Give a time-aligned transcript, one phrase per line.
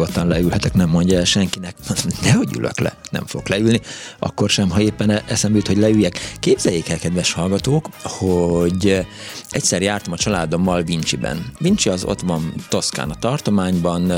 [0.00, 1.74] Nyugodtan leülhetek, nem mondja el senkinek.
[2.22, 3.80] Nehogy ülök le, nem fog leülni.
[4.18, 6.34] Akkor sem, ha éppen eszembe jut, hogy leüljek.
[6.40, 9.06] Képzeljék el, kedves hallgatók, hogy
[9.50, 11.52] egyszer jártam a családommal Vinciben.
[11.58, 14.12] Vinci az ott van Toszkán a tartományban,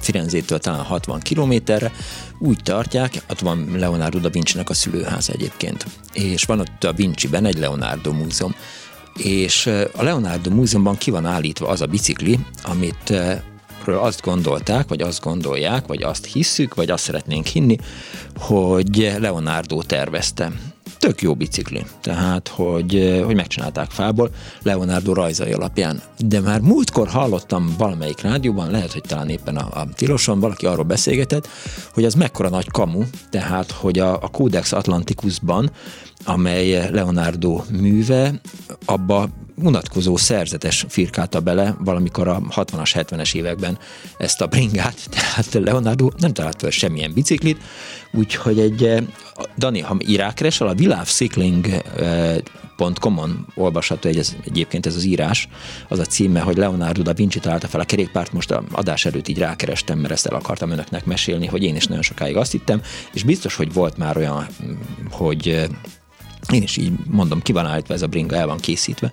[0.00, 1.92] Firenzétől talán 60 kilométerre,
[2.38, 5.86] úgy tartják, ott van Leonardo da Vinci-nek a szülőház egyébként.
[6.12, 8.54] És van ott a Vinciben egy Leonardo múzeum
[9.16, 9.66] és
[9.96, 13.12] a Leonardo Múzeumban ki van állítva az a bicikli, amit
[13.86, 17.76] azt gondolták, vagy azt gondolják, vagy azt hisszük, vagy azt szeretnénk hinni,
[18.36, 20.52] hogy Leonardo tervezte.
[20.98, 24.30] Tök jó bicikli, tehát hogy, hogy megcsinálták fából
[24.62, 26.02] Leonardo rajzai alapján.
[26.18, 30.84] De már múltkor hallottam valamelyik rádióban, lehet, hogy talán éppen a, a Tiloson valaki arról
[30.84, 31.48] beszélgetett,
[31.94, 35.70] hogy az mekkora nagy kamu, tehát hogy a, a Codex Atlanticusban,
[36.24, 38.40] amely Leonardo műve,
[38.84, 39.28] abba
[39.62, 43.78] unatkozó szerzetes firkálta bele valamikor a 60-as, 70-es években
[44.18, 47.62] ezt a bringát, tehát Leonardo nem talált fel semmilyen biciklit,
[48.12, 49.02] úgyhogy egy, eh,
[49.58, 55.48] Dani, ha írákeresel, a világcycling.com-on olvasható egy, ez, egyébként ez az írás,
[55.88, 59.28] az a címe, hogy Leonardo da Vinci találta fel a kerékpárt, most a adás előtt
[59.28, 62.82] így rákerestem, mert ezt el akartam önöknek mesélni, hogy én is nagyon sokáig azt hittem,
[63.12, 64.46] és biztos, hogy volt már olyan,
[65.10, 65.64] hogy eh,
[66.50, 69.12] én is így mondom, ki van állítva ez a bringa, el van készítve,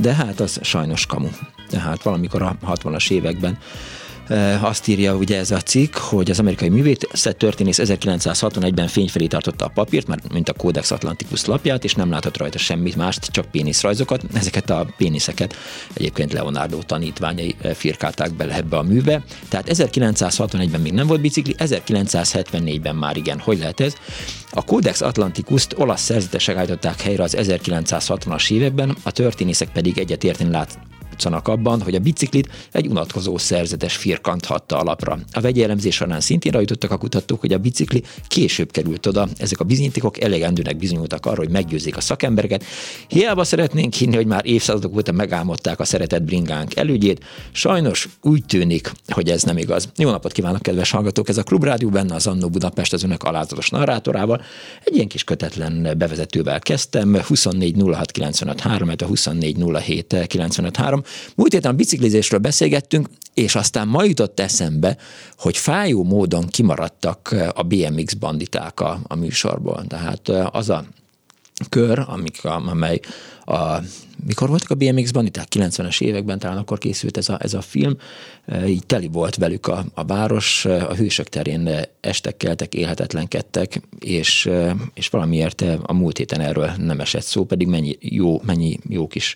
[0.00, 1.28] de hát az sajnos kamu.
[1.68, 3.58] Tehát valamikor a 60-as években
[4.60, 9.70] azt írja ugye ez a cikk, hogy az amerikai művészet történész 1961-ben fényfelé tartotta a
[9.74, 14.22] papírt, mert mint a Codex Atlanticus lapját, és nem látott rajta semmit mást, csak péniszrajzokat.
[14.34, 15.56] Ezeket a péniszeket
[15.92, 19.24] egyébként Leonardo tanítványai firkálták bele ebbe a műbe.
[19.48, 23.38] Tehát 1961-ben még nem volt bicikli, 1974-ben már igen.
[23.38, 23.94] Hogy lehet ez?
[24.50, 30.78] A Codex Atlanticus-t olasz szerzetesek állították helyre az 1960-as években, a történészek pedig egyetérteni lát,
[31.20, 35.18] látszanak abban, hogy a biciklit egy unatkozó szerzetes firkant hatta alapra.
[35.32, 39.28] A vegyi elemzés során szintén rajtottak a kutatók, hogy a bicikli később került oda.
[39.36, 42.64] Ezek a bizonyítékok elegendőnek bizonyultak arra, hogy meggyőzzék a szakembereket.
[43.08, 47.24] Hiába szeretnénk hinni, hogy már évszázadok óta megálmodták a szeretett bringánk elődjét.
[47.52, 49.88] Sajnos úgy tűnik, hogy ez nem igaz.
[49.96, 51.28] Jó napot kívánok, kedves hallgatók!
[51.28, 54.42] Ez a Klubrádió benne az Annó Budapest az önök alázatos narrátorával.
[54.84, 57.20] Egy ilyen kis kötetlen bevezetővel kezdtem.
[57.22, 61.02] 24 06 95 3, a 24 07 95 3.
[61.34, 64.96] Múlt héten a biciklizésről beszélgettünk, és aztán ma jutott eszembe,
[65.38, 69.84] hogy fájó módon kimaradtak a BMX banditák a, a műsorból.
[69.88, 70.84] Tehát az a
[71.68, 73.00] kör, amik, amely
[73.44, 73.82] a,
[74.26, 75.46] mikor voltak a BMX banditák?
[75.50, 77.96] 90-es években talán akkor készült ez a, ez a film,
[78.66, 81.70] így teli volt velük a, a város, a hősök terén
[82.00, 84.50] estek, keltek, élhetetlenkedtek, és,
[84.94, 89.34] és valamiért a múlt héten erről nem esett szó, pedig mennyi jó, mennyi jó kis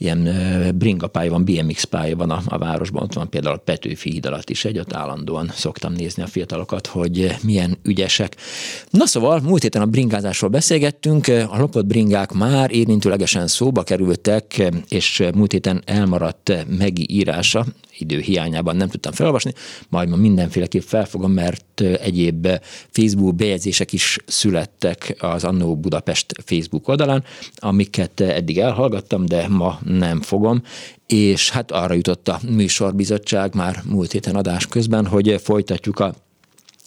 [0.00, 0.28] ilyen
[0.74, 4.26] bringa pálya van, BMX pálya van a, a városban, ott van például a Petőfi híd
[4.26, 8.36] alatt is egy, ott állandóan szoktam nézni a fiatalokat, hogy milyen ügyesek.
[8.90, 15.22] Na szóval, múlt héten a bringázásról beszélgettünk, a lopott bringák már érintőlegesen szóba kerültek, és
[15.34, 17.66] múlt héten elmaradt Megi írása,
[18.00, 19.52] idő hiányában nem tudtam felolvasni,
[19.88, 22.48] majd ma mindenféleképp felfogom, mert egyéb
[22.90, 27.24] Facebook bejegyzések is születtek az Annó Budapest Facebook oldalán,
[27.56, 30.62] amiket eddig elhallgattam, de ma nem fogom,
[31.06, 36.14] és hát arra jutott a műsorbizottság már múlt héten adás közben, hogy folytatjuk a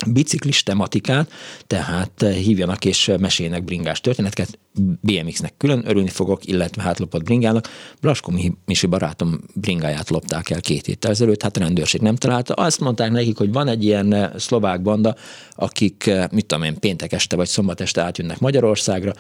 [0.08, 1.32] biciklis tematikát,
[1.68, 4.60] tehát hívjanak és meséljenek bringás történeteket,
[5.02, 7.68] BMX-nek külön örülni fogok, illetve hát lopott bringának.
[8.02, 8.34] Blaskó
[8.66, 12.54] Misi barátom bringáját lopták el két héttel ezelőtt, hát a rendőrség nem találta.
[12.54, 15.16] Azt mondták nekik, hogy van egy ilyen eh, szlovák banda,
[15.52, 19.14] akik, eh, mit tudom én, péntek este vagy szombat este átjönnek Magyarországra,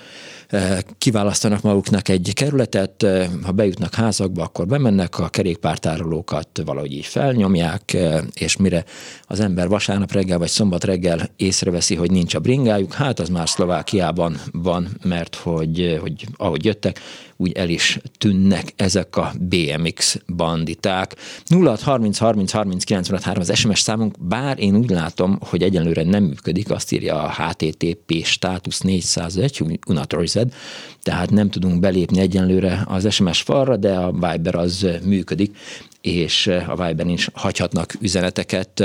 [0.47, 3.05] eh, kiválasztanak maguknak egy kerületet,
[3.43, 7.97] ha bejutnak házakba, akkor bemennek, a kerékpártárolókat valahogy így felnyomják,
[8.33, 8.83] és mire
[9.27, 13.49] az ember vasárnap reggel vagy szombat reggel észreveszi, hogy nincs a bringájuk, hát az már
[13.49, 16.99] Szlovákiában van, mert hogy, hogy ahogy jöttek,
[17.37, 21.15] úgy el is tűnnek ezek a BMX banditák.
[21.63, 26.23] 06 30 30 30 93 az SMS számunk, bár én úgy látom, hogy egyenlőre nem
[26.23, 30.53] működik, azt írja a HTTP státusz 401 unauthorized,
[31.01, 35.57] tehát nem tudunk belépni egyenlőre az SMS falra, de a Viber az működik,
[36.01, 38.83] és a Viber is hagyhatnak üzeneteket,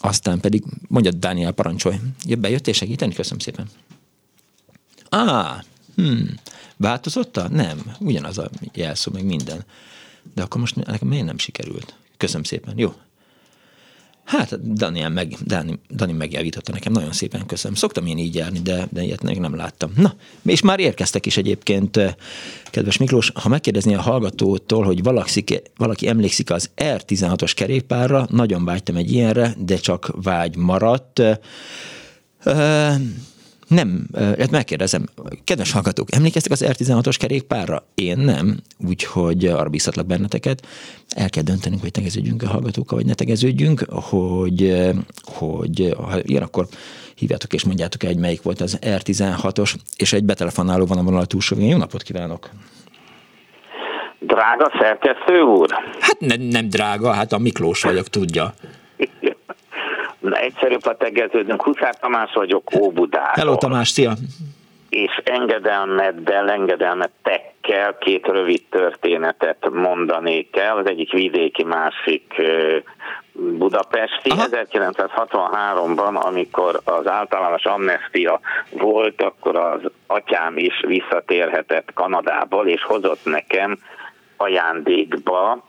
[0.00, 1.96] aztán pedig, mondja Dániel, parancsolj,
[2.38, 3.14] bejöttél segíteni?
[3.14, 3.66] Köszönöm szépen.
[5.08, 5.64] Á,
[5.96, 6.34] hmm,
[6.76, 7.40] változott?
[7.50, 9.64] Nem, ugyanaz a jelszó, meg minden.
[10.34, 11.94] De akkor most nekem miért nem sikerült?
[12.16, 12.94] Köszönöm szépen, jó.
[14.26, 17.76] Hát Daniel meg, Dani, Dani megjavította nekem, nagyon szépen köszönöm.
[17.76, 19.92] Szoktam én így járni, de, de ilyet meg nem láttam.
[19.96, 20.14] Na,
[20.44, 22.16] és már érkeztek is egyébként,
[22.64, 28.96] kedves Miklós, ha megkérdezni a hallgatótól, hogy valaki, valaki emlékszik az R16-os kerékpárra, nagyon vágytam
[28.96, 31.22] egy ilyenre, de csak vágy maradt.
[33.68, 35.04] Nem, ezt megkérdezem,
[35.44, 37.82] kedves hallgatók, emlékeztek az R16-os kerékpárra?
[37.94, 40.66] Én nem, úgyhogy arra biztatlak benneteket.
[41.08, 44.76] El kell döntenünk, hogy tegeződjünk a hallgatókkal, vagy ne tegeződjünk, hogy,
[45.24, 46.66] hogy ha ilyen, akkor
[47.14, 51.26] hívjátok és mondjátok el, hogy melyik volt az R16-os, és egy betelefonáló van a vonal
[51.26, 52.50] túlsó Jó napot kívánok!
[54.20, 55.70] Drága szerkesztő úr?
[56.00, 58.54] Hát ne, nem drága, hát a Miklós vagyok, tudja.
[60.34, 61.62] egyszerűbb, ha tegeződünk.
[61.62, 63.32] Huszár Tamás vagyok, Óbudáról.
[63.34, 64.12] Hello Tamás, szia!
[64.88, 70.76] És engedelmeddel, engedelmettekkel két rövid történetet mondanék el.
[70.76, 72.34] Az egyik vidéki, másik
[73.32, 74.30] budapesti.
[74.30, 74.46] Aha.
[74.50, 78.40] 1963-ban, amikor az általános amnestia
[78.70, 83.78] volt, akkor az atyám is visszatérhetett Kanadából, és hozott nekem
[84.36, 85.64] ajándékba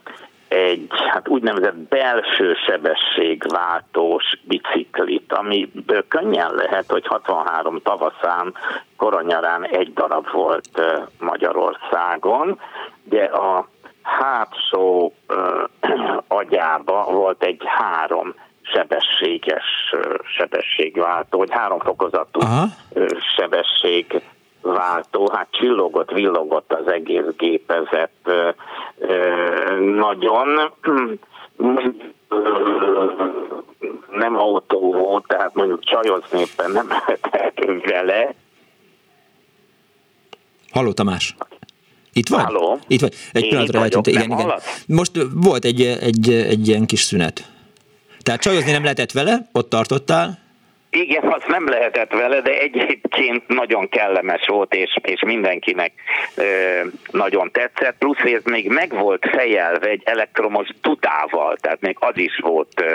[0.48, 5.72] egy hát úgynevezett belső sebességváltós biciklit, ami
[6.08, 8.54] könnyen lehet, hogy 63 tavaszán,
[8.98, 10.82] koronyarán egy darab volt
[11.20, 12.60] Magyarországon,
[13.04, 13.68] de a
[14.02, 15.64] hátsó uh,
[16.28, 19.94] agyába volt egy három sebességes
[20.38, 22.66] sebességváltó, vagy három fokozatú Aha.
[23.36, 24.22] sebesség
[24.62, 28.12] váltó, hát csillogott, villogott az egész gépezet
[29.96, 30.72] nagyon.
[34.12, 38.34] Nem autó volt, tehát mondjuk csajozni éppen nem lehetett vele.
[40.72, 41.36] Halló Tamás!
[42.14, 42.44] Itt vagy?
[42.44, 42.80] Halló.
[42.88, 43.14] Itt vagy.
[43.32, 44.08] Egy Én pillanatra eltűnt.
[44.08, 44.52] Igen, igen.
[44.88, 47.52] Most volt egy, egy, egy ilyen kis szünet.
[48.22, 50.47] Tehát csajozni nem lehetett vele, ott tartottál.
[50.90, 55.92] Igen, az nem lehetett vele, de egyébként nagyon kellemes volt, és, és mindenkinek
[56.36, 56.44] ö,
[57.12, 57.98] nagyon tetszett.
[57.98, 62.94] Plusz, ez még meg volt fejelve egy elektromos dudával, tehát még az is volt ö,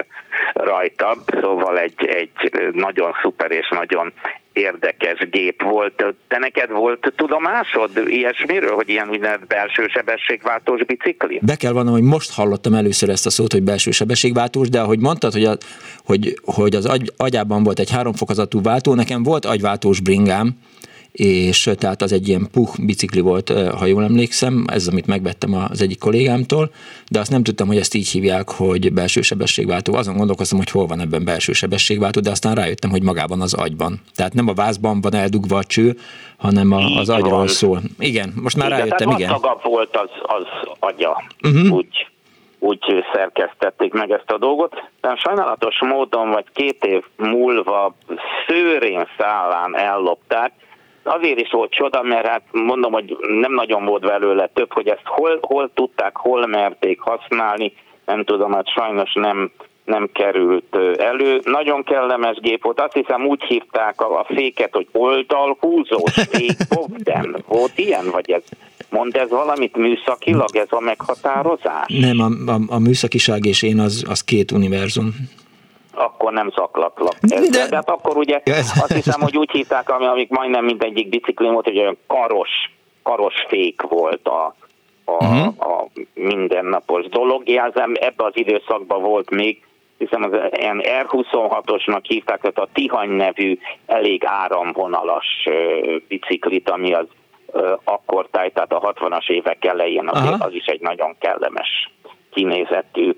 [0.52, 4.12] rajta, szóval egy, egy nagyon szuper és nagyon
[4.52, 6.04] érdekes gép volt.
[6.28, 11.40] Te neked volt tudomásod ilyesmiről, hogy ilyen úgynevezett belső sebességváltós bicikli?
[11.42, 14.98] Be kell vannom, hogy most hallottam először ezt a szót, hogy belső sebességváltós, de ahogy
[14.98, 15.56] mondtad, hogy, a,
[16.04, 20.56] hogy, hogy az agy, agyában volt egy háromfokozatú váltó, nekem volt agyváltós bringám,
[21.12, 25.82] és tehát az egy ilyen puh bicikli volt, ha jól emlékszem, ez amit megvettem az
[25.82, 26.70] egyik kollégámtól,
[27.10, 29.94] de azt nem tudtam, hogy ezt így hívják, hogy belső sebességváltó.
[29.94, 34.00] Azon gondolkoztam, hogy hol van ebben belső sebességváltó, de aztán rájöttem, hogy magában az agyban.
[34.14, 35.96] Tehát nem a vázban van eldugva a cső,
[36.36, 37.48] hanem a, az agyról van.
[37.48, 37.80] szól.
[37.98, 39.40] Igen, most már igen, rájöttem, igen.
[39.40, 40.46] Tehát volt az, az
[40.78, 41.72] agya, uh-huh.
[41.72, 42.06] úgy
[42.58, 44.90] úgy szerkesztették meg ezt a dolgot.
[45.00, 47.94] De sajnálatos módon, vagy két év múlva
[48.46, 50.52] szőrén szállán ellopták,
[51.02, 55.04] azért is volt csoda, mert hát mondom, hogy nem nagyon volt belőle több, hogy ezt
[55.04, 57.72] hol, hol tudták, hol merték használni,
[58.06, 59.50] nem tudom, hát sajnos nem,
[59.84, 61.40] nem került elő.
[61.44, 66.56] Nagyon kellemes gép volt, azt hiszem úgy hívták a, a féket, hogy oldalhúzós fék,
[67.46, 68.42] Volt ilyen, vagy ez?
[68.90, 71.86] Mond ez valamit műszakilag, ez a meghatározás?
[71.86, 75.14] Nem, a, a, a műszakiság és én az, az két univerzum
[75.94, 77.14] akkor nem zaklatlak.
[77.20, 81.48] De, de hát akkor ugye azt hiszem, hogy úgy hívták, ami, amik majdnem mindegyik bicikli
[81.48, 82.50] volt, hogy olyan karos,
[83.02, 84.54] karos fék volt a,
[85.04, 85.54] a, uh-huh.
[85.58, 87.48] a mindennapos dolog.
[87.48, 89.62] Jelzem, ebbe az időszakban volt még,
[89.98, 95.48] hiszem az ilyen R26-osnak hívták, tehát a Tihany nevű elég áramvonalas
[96.08, 97.06] biciklit, ami az
[97.84, 101.90] akkor táj, tehát a 60-as évek elején az, az is egy nagyon kellemes
[102.30, 103.12] kinézetű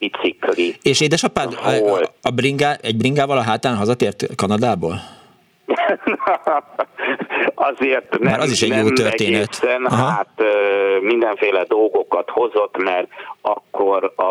[0.00, 0.74] bicikli.
[0.82, 1.70] És édesapád a,
[2.22, 4.94] a bringá, egy bringával a hátán hazatért Kanadából?
[7.54, 9.58] Azért nem, Már az is egy jó történet.
[9.62, 10.42] Egészen, hát
[11.00, 13.08] mindenféle dolgokat hozott, mert
[13.40, 14.24] akkor a,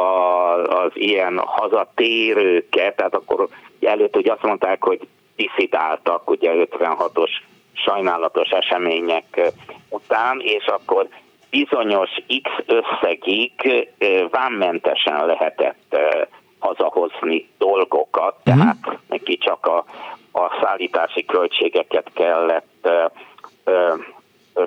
[0.83, 3.47] az ilyen hazatérőket, tehát akkor
[3.81, 7.29] előtt hogy azt mondták, hogy diszidáltak, ugye 56-os
[7.73, 9.51] sajnálatos események
[9.89, 11.07] után, és akkor
[11.49, 12.09] bizonyos
[12.43, 13.51] X összegig
[14.31, 15.97] vámmentesen lehetett
[16.59, 18.61] hazahozni dolgokat, uh-huh.
[18.61, 19.85] tehát neki csak a,
[20.31, 22.89] a szállítási költségeket kellett
[23.63, 23.93] ö,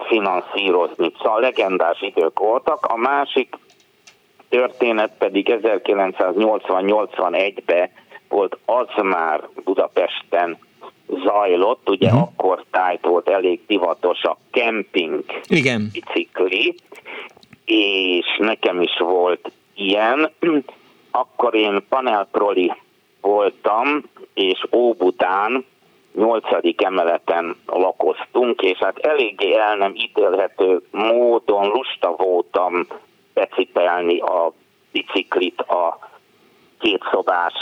[0.08, 1.12] finanszírozni.
[1.22, 2.86] Szóval legendás idők voltak.
[2.86, 3.56] A másik
[4.48, 7.90] történet pedig 1980-81-ben
[8.28, 10.58] volt az már Budapesten
[11.24, 12.22] zajlott, ugye uh-huh.
[12.22, 15.88] akkor tájt volt elég divatos a kemping Igen.
[16.52, 16.74] Bicikli,
[17.64, 20.30] és nekem is volt ilyen.
[21.10, 22.72] Akkor én panelproli
[23.20, 24.02] voltam,
[24.34, 25.64] és Óbudán,
[26.14, 32.86] nyolcadik emeleten lakoztunk, és hát eléggé el nem ítélhető módon lusta voltam
[33.34, 34.52] becipelni a
[34.92, 35.98] biciklit a
[36.80, 37.54] kétszobás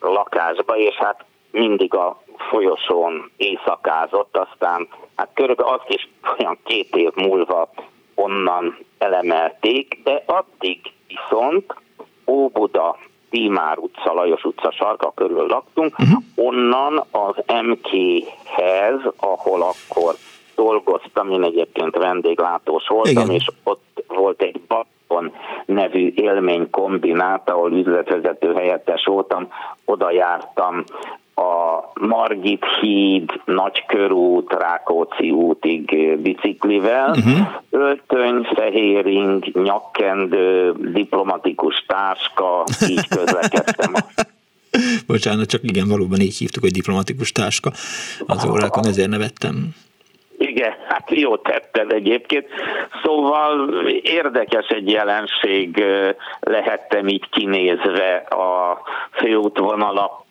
[0.00, 1.24] lakásba, és hát
[1.58, 7.68] mindig a folyosón éjszakázott, aztán hát körülbelül azt is olyan két év múlva
[8.14, 11.74] onnan elemelték, de addig viszont
[12.26, 12.98] Óbuda,
[13.30, 16.22] Tímár utca, Lajos utca sarka körül laktunk, uh-huh.
[16.34, 20.14] onnan az MK-hez, ahol akkor
[20.54, 23.30] dolgoztam, én egyébként vendéglátós voltam, Igen.
[23.34, 25.32] és ott volt egy Bakon
[25.66, 29.52] nevű élménykombinát, ahol üzletvezető helyettes voltam,
[29.84, 30.84] oda jártam
[31.38, 37.46] a Margit híd, Nagykörút, Rákóczi útig biciklivel, uh-huh.
[37.70, 43.92] öltöny, fehéring, nyakkendő, diplomatikus táska, így közlekedtem.
[45.06, 47.70] Bocsánat, csak igen, valóban így hívtuk, hogy diplomatikus táska.
[48.26, 49.74] Az órákon ezért nevettem.
[50.38, 52.46] Igen, hát jó tetted egyébként.
[53.02, 55.84] Szóval érdekes egy jelenség
[56.40, 58.78] lehettem így kinézve a
[59.10, 60.26] főútvonalak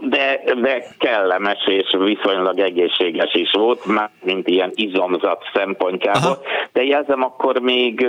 [0.00, 6.30] de, de kellemes és viszonylag egészséges is volt, már mint ilyen izomzat szempontjából.
[6.30, 6.40] Aha.
[6.72, 8.06] De jelzem, akkor még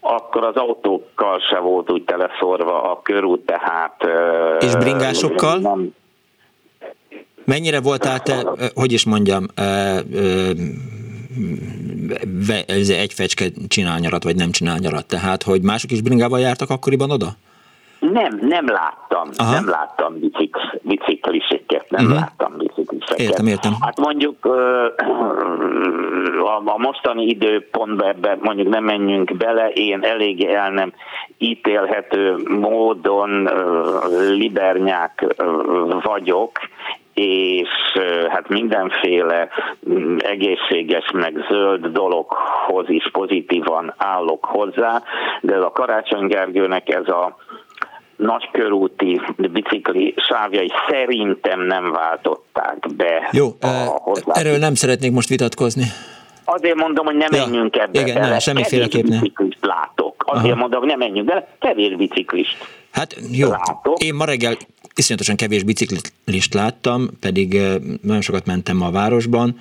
[0.00, 4.06] akkor az autókkal se volt úgy teleszorva a körút, tehát...
[4.60, 5.58] És bringásokkal?
[5.58, 5.94] Nem,
[7.44, 9.46] Mennyire voltál te, hogy is mondjam,
[12.66, 15.06] ez egy fecske csinál nyarat, vagy nem csinál nyarat?
[15.06, 17.36] Tehát, hogy mások is bringával jártak akkoriban oda?
[18.10, 19.52] Nem, nem láttam, Aha.
[19.52, 22.20] nem láttam bicik, bicikliseket, nem uh-huh.
[22.20, 23.18] láttam bicikliseket.
[23.18, 23.72] Értem, értem.
[23.80, 24.46] Hát mondjuk
[26.64, 30.92] a mostani időpontban ebbe mondjuk nem menjünk bele, én elég el nem
[31.38, 33.48] ítélhető módon
[34.30, 35.34] libernyák
[36.02, 36.50] vagyok,
[37.14, 37.68] és
[38.28, 39.48] hát mindenféle
[40.18, 45.02] egészséges meg zöld dologhoz is pozitívan állok hozzá,
[45.40, 47.36] de a Karácsony Gergőnek ez a
[48.22, 53.28] nagykörúti bicikli sávjai szerintem nem váltották be.
[53.32, 54.00] Jó, a
[54.32, 55.84] erről nem szeretnék most vitatkozni.
[56.44, 58.28] Azért mondom, hogy nem ja, menjünk ebbe igen, bele.
[58.28, 59.32] Nem, semmiféleképp nem.
[59.60, 60.24] látok.
[60.26, 60.60] Azért Aha.
[60.60, 61.56] mondom, hogy nem menjünk bele.
[61.58, 62.56] Kevés biciklist
[62.92, 64.02] Hát jó, látok.
[64.02, 64.56] én ma reggel
[64.94, 67.60] iszonyatosan kevés biciklist láttam, pedig
[68.02, 69.58] nagyon sokat mentem a városban.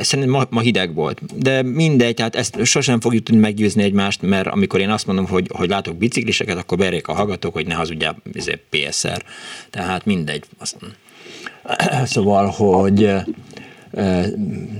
[0.00, 1.42] Szerintem ma, ma hideg volt.
[1.42, 5.46] De mindegy, tehát ezt sosem fogjuk tudni meggyőzni egymást, mert amikor én azt mondom, hogy,
[5.52, 9.22] hogy látok bicikliseket, akkor berjék a hallgatók, hogy ne hazudjál izé, PSR.
[9.70, 10.44] Tehát mindegy.
[12.04, 13.10] Szóval, hogy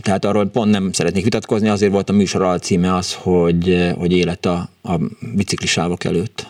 [0.03, 4.45] tehát arról pont nem szeretnék vitatkozni, azért volt a műsor alcíme az, hogy, hogy élet
[4.45, 4.95] a, a
[5.37, 6.47] biciklisávok előtt.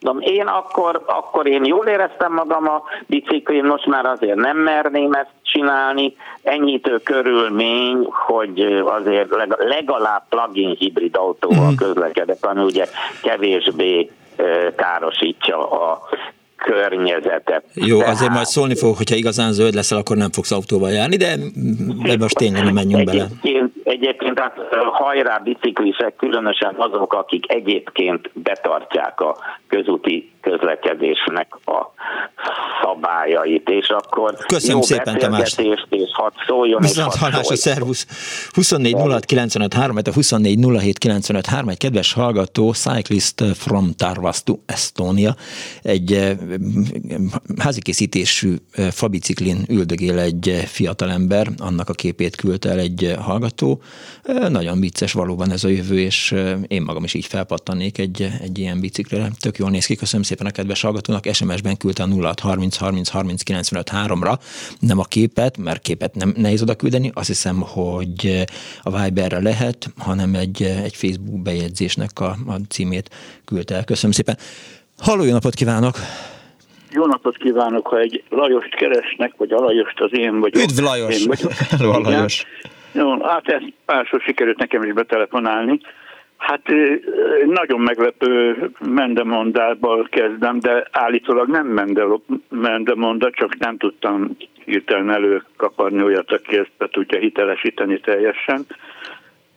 [0.00, 5.12] De én akkor, akkor én jól éreztem magam a biciklin, most már azért nem merném
[5.12, 6.16] ezt csinálni.
[6.42, 11.74] Ennyitő körülmény, hogy azért legalább plug-in hibrid autóval mm.
[11.74, 12.86] közlekedek, ami ugye
[13.22, 14.10] kevésbé
[14.76, 16.00] károsítja a
[16.64, 17.64] környezetet.
[17.74, 21.16] Jó, Tehát, azért majd szólni fogok, hogyha igazán zöld leszel, akkor nem fogsz autóval járni,
[21.16, 21.36] de,
[22.02, 23.22] de most tényleg nem menjünk bele.
[23.22, 24.56] Egyébként, egyébként hát
[24.92, 29.36] hajrá biciklisek, különösen azok, akik egyébként betartják a
[29.70, 31.92] közúti közlekedésnek a
[32.82, 35.54] szabályait, és akkor Köszönöm jó szépen, Tamás.
[35.58, 38.06] és hadd szóljon, Viszont és hadd a szervusz.
[38.52, 44.58] 24 06 95 3, a 24 07 95 3, egy kedves hallgató, Cyclist from Tarvastu,
[44.66, 45.34] Estonia,
[45.82, 46.36] egy eh,
[47.58, 53.80] házikészítésű eh, fabiciklin üldögél egy fiatalember, annak a képét küldte el egy hallgató.
[54.22, 56.34] Eh, nagyon vicces valóban ez a jövő, és
[56.68, 59.28] én magam is így felpattanék egy, egy ilyen biciklire.
[59.40, 63.08] Tök jól néz ki, köszönöm szépen a kedves hallgatónak, SMS-ben küldte a 0 30 30
[63.08, 64.34] 30 95 3-ra,
[64.80, 68.44] nem a képet, mert képet nem nehéz oda küldeni, azt hiszem, hogy
[68.82, 73.10] a Viberre lehet, hanem egy, egy Facebook bejegyzésnek a, a címét
[73.44, 73.84] küldte el.
[73.84, 74.36] Köszönöm szépen.
[74.98, 75.94] Halló, jó napot kívánok!
[76.92, 80.62] Jó napot kívánok, ha egy Lajost keresnek, vagy a Lajost az én vagyok.
[80.62, 81.20] Üdv Lajos!
[81.20, 81.52] Én vagyok.
[81.78, 82.44] Hello, Lajos!
[82.92, 85.80] Jó, hát ezt párszor sikerült nekem is betelefonálni.
[86.40, 86.62] Hát
[87.44, 96.32] nagyon meglepő mendemondából kezdem, de állítólag nem mendel, mendemonda, csak nem tudtam hirtelen előkaparni olyat,
[96.32, 98.66] aki ezt be tudja hitelesíteni teljesen.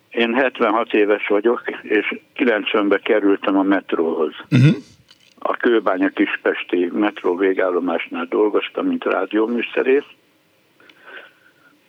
[0.09, 4.33] Én 76 éves vagyok, és 90-ben kerültem a metróhoz.
[4.51, 4.75] Uh-huh.
[5.39, 10.07] A Kőbánya Kispesti metró végállomásnál dolgoztam, mint rádióműszerész.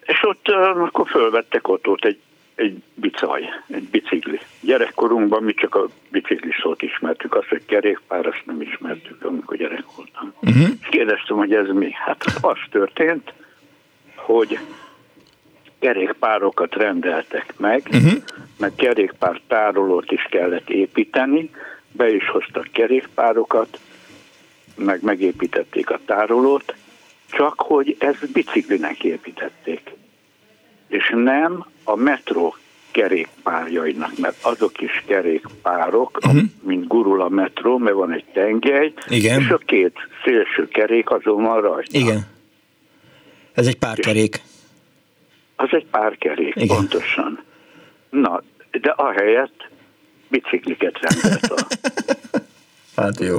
[0.02, 2.18] És ott akkor fölvettek ott, ott egy
[2.54, 4.40] egy bicaj, egy bicikli.
[4.60, 9.84] Gyerekkorunkban mi csak a bicikli szót ismertük, azt, hogy kerékpár, azt nem ismertük, amikor gyerek
[9.96, 10.32] voltam.
[10.40, 10.68] Uh-huh.
[10.80, 11.90] És kérdeztem, hogy ez mi?
[11.92, 13.32] Hát az történt,
[14.14, 14.58] hogy
[15.78, 18.22] kerékpárokat rendeltek meg, uh-huh.
[18.58, 21.50] meg kerékpár tárolót is kellett építeni,
[21.92, 23.78] be is hoztak kerékpárokat,
[24.76, 26.74] meg megépítették a tárolót,
[27.30, 29.94] csak hogy ezt biciklinek építették
[30.94, 32.56] és nem a metró
[32.90, 36.42] kerékpárjainak, mert azok is kerékpárok, uh-huh.
[36.62, 39.40] mint gurul a metró, mert van egy tengely, Igen.
[39.40, 41.98] és a két szélső kerék azon van rajta.
[41.98, 42.26] Igen.
[43.52, 44.40] Ez egy párkerék.
[45.56, 46.76] Az egy párkerék, Igen.
[46.76, 47.44] pontosan.
[48.10, 49.68] Na, de ahelyett
[50.28, 51.66] bicikliket rendelt a...
[53.00, 53.36] hát jó.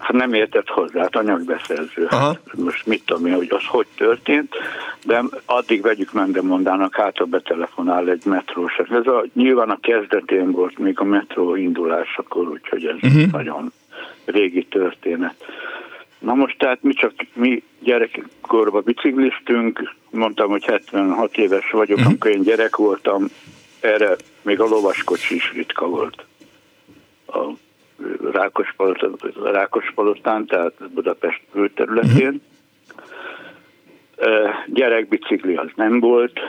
[0.00, 2.06] Hát nem értett hozzá, hát anyagbeszerző.
[2.10, 2.36] Aha.
[2.56, 4.54] Most mit tudom én, hogy az hogy történt,
[5.04, 8.76] de addig vegyük mendemondának, hát a betelefonál egy metrós.
[8.76, 13.30] Ez a, nyilván a kezdetén volt még a metró indulásakor, úgyhogy ez uh-huh.
[13.30, 13.72] nagyon
[14.24, 15.34] régi történet.
[16.18, 22.06] Na most tehát mi csak mi gyerekkorban bicikliztünk, mondtam, hogy 76 éves vagyok, uh-huh.
[22.06, 23.28] amikor én gyerek voltam,
[23.80, 26.24] erre még a lovaskocsi is ritka volt.
[27.26, 27.40] A
[28.32, 29.14] Rákospalotán,
[29.52, 32.26] Rákospalotán tehát Budapest külterületén.
[32.26, 32.40] Uh-huh.
[34.66, 36.40] Gyerekbicikli az nem volt,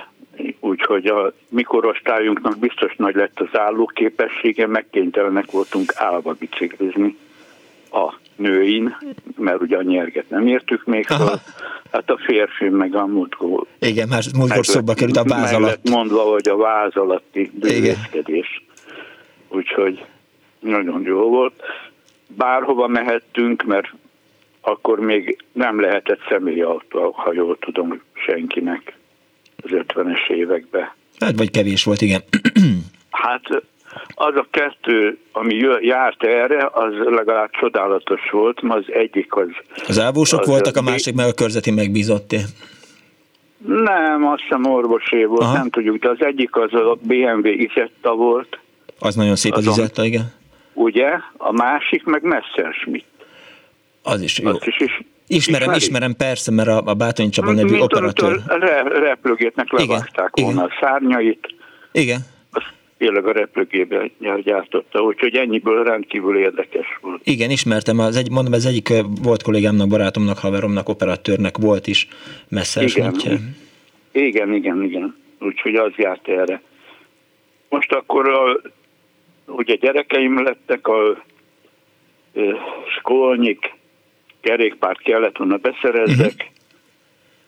[0.60, 7.18] úgyhogy a mikorosztályunknak biztos nagy lett az állóképessége, megkénytelenek voltunk állva biciklizni
[7.92, 8.98] a nőin,
[9.38, 11.42] mert ugye a nyerget nem értük még fel.
[11.92, 13.66] Hát a férfi meg a múltkor...
[13.80, 15.90] Igen, már múltkor szóba került a váz alatt.
[15.90, 18.64] mondva, hogy a váz alatti bővészkedés.
[19.50, 20.06] Úgyhogy
[20.62, 21.62] nagyon jó volt.
[22.28, 23.94] Bárhova mehettünk, mert
[24.62, 28.98] akkor még nem lehetett személyautó, ha jól tudom, senkinek
[29.64, 30.92] az 50-es években.
[31.20, 32.22] Hát vagy kevés volt, igen.
[33.10, 33.42] hát
[34.08, 39.48] az a kettő, ami járt erre, az legalább csodálatos volt, mert az egyik az...
[39.88, 42.40] Az ávósok az voltak, a másik meg a körzeti megbízotté.
[43.66, 45.54] Nem, azt hiszem orvosé volt, Aha.
[45.54, 48.60] nem tudjuk, de az egyik az a BMW Izetta volt.
[49.00, 50.40] Az nagyon szép az, az Izetta, igen
[50.82, 53.26] ugye, a másik meg Messerschmitt.
[54.04, 54.50] Az is jó.
[54.50, 55.78] Azt is, is Ismerem, ismeri?
[55.78, 58.42] ismerem, persze, mert a, a Bátony Csaba nevű Mint operatőr.
[58.48, 60.78] Re, repülőgépnek levágták igen, volna igen.
[60.78, 61.56] a szárnyait.
[61.92, 62.20] Igen.
[62.52, 64.12] Azt tényleg a repülőgépben
[64.44, 67.22] gyártotta, úgyhogy ennyiből rendkívül érdekes volt.
[67.24, 68.90] Igen, ismertem, az egy, mondom, az egyik
[69.24, 72.08] volt kollégámnak, barátomnak, haveromnak, operatőrnek volt is
[72.50, 73.32] Messerschmittje.
[73.32, 73.56] Igen,
[74.12, 75.16] igen, igen, igen.
[75.40, 76.62] Úgyhogy az járt erre.
[77.70, 78.62] Most akkor a
[79.56, 81.24] ugye gyerekeim lettek, a
[82.98, 83.74] skolnyik
[84.42, 86.50] kerékpárt kellett volna beszerezzek, uh-huh.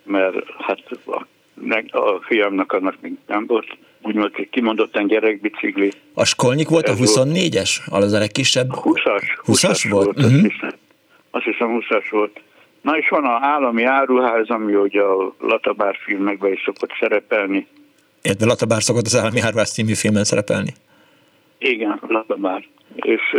[0.03, 5.91] mert hát a, a fiamnak annak még nem volt úgymond kimondottan gyerekbicikli.
[6.13, 7.89] A skolnyik volt a 24-es?
[7.89, 8.69] Az a legkisebb?
[8.71, 9.23] 20-as.
[9.45, 10.05] 20-as volt?
[10.05, 10.33] volt uh-huh.
[10.33, 10.73] azt, hiszem,
[11.31, 12.41] azt hiszem 20-as volt.
[12.81, 17.67] Na és van a állami áruház, ami ugye a Latabár filmekben is szokott szerepelni.
[18.21, 20.73] Érde Latabár szokott az állami áruház című filmben szerepelni?
[21.63, 21.99] Igen,
[22.35, 22.65] már.
[22.95, 23.35] És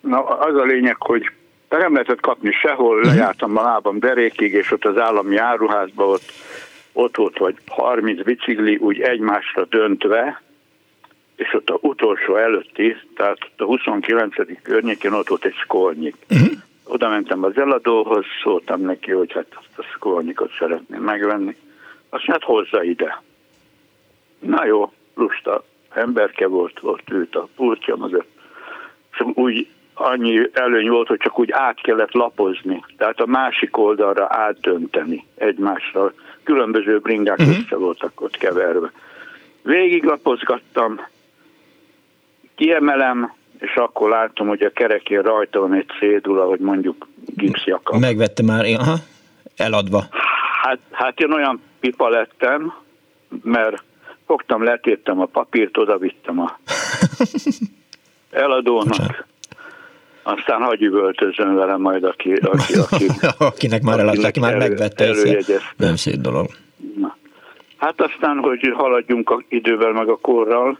[0.00, 1.30] na, az a lényeg, hogy
[1.68, 3.12] nem lehetett kapni sehol, uh-huh.
[3.12, 6.32] lejártam a lábam derékig, és ott az állami áruházban ott,
[6.92, 10.42] ott volt vagy 30 bicikli úgy egymásra döntve,
[11.36, 14.34] és ott a utolsó előtti, tehát a 29.
[14.62, 16.16] környékén ott volt egy skolnyik.
[16.30, 16.48] Uh-huh.
[16.84, 21.56] Oda mentem az eladóhoz, szóltam neki, hogy hát azt a skolnyikot szeretném megvenni.
[22.08, 23.22] Azt hát hozza ide.
[24.38, 28.28] Na jó, lusta emberke volt, ott ült a pultja mögött.
[29.12, 34.26] És úgy annyi előny volt, hogy csak úgy át kellett lapozni, tehát a másik oldalra
[34.30, 36.12] átdönteni egymásra.
[36.42, 37.56] Különböző bringák uh-huh.
[37.56, 38.92] össze voltak ott keverve.
[39.62, 41.00] Végig lapozgattam,
[42.54, 47.98] kiemelem, és akkor látom, hogy a kerekén rajta van egy cédula, hogy mondjuk gipszjaka.
[47.98, 48.94] Megvette már, aha,
[49.56, 50.04] eladva.
[50.62, 52.72] Hát, hát én olyan pipa lettem,
[53.42, 53.82] mert
[54.28, 56.58] fogtam, letéptem a papírt, oda vittem a
[58.44, 59.26] eladónak.
[60.22, 63.06] aztán hagyj üvöltözön vele majd, aki, aki, aki
[63.38, 65.52] akinek már eladta, aki már megvette ezt.
[65.76, 66.46] Nem szép dolog.
[66.96, 67.16] Na.
[67.76, 70.78] Hát aztán, hogy haladjunk a idővel meg a korral,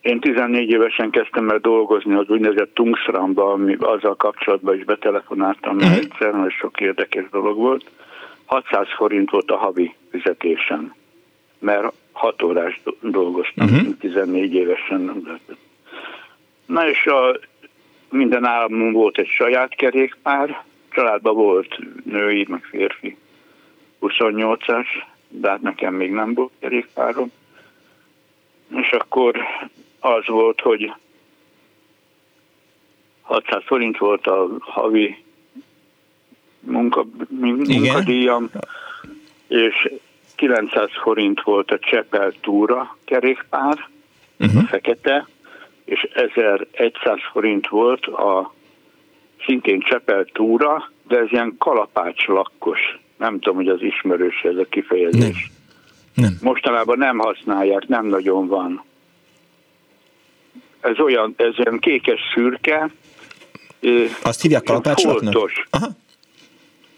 [0.00, 5.96] én 14 évesen kezdtem el dolgozni az úgynevezett Tungsramba, ami azzal kapcsolatban is betelefonáltam uh-huh.
[5.96, 7.90] egyszer, mert sok érdekes dolog volt.
[8.44, 10.94] 600 forint volt a havi fizetésem,
[11.58, 13.96] mert 6 órás dolgoztam, uh-huh.
[13.98, 15.26] 14 évesen.
[16.66, 17.38] Na és a,
[18.10, 23.16] minden államon volt egy saját kerékpár, családban volt női, meg férfi
[24.00, 24.86] 28-as,
[25.28, 27.32] de hát nekem még nem volt kerékpárom.
[28.76, 29.36] És akkor
[30.00, 30.92] az volt, hogy
[33.20, 35.24] 600 forint volt a havi
[36.60, 38.50] munka, munkadíjam,
[39.48, 39.90] és
[40.36, 43.88] 900 forint volt a Csepel túra kerékpár,
[44.38, 44.64] uh-huh.
[44.68, 45.28] fekete,
[45.84, 48.54] és 1100 forint volt a
[49.46, 52.80] szintén Csepel túra, de ez ilyen kalapács lakkos.
[53.16, 55.50] Nem tudom, hogy az ismerős ez a kifejezés.
[56.14, 56.24] Nem.
[56.24, 56.38] nem.
[56.42, 58.84] Mostanában nem használják, nem nagyon van
[60.86, 62.90] ez olyan, ez olyan kékes szürke.
[64.22, 65.50] Azt hívják kalapácslaknak?
[65.70, 65.86] Aha.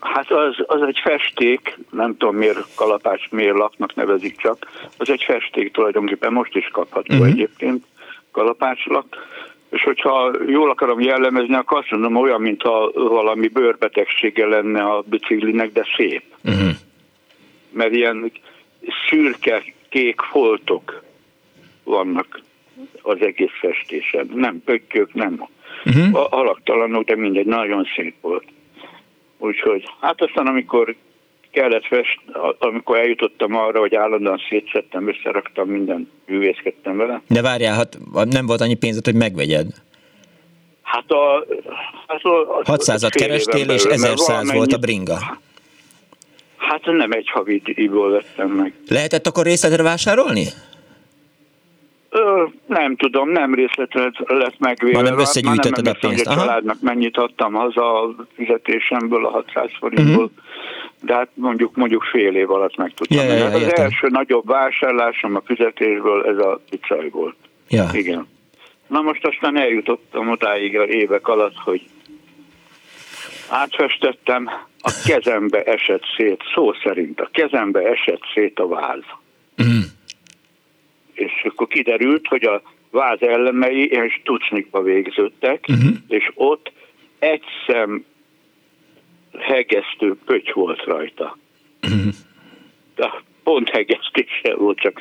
[0.00, 5.22] Hát az, az egy festék, nem tudom miért kalapács, miért laknak nevezik csak, az egy
[5.22, 7.28] festék tulajdonképpen, most is kapható uh-huh.
[7.28, 7.84] egyébként
[8.30, 9.26] kalapácslak,
[9.70, 15.72] és hogyha jól akarom jellemezni, akkor azt mondom olyan, mintha valami bőrbetegsége lenne a biciklinek,
[15.72, 16.22] de szép.
[16.44, 16.70] Uh-huh.
[17.70, 18.32] Mert ilyen
[19.08, 21.02] szürke, kék foltok
[21.84, 22.40] vannak
[23.02, 24.30] az egész festésen.
[24.34, 25.48] Nem pöttyök, nem
[25.84, 26.26] uh-huh.
[26.30, 28.44] alaktalanok, de mindegy, nagyon szép volt.
[29.38, 30.96] Úgyhogy, hát aztán amikor
[31.50, 32.20] kellett fest,
[32.58, 37.22] amikor eljutottam arra, hogy állandóan szétszettem, összeraktam minden, művészkedtem vele.
[37.28, 39.66] De várjál, hát nem volt annyi pénzed, hogy megvegyed?
[40.82, 41.46] Hát a...
[42.06, 45.18] Hát a, a 600-at kerestél, és 1100 volt a bringa.
[46.56, 48.72] Hát nem egy havidíjból vettem meg.
[48.88, 50.44] Lehetett akkor részletre vásárolni?
[52.10, 54.96] Ö, nem tudom, nem részletre lett megvéve.
[54.96, 56.26] Hanem összegyűjtötted a pénzt.
[56.26, 60.30] Hogy a családnak mennyit adtam haza a fizetésemből, a 600 forintból, uh-huh.
[61.02, 63.18] de hát mondjuk, mondjuk fél év alatt meg tudtam.
[63.18, 63.84] Ja, ja, ja, az értem.
[63.84, 67.36] első nagyobb vásárlásom a fizetésből ez a pizzaj volt.
[67.68, 67.88] Ja.
[67.92, 68.26] Igen.
[68.86, 71.82] Na most aztán eljutottam odáig a évek alatt, hogy
[73.48, 79.02] átfestettem, a kezembe esett szét, szó szerint a kezembe esett szét a váz.
[79.58, 79.84] Uh-huh
[81.18, 85.96] és akkor kiderült, hogy a váz elemei ilyen stucnikba végződtek, uh-huh.
[86.08, 86.72] és ott
[87.18, 88.04] egy szem
[89.38, 91.38] hegesztő pöty volt rajta.
[91.82, 92.12] Uh-huh.
[92.94, 95.00] De pont hegesztése volt csak.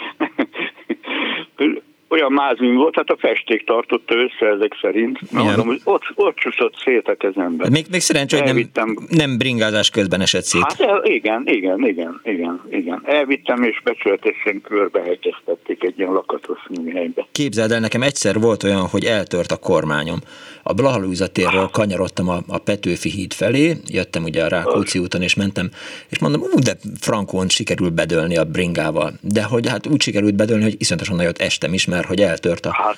[2.10, 5.32] Olyan mázmin volt, hát a festék tartotta össze ezek szerint.
[5.32, 7.70] Mondom, hogy ott, ott csúszott szét a kezembe.
[7.70, 10.62] Még, még szerencsé, hogy nem, nem bringázás közben esett szét.
[10.62, 13.02] Hát el, igen, igen, igen, igen, igen.
[13.06, 16.60] Elvittem és becsületesen körbe hegyeztették egy ilyen lakatos
[16.94, 17.28] helybe.
[17.32, 20.20] Képzeld el, nekem egyszer volt olyan, hogy eltört a kormányom.
[20.64, 25.36] A Blahalúza térről kanyarodtam a, a Petőfi híd felé, jöttem ugye a Rákóczi úton, és
[25.36, 25.70] mentem,
[26.10, 29.14] és mondom, ú, de frankon sikerült bedölni a bringával.
[29.22, 32.72] De hogy hát úgy sikerült bedölni, hogy iszonyatosan nagyot estem is, mert hogy eltört a,
[32.74, 32.98] hát,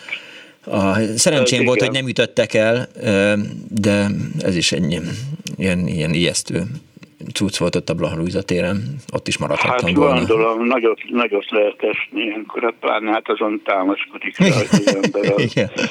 [0.64, 2.88] a szerencsém volt, hogy nem ütöttek el,
[3.70, 4.08] de
[4.40, 5.02] ez is egy
[5.58, 6.64] ilyen, ilyen ijesztő
[7.34, 10.16] cucc volt ott a Blahalújza téren, ott is maradhattam hát, volna.
[10.16, 15.34] Hát gondolom, nagyot, nagyot lehet esni ilyenkor, hát pláne hát azon támaszkodik rá az ember.
[15.50, 15.72] Igen.
[15.76, 15.88] Az,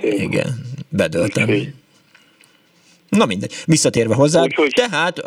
[0.00, 0.46] Igen,
[0.88, 1.48] bedöltem.
[1.48, 1.72] Úgyhogy,
[3.08, 4.42] Na mindegy, visszatérve hozzá.
[4.42, 5.22] Úgyhogy, tehát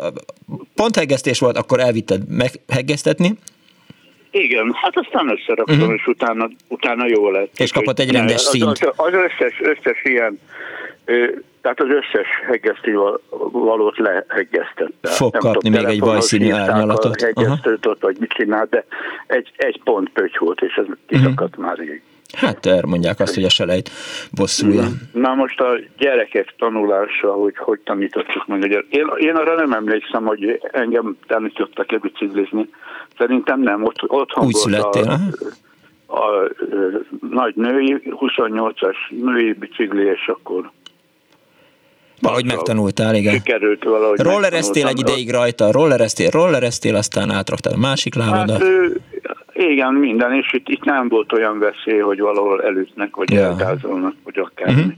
[0.74, 3.38] ponthegesztés volt, akkor elvitted meghegesztetni.
[4.30, 5.94] Igen, hát aztán összeraktam, uh-huh.
[5.94, 7.58] és utána, utána jó lett.
[7.58, 8.66] És kapott egy rendes az, színt.
[8.66, 10.40] Az, az összes, összes ilyen,
[11.60, 12.98] tehát az összes hegesztő
[13.52, 15.08] valót lehegesztette.
[15.08, 17.20] Fog Nem kapni még egy vajszínű árnyalatot.
[17.20, 18.84] Hegesztőt ott, vagy mit csinál, de
[19.26, 21.64] egy, egy pont pöty volt, és ez kiszakadt uh-huh.
[21.64, 22.00] már így.
[22.32, 23.90] Hát erre mondják azt, hogy a selejt
[24.32, 24.84] bosszúja.
[25.12, 28.70] Na most a gyerekek tanulása, hogy hogy tanítottuk meg.
[28.90, 32.68] Én, én arra nem emlékszem, hogy engem tanítottak-e biciklizni.
[33.18, 33.84] Szerintem nem.
[33.84, 36.50] Ott, otthon Úgy születtél, a, a, a, a
[37.30, 40.70] nagy női, 28-as női bicikli, és akkor
[42.20, 43.34] Valahogy megtanultál, igen.
[43.34, 48.62] Sikerült valahogy Rollereztél egy ideig rajta, rollereztél, rollereztél, aztán átraktál a másik lábadat.
[48.62, 48.68] Hát,
[49.68, 53.40] igen, minden, és itt, itt nem volt olyan veszély, hogy valahol elütnek, vagy ja.
[53.40, 54.80] elgázolnak, vagy akármi.
[54.80, 54.94] Uh-huh.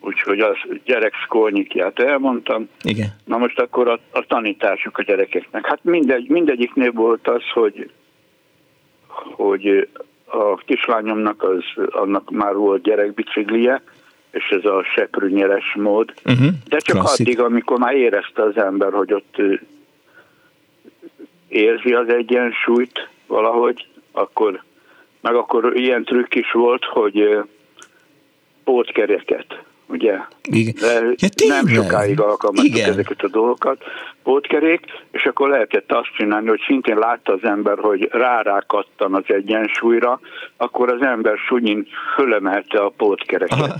[0.00, 2.68] Úgyhogy az gyerek szkolnyikját elmondtam.
[2.82, 3.08] Igen.
[3.24, 5.66] Na most akkor a, a tanításuk a gyerekeknek.
[5.66, 7.90] Hát mindegy, mindegyiknél volt az, hogy,
[9.36, 9.88] hogy
[10.24, 13.82] a kislányomnak az, annak már volt gyerekbiciklije,
[14.30, 16.46] és ez a seprűnyeles mód, uh-huh.
[16.68, 17.26] de csak Klasszik.
[17.26, 19.36] addig, amikor már érezte az ember, hogy ott
[21.48, 24.62] érzi az egyensúlyt valahogy, akkor
[25.20, 27.38] meg akkor ilyen trükk is volt, hogy
[28.64, 30.18] pótkereket, ugye?
[30.42, 30.74] Igen.
[30.80, 33.84] De ja, nem sokáig alkalmaztuk ezeket a dolgokat,
[34.22, 40.20] pótkerék, és akkor lehetett azt csinálni, hogy szintén látta az ember, hogy rárákattan az egyensúlyra,
[40.56, 43.60] akkor az ember sunyin fölemelte a pótkereket.
[43.60, 43.74] Aha.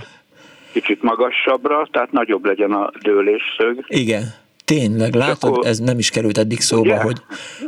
[0.71, 3.83] Kicsit magasabbra, tehát nagyobb legyen a dőlésszög.
[3.87, 4.23] Igen.
[4.73, 7.01] Tényleg, látod, akkor, ez nem is került eddig szóba, ugye?
[7.01, 7.17] hogy,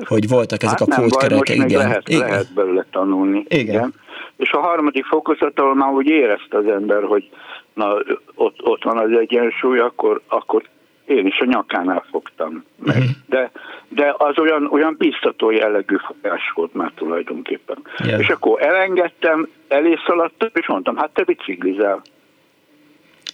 [0.04, 1.50] hogy voltak ezek hát a pótkerek.
[1.50, 1.68] Igen.
[1.68, 2.20] Lehet, igen.
[2.20, 3.46] lehet belőle tanulni.
[3.48, 3.60] Igen.
[3.60, 3.94] igen.
[4.38, 7.30] És a harmadik fokozaton már úgy érezte az ember, hogy
[7.74, 7.98] na,
[8.36, 10.64] ott, ott van az egyensúly, akkor, akkor
[11.06, 12.98] én is a nyakánál fogtam meg.
[12.98, 13.12] Uh-huh.
[13.26, 13.52] De,
[13.90, 17.78] de az olyan, olyan biztató jellegű fogás volt már tulajdonképpen.
[18.04, 18.20] Yeah.
[18.20, 22.02] És akkor elengedtem, elé szaladtam, és mondtam, hát te biciklizel.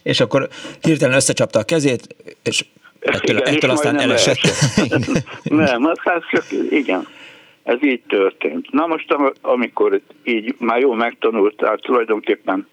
[0.04, 0.48] És akkor
[0.82, 2.66] hirtelen összecsapta a kezét, és
[3.00, 4.40] ettől, igen, ettől aztán elesett.
[5.44, 7.08] nem, az hát csak, igen.
[7.64, 8.72] Ez így történt.
[8.72, 12.68] Na most, amikor így már jól megtanultál, tulajdonképpen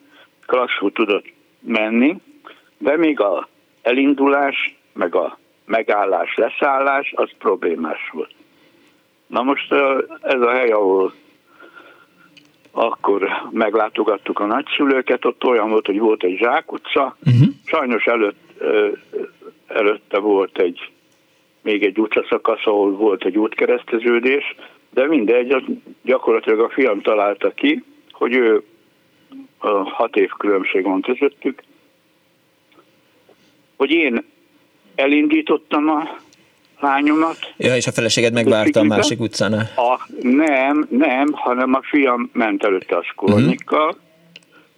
[0.46, 2.16] klasszul tudott menni,
[2.78, 3.48] de még a
[3.82, 8.34] elindulás, meg a megállás, leszállás, az problémás volt.
[9.26, 9.72] Na most
[10.22, 11.14] ez a hely, ahol
[12.76, 17.48] akkor meglátogattuk a nagyszülőket, ott olyan volt, hogy volt egy zsákutca, uh-huh.
[17.64, 18.62] sajnos előtt,
[19.66, 20.90] előtte volt egy
[21.62, 24.54] még egy utcaszakasz, ahol volt egy útkereszteződés,
[24.90, 25.64] de mindegy,
[26.02, 28.62] gyakorlatilag a fiam találta ki, hogy ő
[29.58, 31.62] a hat év különbség van közöttük,
[33.76, 34.24] hogy én
[34.94, 36.16] elindítottam a
[36.80, 37.54] lányomat.
[37.56, 39.70] Ja, és a feleséged megvárta a másik utcánál?
[39.76, 44.00] A, nem, nem, hanem a fiam ment előtte a skolnikkal, uh-huh.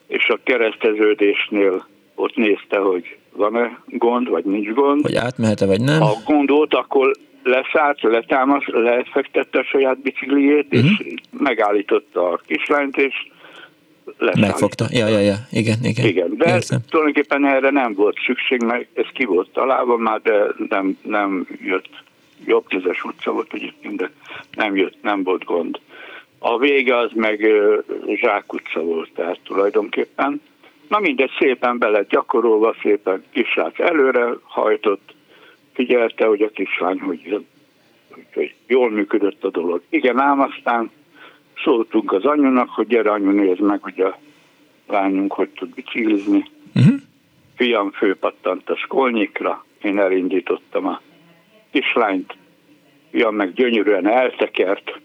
[0.07, 5.03] és a kereszteződésnél ott nézte, hogy van-e gond, vagy nincs gond.
[5.03, 6.03] Hogy átmehet-e, vagy nem.
[6.03, 10.91] A gond volt, akkor leszállt, letámasz, lefektette a saját bicikliét, uh-huh.
[10.91, 11.43] és mhm.
[11.43, 13.15] megállította a kislányt, és
[14.19, 14.47] leszállította.
[14.47, 16.07] Megfogta, ja, ja, ja, igen, igen.
[16.07, 16.81] Igen, de Értem.
[16.89, 21.89] tulajdonképpen erre nem volt szükség, mert ez ki volt találva már, de nem, nem jött,
[22.45, 24.11] jobb tízes utca volt egyébként, de
[24.53, 25.79] nem jött, nem volt gond.
[26.39, 27.47] A vége az meg
[28.21, 30.41] Zsák utca volt, tehát tulajdonképpen.
[30.89, 35.15] Na mindegy, szépen bele gyakorolva, szépen kisrác előre hajtott,
[35.73, 37.47] figyelte, hogy a kislány, hogy,
[38.35, 39.83] hogy jól működött a dolog.
[39.89, 40.91] Igen, ám aztán
[41.65, 44.19] szóltunk az anyunak, hogy gyere anyu, nézd meg, hogy a
[44.87, 46.45] lányunk hogy tud biciklizni.
[46.75, 46.95] Uh-huh.
[47.57, 51.01] Fiam főpattant a skolnyikra, én elindítottam a
[51.71, 52.37] kislányt,
[53.11, 55.01] fiam meg gyönyörűen eltekert,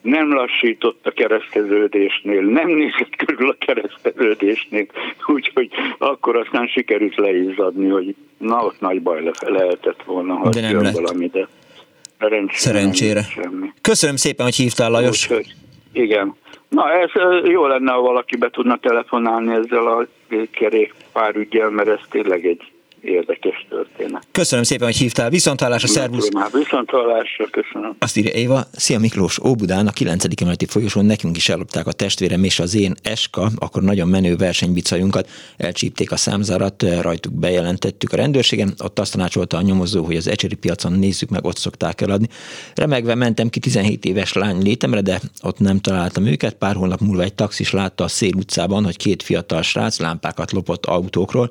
[0.00, 4.86] nem lassított a kereszteződésnél, nem nézett körül a kereszteződésnél,
[5.26, 10.60] úgyhogy akkor aztán sikerült leizzadni, hogy na ott nagy baj le, lehetett volna, ha de
[10.60, 10.94] nem lett.
[10.94, 11.48] valami, de
[12.52, 13.26] Szerencsére.
[13.80, 15.30] Köszönöm szépen, hogy hívtál, Lajos.
[15.30, 15.54] Úgy,
[15.92, 16.34] igen.
[16.68, 17.10] Na, ez
[17.44, 20.06] jó lenne, ha valaki be tudna telefonálni ezzel a
[20.50, 22.72] kerékpárügyel, mert ez tényleg egy
[23.02, 24.26] érdekes történet.
[24.32, 25.30] Köszönöm szépen, hogy hívtál.
[25.30, 26.28] Viszontlátásra, szervusz!
[26.52, 27.96] Viszontlátásra, köszönöm.
[27.98, 30.24] Azt írja Éva, szia Miklós, Óbudán, a 9.
[30.40, 35.28] emeleti folyosón nekünk is ellopták a testvérem és az én Eska, akkor nagyon menő versenybicajunkat,
[35.56, 40.54] elcsípték a számzárat, rajtuk bejelentettük a rendőrségen, ott azt tanácsolta a nyomozó, hogy az ecseri
[40.54, 42.28] piacon nézzük meg, ott szokták eladni.
[42.74, 46.54] Remegve mentem ki 17 éves lány létemre, de ott nem találtam őket.
[46.54, 50.86] Pár hónap múlva egy taxis látta a Szél utcában, hogy két fiatal srác lámpákat lopott
[50.86, 51.50] autókról,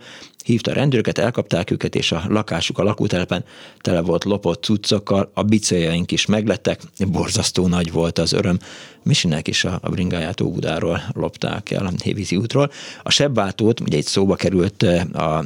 [0.49, 3.43] hívta a rendőröket, elkapták őket, és a lakásuk a lakótelepen
[3.81, 8.59] tele volt lopott cuccokkal, a bicajjaink is meglettek, borzasztó nagy volt az öröm.
[9.03, 12.71] Misinek is a, a bringáját Óbudáról lopták el a Hévízi útról.
[13.03, 15.45] A sebváltót, ugye egy szóba került eh, a,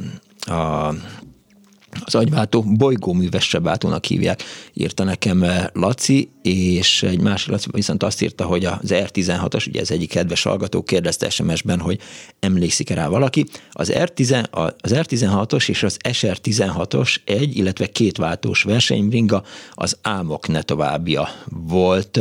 [0.52, 0.94] a
[2.04, 8.22] az agyváltó bolygóműves sebváltónak hívják, írta nekem eh, Laci, és egy másik Laci viszont azt
[8.22, 12.00] írta, hogy az R16-os, ugye ez egyik kedves hallgató kérdezte SMS-ben, hogy
[12.40, 13.46] emlékszik-e rá valaki.
[13.70, 20.62] Az, R10, az R16-os és az SR16-os egy, illetve két váltós versenybringa az álmok ne
[20.62, 22.20] továbbja volt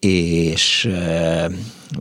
[0.00, 1.50] és e,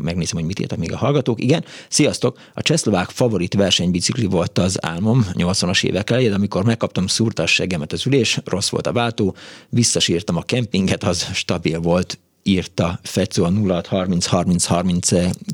[0.01, 1.41] megnézem, hogy mit írtak még a hallgatók.
[1.41, 2.37] Igen, sziasztok!
[2.53, 7.91] A csehszlovák favorit versenybicikli volt az álmom 80-as évek elején, amikor megkaptam szúrta a seggemet
[7.91, 9.35] az ülés, rossz volt a váltó,
[9.69, 15.09] visszasírtam a kempinget, az stabil volt, írta Fecó a 06 30 30 30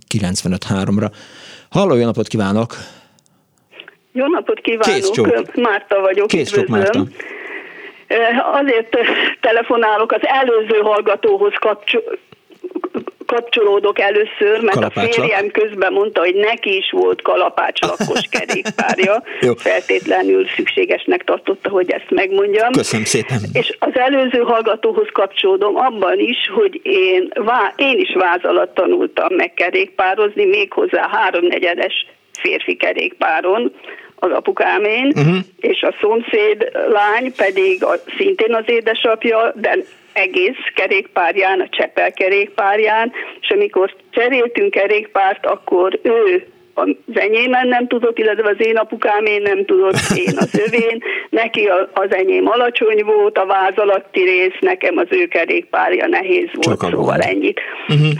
[0.07, 1.11] 95 3-ra.
[1.69, 2.75] Halló, jó napot kívánok!
[4.11, 5.55] Jó napot kívánok!
[5.55, 7.07] Márta vagyok, Kész csók, Márta.
[8.53, 8.97] Azért
[9.41, 12.19] telefonálok az előző hallgatóhoz kapcsolatban,
[13.25, 19.23] kapcsolódok először, mert a férjem közben mondta, hogy neki is volt kalapács lakos kerékpárja.
[19.55, 22.71] Feltétlenül szükségesnek tartotta, hogy ezt megmondjam.
[22.71, 23.37] Köszönöm szépen.
[23.53, 27.33] És az előző hallgatóhoz kapcsolódom abban is, hogy én,
[27.75, 33.73] én is váz alatt tanultam meg kerékpározni, méghozzá háromnegyedes férfi kerékpáron,
[34.15, 35.37] az apukámén, uh-huh.
[35.59, 39.77] és a szomszéd lány pedig a, szintén az édesapja, de
[40.15, 48.17] egész kerékpárján, a Csepel kerékpárján, és amikor cseréltünk kerékpárt, akkor ő az enyémen nem tudott,
[48.17, 53.37] illetve az én apukám én nem tudott, én az övén, neki az enyém alacsony volt,
[53.37, 57.59] a váz alatti rész, nekem az ő kerékpárja nehéz volt, Csak szóval ennyit.
[57.87, 58.11] Uh-huh.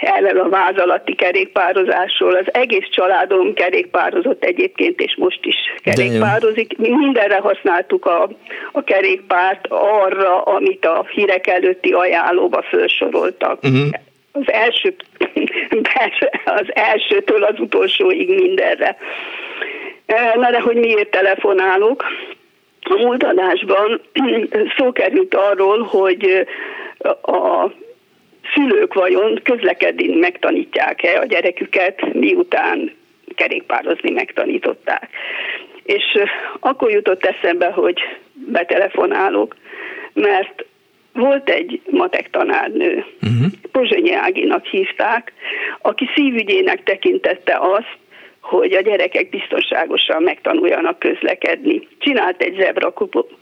[0.00, 2.34] Erről a váz alatti kerékpározásról.
[2.34, 6.78] Az egész családom kerékpározott egyébként, és most is kerékpározik.
[6.78, 8.30] Mi mindenre használtuk a,
[8.72, 13.62] a kerékpárt arra, amit a hírek előtti ajánlóba felsoroltak.
[13.62, 13.90] Uh-huh
[14.32, 14.94] az első,
[16.44, 18.96] az elsőtől az utolsóig mindenre.
[20.34, 22.04] Na de hogy miért telefonálok?
[22.82, 24.00] A múlt adásban
[24.76, 26.46] szó került arról, hogy
[27.22, 27.70] a
[28.54, 32.92] szülők vajon közlekedni megtanítják-e a gyereküket, miután
[33.34, 35.08] kerékpározni megtanították.
[35.82, 36.18] És
[36.60, 38.00] akkor jutott eszembe, hogy
[38.32, 39.56] betelefonálok,
[40.12, 40.64] mert
[41.12, 43.52] volt egy matek tanárnő, uh-huh.
[43.72, 45.32] Pozsonyi Áginak hívták,
[45.82, 47.98] aki szívügyének tekintette azt,
[48.40, 51.88] hogy a gyerekek biztonságosan megtanuljanak közlekedni.
[51.98, 52.92] Csinált egy zebra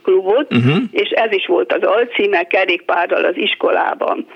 [0.03, 0.83] klubot, uh-huh.
[0.91, 4.27] és ez is volt az alcíme, kerékpárral az iskolában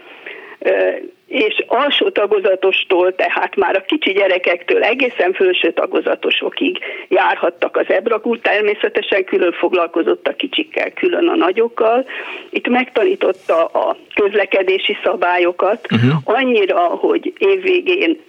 [1.34, 9.24] és alsó tagozatostól, tehát már a kicsi gyerekektől egészen felső tagozatosokig járhattak az ebrakul, természetesen
[9.24, 12.06] külön foglalkozott a kicsikkel, külön a nagyokkal.
[12.50, 16.12] Itt megtanította a közlekedési szabályokat uh-huh.
[16.24, 18.20] annyira, hogy évvégén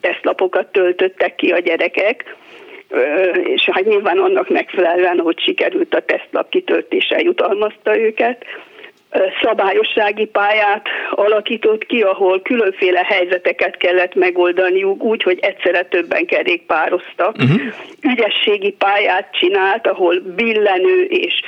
[0.00, 2.36] tesztlapokat töltöttek ki a gyerekek,
[3.44, 8.44] és hát nyilván annak megfelelően, hogy sikerült a tesztlap kitöltése jutalmazta őket,
[9.42, 17.36] szabályossági pályát alakított ki, ahol különféle helyzeteket kellett megoldaniuk úgy, hogy egyszerre többen kerékpároztak.
[17.36, 17.60] Uh-huh.
[18.02, 21.40] Ügyességi pályát csinált, ahol billenő és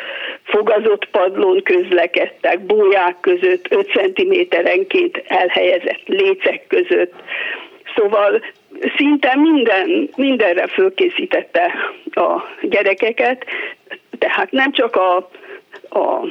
[0.43, 7.15] fogazott padlón közlekedtek, bóják között, 5 cm-enként elhelyezett lécek között.
[7.97, 8.43] Szóval
[8.97, 11.73] szinte minden, mindenre fölkészítette
[12.11, 13.45] a gyerekeket,
[14.19, 15.17] tehát nem csak a,
[15.91, 16.27] a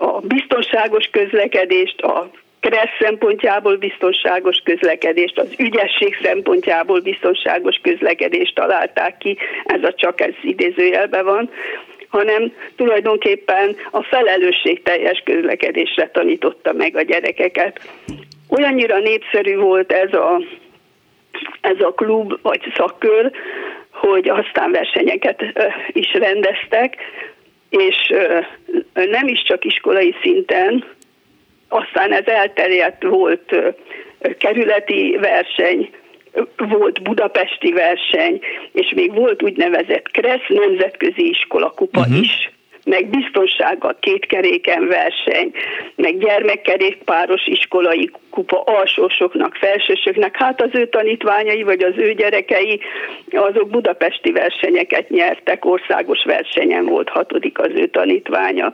[0.00, 9.38] a biztonságos közlekedést, a kressz szempontjából biztonságos közlekedést, az ügyesség szempontjából biztonságos közlekedést találták ki,
[9.64, 11.50] ez a csak ez idézőjelben van,
[12.08, 17.80] hanem tulajdonképpen a felelősségteljes közlekedésre tanította meg a gyerekeket.
[18.48, 20.40] Olyannyira népszerű volt ez a,
[21.60, 23.30] ez a klub vagy szakkör,
[23.90, 25.42] hogy aztán versenyeket
[25.92, 26.96] is rendeztek,
[27.70, 28.12] és
[28.94, 30.84] nem is csak iskolai szinten,
[31.68, 33.56] aztán ez elterjedt volt
[34.38, 35.90] kerületi verseny,
[36.56, 38.40] volt budapesti verseny,
[38.72, 42.20] és még volt úgynevezett KRESZ nemzetközi iskolakupa uh-huh.
[42.20, 42.50] is
[42.84, 45.50] meg biztonsággal kétkeréken verseny,
[45.96, 52.80] meg gyermekkerékpáros iskolai kupa alsósoknak, felsősöknek, hát az ő tanítványai vagy az ő gyerekei,
[53.30, 58.72] azok budapesti versenyeket nyertek, országos versenyen volt hatodik az ő tanítványa.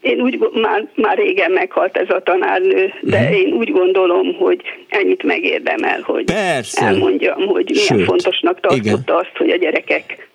[0.00, 3.38] Én úgy, már, már régen meghalt ez a tanárnő, de uh-huh.
[3.38, 6.86] én úgy gondolom, hogy ennyit megérdemel, hogy Persze.
[6.86, 9.02] elmondjam, hogy milyen Sőt, fontosnak tartotta igen.
[9.06, 10.30] azt, hogy a gyerekek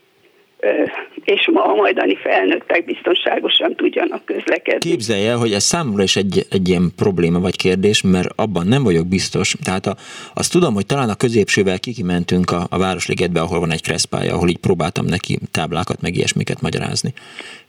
[1.23, 4.89] és ma a majdani felnőttek biztonságosan tudjanak közlekedni.
[4.89, 9.07] Képzelje, hogy ez számomra is egy, egy ilyen probléma vagy kérdés, mert abban nem vagyok
[9.07, 9.55] biztos.
[9.63, 9.95] Tehát a,
[10.33, 14.49] azt tudom, hogy talán a középsővel kikimentünk a, a Városligetbe, ahol van egy kreszpálya, ahol
[14.49, 17.13] így próbáltam neki táblákat, meg ilyesmiket magyarázni,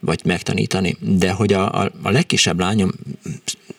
[0.01, 0.97] vagy megtanítani.
[1.01, 2.91] De hogy a, a, a legkisebb lányom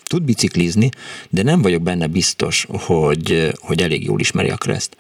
[0.04, 0.90] tud biciklizni,
[1.30, 4.98] de nem vagyok benne biztos, hogy, hogy elég jól ismeri a kreszt.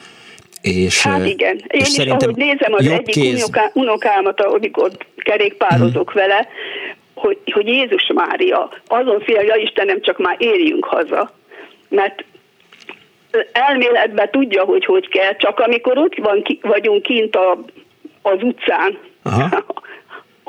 [0.61, 1.55] És, hát igen.
[1.55, 3.43] Én és is, ahogy nézem az egyik kéz...
[3.43, 6.21] unoká, unokámat, amikor kerékpározok hmm.
[6.21, 6.47] vele,
[7.13, 11.31] hogy, hogy Jézus Mária, azon fél, ja Istenem, csak már érjünk haza.
[11.89, 12.23] Mert
[13.51, 17.59] elméletben tudja, hogy hogy kell, csak amikor ott van, ki, vagyunk kint a,
[18.21, 19.65] az utcán, Aha.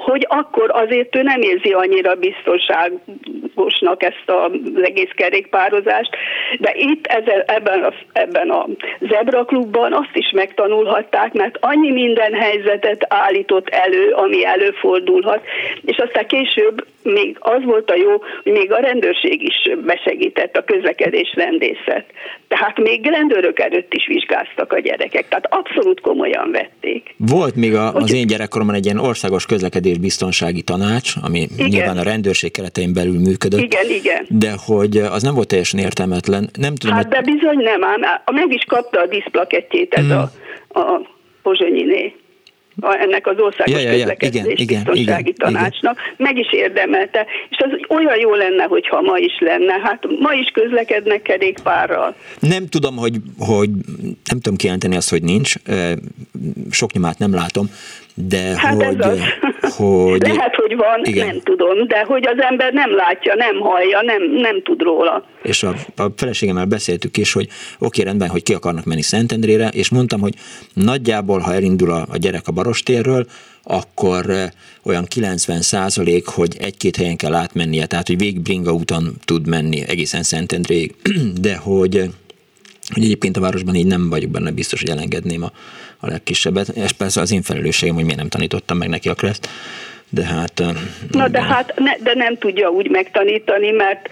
[0.01, 6.17] hogy akkor azért ő nem érzi annyira biztonságosnak ezt az egész kerékpározást,
[6.59, 8.67] de itt ezzel, ebben, a, ebben a
[9.01, 15.41] Zebra klubban azt is megtanulhatták, mert annyi minden helyzetet állított elő, ami előfordulhat,
[15.85, 18.11] és aztán később még az volt a jó,
[18.43, 22.05] hogy még a rendőrség is besegített, a közlekedés rendészet.
[22.49, 27.15] Tehát még rendőrök előtt is vizsgáztak a gyerekek, tehát abszolút komolyan vették.
[27.17, 31.69] Volt még a, az én gyerekkoromban egy ilyen országos közlekedés biztonsági tanács, ami igen.
[31.69, 33.61] nyilván a rendőrség keretein belül működött.
[33.61, 34.27] Igen, igen.
[34.29, 36.49] De hogy az nem volt teljesen értelmetlen.
[36.59, 38.01] Nem tudom, hát de bizony nem, ám
[38.33, 40.11] meg is kapta a diszplakettjét ez mm.
[40.11, 40.31] a,
[40.81, 41.01] a
[41.43, 42.15] Pozsonyiné
[42.81, 43.97] ennek az országos ja, ja, ja.
[43.97, 46.15] közlekedés igen, biztonsági igen, tanácsnak, igen.
[46.17, 50.51] meg is érdemelte, és az olyan jó lenne, hogyha ma is lenne, hát ma is
[50.53, 52.15] közlekednek kerékpárral.
[52.41, 53.71] Nem tudom, hogy, hogy
[54.31, 55.55] nem tudom kijelenteni azt, hogy nincs,
[56.71, 57.71] sok nyomát nem látom,
[58.23, 59.77] de hát hogy, ez az.
[59.77, 60.23] hogy...
[60.29, 61.27] Lehet, hogy van, igen.
[61.27, 65.25] nem tudom, de hogy az ember nem látja, nem hallja, nem, nem tud róla.
[65.43, 67.49] És a, a feleségemmel beszéltük is, hogy
[67.79, 70.35] oké, rendben, hogy ki akarnak menni Szentendrére, és mondtam, hogy
[70.75, 73.27] nagyjából, ha elindul a, a gyerek a Barostérről,
[73.63, 74.25] akkor
[74.83, 79.83] olyan 90 százalék, hogy egy-két helyen kell átmennie, tehát hogy végig Bringa úton tud menni
[79.89, 80.95] egészen Szentendréig,
[81.41, 82.11] de hogy
[82.95, 85.53] hogy egyébként a városban így nem vagyok benne biztos, hogy elengedném a,
[86.01, 86.69] a legkisebbet.
[86.69, 89.49] És persze az én felelősségem, hogy miért nem tanítottam meg neki a kreszt.
[90.09, 90.63] De hát...
[91.11, 94.09] Na de hát ne, de nem tudja úgy megtanítani, mert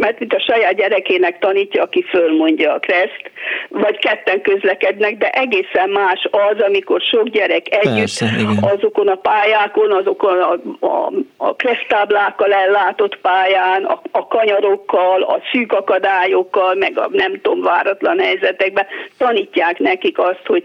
[0.00, 3.30] mert mint a saját gyerekének tanítja, aki fölmondja a kreszt,
[3.68, 8.30] vagy ketten közlekednek, de egészen más az, amikor sok gyerek együtt Persze,
[8.60, 15.72] azokon a pályákon, azokon a, a, a kresztáblákkal ellátott pályán, a, a kanyarokkal, a szűk
[15.72, 18.86] akadályokkal, meg a nem tudom, váratlan helyzetekben
[19.18, 20.62] tanítják nekik azt, hogy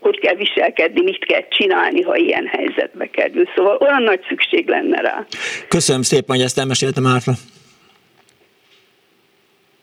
[0.00, 3.48] hogy kell viselkedni, mit kell csinálni, ha ilyen helyzetbe kerül.
[3.56, 5.26] Szóval olyan nagy szükség lenne rá.
[5.68, 7.32] Köszönöm szépen, hogy ezt elmeséltem Árta.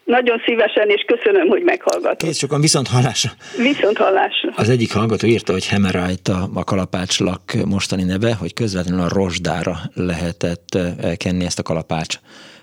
[0.04, 2.18] Nagyon szívesen, és köszönöm, hogy meghallgatott.
[2.18, 3.30] Kész sokan viszont hallásra.
[3.56, 4.52] Viszont hallásra.
[4.56, 9.76] Az egyik hallgató írta, hogy Hemerite a, a kalapácslak mostani neve, hogy közvetlenül a rozsdára
[9.94, 12.16] lehetett elkenni ezt a kalapács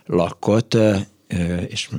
[0.06, 0.78] lakot
[1.68, 1.89] és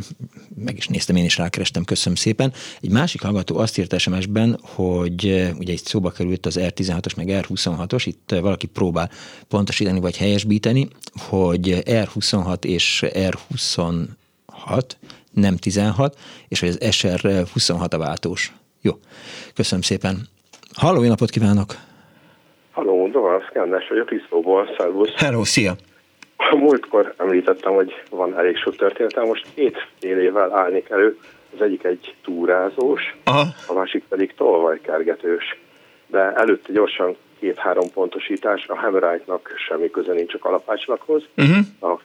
[0.56, 2.52] meg is néztem, én is rákerestem, köszönöm szépen.
[2.80, 5.24] Egy másik hallgató azt írt SMS-ben, hogy
[5.58, 9.10] ugye itt szóba került az R16-os, meg R26-os, itt valaki próbál
[9.48, 10.88] pontosítani vagy helyesbíteni,
[11.28, 14.82] hogy R26 és R26
[15.34, 16.16] nem 16,
[16.48, 18.52] és hogy az SR 26 a váltós.
[18.82, 18.92] Jó,
[19.54, 20.16] köszönöm szépen.
[20.74, 21.74] Halló, jó napot kívánok!
[22.70, 25.12] Halló, Dovasz Kándes vagyok, Tisztóból, szervusz!
[25.16, 25.74] Hello, szia!
[26.36, 31.18] A múltkor említettem, hogy van elég sok történetem, most két fél évvel állnék elő,
[31.54, 33.44] az egyik egy túrázós, Aha.
[33.66, 35.58] a másik pedig tolvajkergetős.
[36.06, 41.22] De előtte gyorsan két-három pontosítás, a Hemorite-nak semmi köze nincs a kalapácslakhoz.
[41.36, 41.56] Uh-huh.
[41.80, 42.00] A,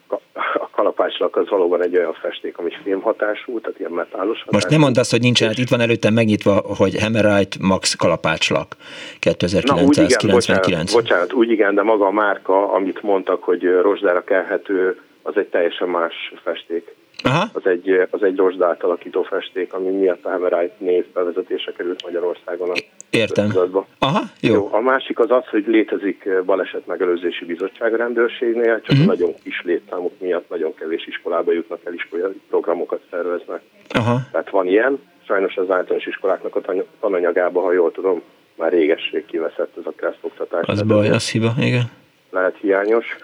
[0.65, 4.51] a kalapácslak az valóban egy olyan festék, ami filmhatású, tehát ilyen metálos hatású.
[4.51, 8.75] Most nem mondd azt, hogy nincs, hát itt van előttem megnyitva, hogy Hemorite Max kalapácslak
[9.19, 9.63] 2999.
[9.65, 14.23] Na, úgy igen, bocsánat, bocsánat, úgy igen, de maga a márka, amit mondtak, hogy rozsdára
[14.23, 16.95] kelhető, az egy teljesen más festék.
[17.24, 17.49] Aha.
[17.53, 22.70] Az egy, az egy rozsdát alakító festék, ami miatt a Hammerite név bevezetése került Magyarországon.
[22.70, 22.74] A
[23.09, 23.51] Értem.
[23.99, 24.53] Aha, jó.
[24.53, 24.70] jó.
[24.72, 29.05] A másik az az, hogy létezik baleset megelőzési bizottság rendőrségnél, csak uh-huh.
[29.05, 33.61] nagyon kis létszámok miatt nagyon kevés iskolába jutnak el, iskolai programokat szerveznek.
[33.89, 34.20] Aha.
[34.32, 38.22] Tehát van ilyen, sajnos az általános iskoláknak a tananyagába, ha jól tudom,
[38.55, 40.68] már régesség kiveszett ez a keresztoktatás.
[40.68, 41.91] Az baj, az hiba, igen.
[42.30, 43.15] Lehet hiányos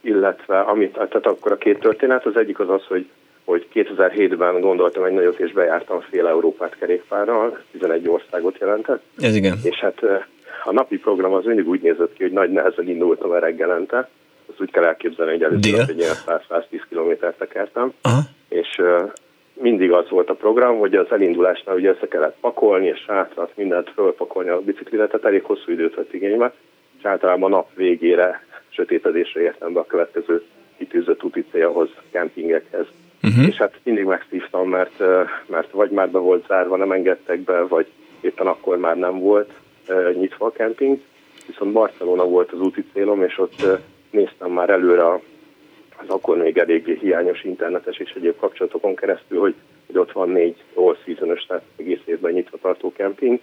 [0.00, 3.08] illetve amit, tehát akkor a két történet, az egyik az az, hogy,
[3.44, 9.02] hogy 2007-ben gondoltam egy nagyot, és bejártam fél Európát kerékpárral, 11 országot jelentett.
[9.18, 9.58] Ez igen.
[9.62, 10.02] És hát
[10.64, 14.08] a napi program az mindig úgy nézett ki, hogy nagy nehezen indultam el reggelente,
[14.50, 18.20] azt úgy kell elképzelni, hogy először egy ilyen 100-110 kilométert tekertem, Aha.
[18.48, 18.80] és
[19.52, 23.90] mindig az volt a program, hogy az elindulásnál ugye össze kellett pakolni, és sátrat, mindent
[23.94, 26.52] fölpakolni a bicikliletet, elég hosszú időt vett igénybe,
[26.98, 30.42] és általában a nap végére sötétedésre értem be a következő
[30.76, 32.86] kitűzött úti célhoz, kempingekhez.
[33.22, 33.46] Uh-huh.
[33.46, 34.98] És hát mindig megszívtam, mert,
[35.46, 37.86] mert vagy már be volt zárva, nem engedtek be, vagy
[38.20, 39.52] éppen akkor már nem volt
[40.14, 41.00] nyitva a kemping.
[41.46, 43.66] Viszont Barcelona volt az úti célom, és ott
[44.10, 45.12] néztem már előre
[45.96, 49.54] az akkor még eléggé hiányos internetes és egyéb kapcsolatokon keresztül, hogy,
[49.86, 53.40] hogy ott van négy all season tehát egész évben nyitva tartó kemping,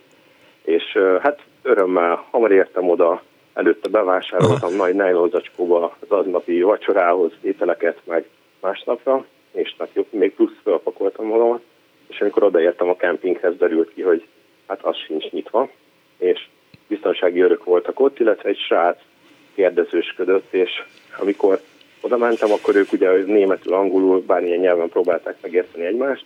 [0.64, 3.24] és hát örömmel hamar értem oda,
[3.58, 4.84] Előtte bevásároltam Aha.
[4.86, 8.26] nagy nejlonzacskóba az aznapi vacsorához ételeket meg
[8.62, 9.76] másnapra, és
[10.10, 11.62] még plusz felpakoltam magamat,
[12.08, 14.28] és amikor odaértem a kempinghez, derült ki, hogy
[14.68, 15.70] hát az sincs nyitva,
[16.18, 16.48] és
[16.88, 18.98] biztonsági örök voltak ott, illetve egy srác
[19.56, 20.72] kérdezősködött, és
[21.20, 21.62] amikor
[22.02, 26.26] oda mentem, akkor ők ugye németül, angolul, bármilyen nyelven próbálták megérteni egymást,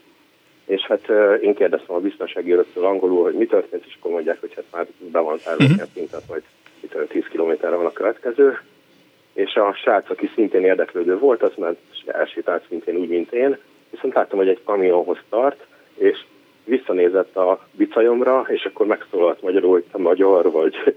[0.65, 1.09] és hát
[1.41, 4.87] én kérdeztem a biztonsági őröktől angolul, hogy mi történt, és akkor mondják, hogy hát már
[4.97, 6.09] be van tárva uh-huh.
[6.09, 6.43] tehát majd
[6.83, 8.59] itt 10 kilométerre van a következő.
[9.33, 13.57] És a srác, aki szintén érdeklődő volt, az ment elsétált szintén úgy, mint én,
[13.89, 15.65] viszont láttam, hogy egy kamionhoz tart,
[15.97, 16.23] és
[16.63, 20.75] visszanézett a bicajomra, és akkor megszólalt magyarul, hogy te magyar vagy.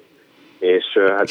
[0.59, 1.31] És hát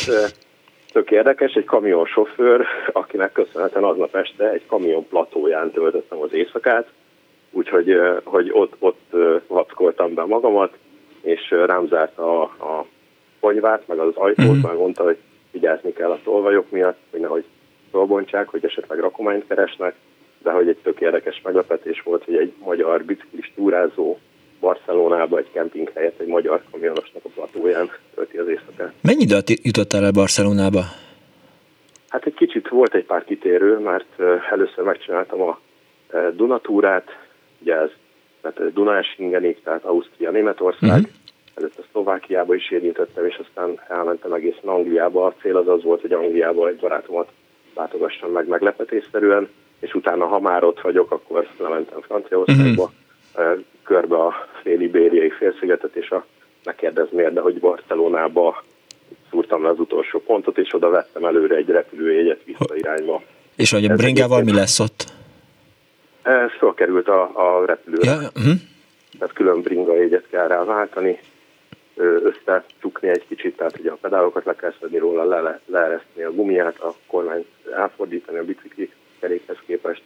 [0.91, 6.87] tök érdekes, egy kamionsofőr, akinek köszönhetően aznap este egy kamion platóján töltöttem az éjszakát,
[7.51, 9.15] úgyhogy hogy ott, ott
[9.47, 10.77] vackoltam be magamat,
[11.21, 12.85] és rám zárt a, a
[13.43, 14.67] konyvát, meg az ajtót, mm-hmm.
[14.67, 15.17] meg mondta, hogy
[15.51, 17.43] vigyázni kell a tolvajok miatt, hogy nehogy
[17.91, 19.95] fölbontsák, hogy esetleg rakományt keresnek,
[20.43, 24.17] de hogy egy tök érdekes meglepetés volt, hogy egy magyar biciklis túrázó
[24.59, 28.93] Barcelonába egy kemping helyett egy magyar kamionosnak a platóján tölti az éjszakát.
[29.01, 30.83] Mennyi időt jutottál el Barcelonába?
[32.09, 34.19] Hát egy kicsit volt egy pár kitérő, mert
[34.51, 35.59] először megcsináltam a
[36.35, 37.07] Dunatúrát,
[37.61, 37.89] ugye ez
[38.41, 41.05] tehát Dunásingenig, tehát Ausztria, Németország, uh-huh.
[41.55, 45.25] Előtte Szlovákiába is érintettem, és aztán elmentem egészen Angliába.
[45.25, 47.29] A cél az az volt, hogy Angliába egy barátomat
[47.75, 49.49] látogassam meg meglepetésszerűen,
[49.79, 52.91] és utána, ha már ott vagyok, akkor lementem Franciaországba,
[53.35, 53.63] uh-huh.
[53.83, 56.25] körbe a fél-ibériai félszigetet, és a,
[56.63, 58.63] megkérdez miért, de hogy Barcelonába
[59.29, 63.21] szúrtam le az utolsó pontot, és oda vettem előre egy repülőjegyet vissza irányba.
[63.55, 65.05] És hogy a bringával mi lesz ott?
[66.21, 68.11] Ez felkerült a, a repülőre.
[68.11, 68.53] Ja, uh-huh.
[69.19, 71.19] Tehát külön bringa jegyet kell rá váltani,
[71.95, 76.31] összecsukni egy kicsit, tehát ugye a pedálokat le kell szedni róla, le, le, leereszteni a
[76.31, 80.01] gumiát, a kormányt elfordítani a bicikli kerékhez képest.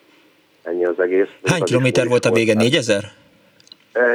[0.63, 1.29] Ennyi az egész.
[1.43, 2.53] Hány kilométer volt a vége?
[2.53, 3.03] 4000?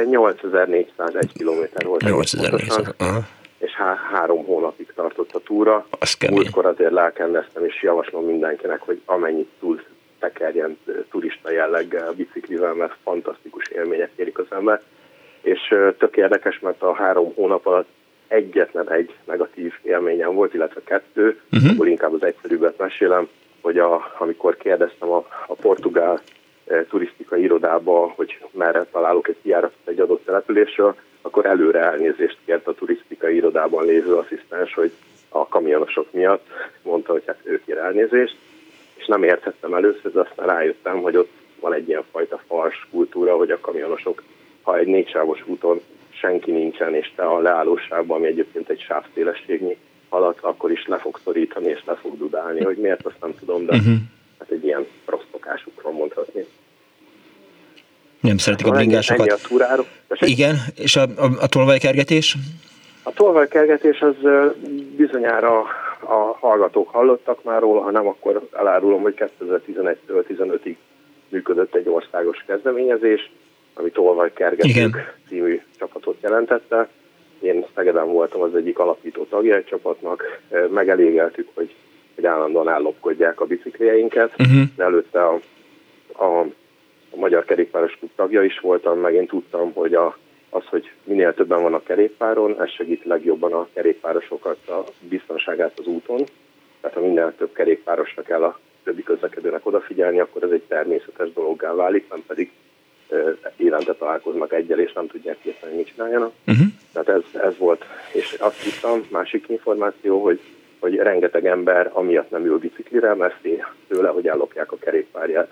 [0.05, 2.01] 8401 kilométer volt.
[2.01, 2.95] 8400,
[3.57, 5.87] és há- három hónapig tartott a túra.
[6.29, 9.81] Múltkor azért lelkendeztem, és javaslom mindenkinek, hogy amennyit túl
[10.19, 10.77] tekerjen
[11.09, 14.81] turista jelleggel biciklivel, mert fantasztikus élmények érik az ember.
[15.43, 17.87] És tök érdekes, mert a három hónap alatt
[18.27, 21.71] egyetlen egy negatív élményem volt, illetve kettő, uh-huh.
[21.71, 23.27] abból inkább az egyszerűbbet mesélem,
[23.61, 26.21] hogy a, amikor kérdeztem a, a portugál
[26.67, 32.67] e, turisztikai irodába, hogy merre találok egy kiáratot egy adott településről, akkor előre elnézést kért
[32.67, 34.91] a turisztikai irodában lévő asszisztens, hogy
[35.29, 36.47] a kamionosok miatt
[36.81, 38.37] mondta, hogy hát ő kér elnézést,
[38.95, 43.35] és nem értettem először, de aztán rájöttem, hogy ott van egy ilyen fajta fals kultúra,
[43.35, 44.23] hogy a kamionosok,
[44.63, 49.77] ha egy négysávos úton senki nincsen, és te a leállóságban, ami egyébként egy sávszélességnyi
[50.09, 53.65] alatt, akkor is le fog szorítani, és le fog dudálni, hogy miért, azt nem tudom,
[53.65, 53.93] de uh-huh.
[54.39, 56.45] hát egy ilyen rossz szokásukról mondhatni.
[58.19, 59.31] Nem szeretik a bringásokat.
[59.31, 59.85] a túráról.
[60.19, 62.35] Igen, és a, a, a tolvajkergetés?
[63.03, 64.15] A tolvajkergetés az
[64.95, 65.59] bizonyára
[65.99, 70.75] a hallgatók hallottak már róla, ha nem, akkor elárulom, hogy 2011-től 15-ig
[71.29, 73.31] működött egy országos kezdeményezés,
[73.73, 76.89] ami Tolvajkergetők című csapatot jelentette.
[77.39, 81.75] Én Szegeden voltam az egyik alapító tagja egy csapatnak, megelégeltük, hogy,
[82.15, 84.63] hogy állandóan ellopkodják a biciklényeinket, uh-huh.
[84.75, 85.39] de előtte a,
[86.11, 86.39] a,
[87.09, 90.17] a Magyar Kerékpáros Klub tagja is voltam, meg én tudtam, hogy a
[90.53, 95.85] az, hogy minél többen van a kerékpáron, ez segít legjobban a kerékpárosokat, a biztonságát az
[95.85, 96.23] úton.
[96.81, 101.73] Tehát ha minél több kerékpárosnak kell a többi közlekedőnek odafigyelni, akkor ez egy természetes dologgá
[101.73, 102.51] válik, nem pedig
[103.57, 106.31] évente találkoznak egyel, és nem tudják érteni, hogy mit csináljanak.
[106.47, 106.65] Uh-huh.
[106.93, 107.85] Tehát ez, ez volt.
[108.13, 110.39] És azt hittem, másik információ, hogy,
[110.79, 115.49] hogy rengeteg ember amiatt nem ül biciklire, mert fél tőle, hogy ellopják a kerékpárját.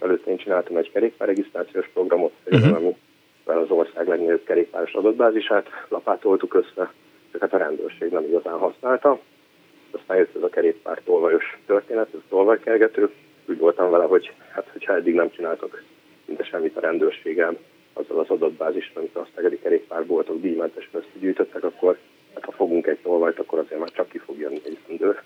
[0.00, 2.76] Előtt én csináltam egy kerékpárregisztrációs programot, uh-huh.
[2.76, 2.96] ami
[3.44, 6.92] az ország legnagyobb kerékpáros adatbázisát lapátoltuk össze,
[7.28, 9.20] ezeket a rendőrség nem igazán használta.
[9.90, 13.10] Aztán jött ez a kerékpár tolvajos történet, ez a tolvajkergető.
[13.48, 15.82] Úgy voltam vele, hogy hát, hogyha eddig nem csináltak
[16.26, 17.58] szinte semmit a rendőrségen,
[17.92, 21.98] azzal az adatbázisra, amit a szegedi kerékpárboltok díjmentesen összegyűjtöttek, akkor
[22.34, 25.22] hát ha fogunk egy tolvajt, akkor azért már csak ki fog jönni egy rendőr.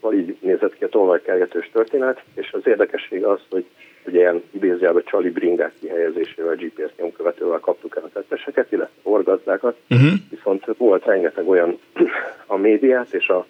[0.00, 3.64] Szóval így nézett ki a tolvajkergetős történet, és az érdekesség az, hogy
[4.06, 10.10] ugye ilyen idézőjelben csali bringák kihelyezésével, GPS nyomkövetővel kaptuk el a tetteseket, illetve orgazdákat, uh-huh.
[10.30, 11.78] viszont volt rengeteg olyan
[12.46, 13.46] a médiát és a,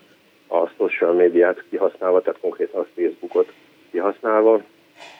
[0.47, 3.53] a social médiát kihasználva, tehát konkrétan a Facebookot
[3.91, 4.63] kihasználva,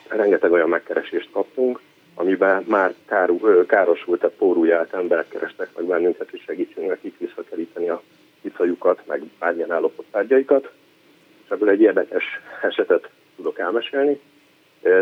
[0.07, 1.79] rengeteg olyan megkeresést kaptunk,
[2.15, 8.01] amiben már káru, károsult, a pórúját emberek kerestek meg bennünket, és segítsünk nekik visszakeríteni a
[8.41, 10.71] vicajukat, meg bármilyen állapot tárgyaikat.
[11.43, 12.23] És ebből egy érdekes
[12.61, 14.19] esetet tudok elmesélni.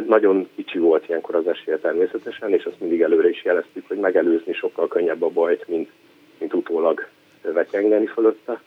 [0.08, 4.54] Nagyon kicsi volt ilyenkor az esélye természetesen, és azt mindig előre is jeleztük, hogy megelőzni
[4.54, 5.90] sokkal könnyebb a bajt, mint,
[6.38, 7.08] mint utólag
[7.42, 8.62] vetyengeni fölötte.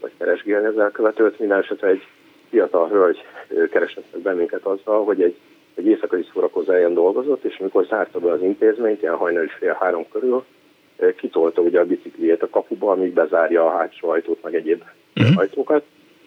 [0.00, 1.38] vagy keresgélni az elkövetőt.
[1.38, 2.06] Minden esetre egy
[2.50, 3.24] fiatal hölgy
[3.70, 5.36] keresett meg bennünket azzal, hogy egy,
[5.80, 9.76] egy éjszakai szórakozó helyen dolgozott, és amikor zárta be az intézményt, ilyen hajnal és fél
[9.80, 10.44] három körül,
[11.16, 14.82] kitolta ugye a bicikliét a kapuba, amíg bezárja a hátsó ajtót, meg egyéb
[15.16, 15.38] uh-huh.
[15.38, 15.84] ajtókat,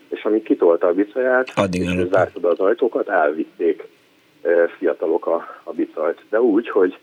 [0.10, 3.88] és amíg kitolta a bicaját, Addig és zárta be az ajtókat, elvitték
[4.78, 6.22] fiatalok a, a bicajt.
[6.30, 6.98] De úgy, hogy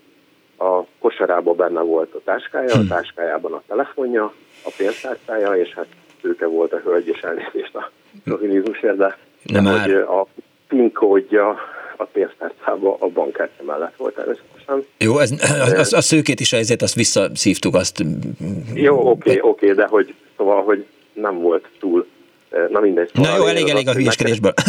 [0.57, 2.89] a kosarában benne volt a táskája, a hm.
[2.89, 4.33] táskájában a telefonja,
[4.65, 5.87] a pénztárcája, és hát
[6.21, 7.91] tőke volt a hölgy, és elnézést a
[8.25, 10.27] provinizmusért, de Nem hogy a
[10.69, 11.59] PIN kódja
[12.01, 14.85] a pénztárcában a bankkártya mellett volt természetesen.
[14.99, 15.31] Jó, ez,
[15.93, 18.05] a, a szőkét is ezért azt visszaszívtuk, azt...
[18.75, 22.07] Jó, oké, okay, oké, okay, de hogy szóval, hogy nem volt túl
[22.69, 23.11] Na mindegy.
[23.15, 24.53] Szóval Na jó, elég, elég a hülyeskedésből.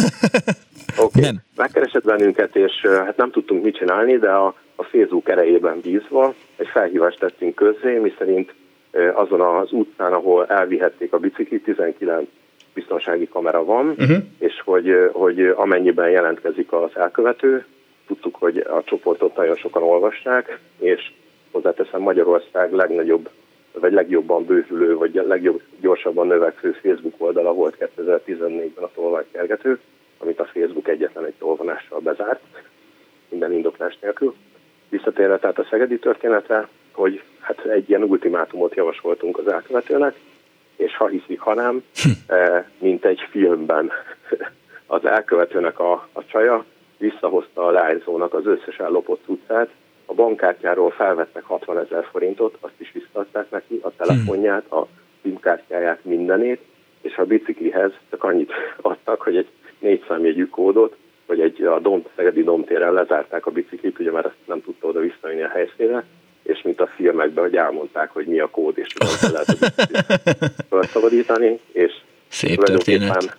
[0.96, 1.22] Oké, okay.
[1.22, 1.36] Nem.
[1.56, 6.68] megkeresett bennünket, és hát nem tudtunk mit csinálni, de a, a Facebook erejében bízva egy
[6.72, 8.54] felhívást tettünk közzé, miszerint
[9.14, 12.28] azon az utcán, ahol elvihették a biciklit, 19
[12.74, 14.16] biztonsági kamera van, uh-huh.
[14.38, 17.64] és hogy, hogy amennyiben jelentkezik az elkövető,
[18.06, 21.12] tudtuk, hogy a csoportot nagyon sokan olvassák, és
[21.50, 23.28] hozzáteszem Magyarország legnagyobb,
[23.72, 29.78] vagy legjobban bővülő, vagy legjobb, gyorsabban növekvő Facebook oldala volt 2014-ben a tolvajkergető,
[30.18, 32.40] amit a Facebook egyetlen egy tolvonással bezárt,
[33.28, 34.34] minden indoklás nélkül.
[34.88, 40.14] Visszatérve tehát a szegedi történetre, hogy hát egy ilyen ultimátumot javasoltunk az elkövetőnek,
[40.82, 42.10] és ha hiszik, ha nem, hm.
[42.34, 43.90] eh, mint egy filmben
[44.86, 46.64] az elkövetőnek a, a csaja
[46.98, 49.68] visszahozta a lányzónak az összes ellopott utcát,
[50.06, 54.86] a bankkártyáról felvettek 60 ezer forintot, azt is visszaadták neki, a telefonját, a
[55.22, 56.60] SIM-kártyáját, mindenét,
[57.00, 62.04] és a biciklihez csak annyit adtak, hogy egy négy számjegyű kódot, vagy egy a Dom,
[62.16, 66.04] Szegedi Domtéren lezárták a biciklit, ugye már ezt nem tudta oda visszajönni a helyszínre,
[66.42, 69.72] és mint a filmekben, hogy elmondták, hogy mi a kód, és hogy lehet
[70.68, 71.92] felszabadítani, és
[72.28, 73.38] Szép történet.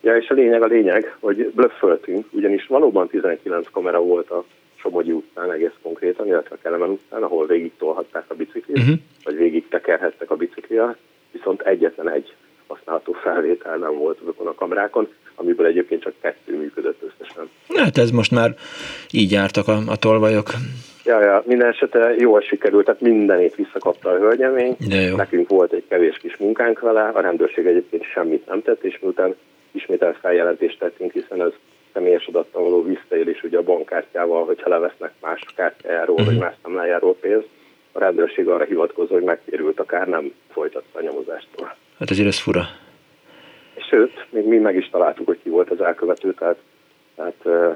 [0.00, 5.12] Ja, és a lényeg a lényeg, hogy blöfföltünk, ugyanis valóban 19 kamera volt a Somogyi
[5.12, 8.96] utcán egész konkrétan, illetve a Kelemen utcán, ahol végig tolhatták a biciklit, uh-huh.
[9.24, 10.96] vagy végig tekerhettek a bicikliát,
[11.30, 12.34] viszont egyetlen egy
[12.66, 15.08] használható felvétel nem volt azokon a kamerákon,
[15.40, 17.50] amiből egyébként csak kettő működött összesen.
[17.74, 18.54] Hát ez most már
[19.10, 20.50] így jártak a, a tolvajok.
[21.04, 24.76] Ja, ja, minden esetre jól sikerült, tehát mindenét visszakapta a hölgyemény.
[25.16, 29.34] Nekünk volt egy kevés kis munkánk vele, a rendőrség egyébként semmit nem tett, és miután
[29.70, 31.52] ismételt feljelentést tettünk, hiszen ez
[31.92, 36.26] személyes adattal való visszaélés ugye a bankkártyával, hogyha levesznek más kártyájáról, uh-huh.
[36.26, 36.44] vagy mhm.
[36.44, 37.48] más számlájáról pénzt,
[37.92, 41.76] a rendőrség arra hivatkozó, hogy megtérült, akár nem folytatta a nyomozástól.
[41.98, 42.66] Hát azért ez fura.
[43.90, 46.56] Sőt, még mi meg is találtuk, hogy ki volt az elkövető, tehát,
[47.16, 47.74] tehát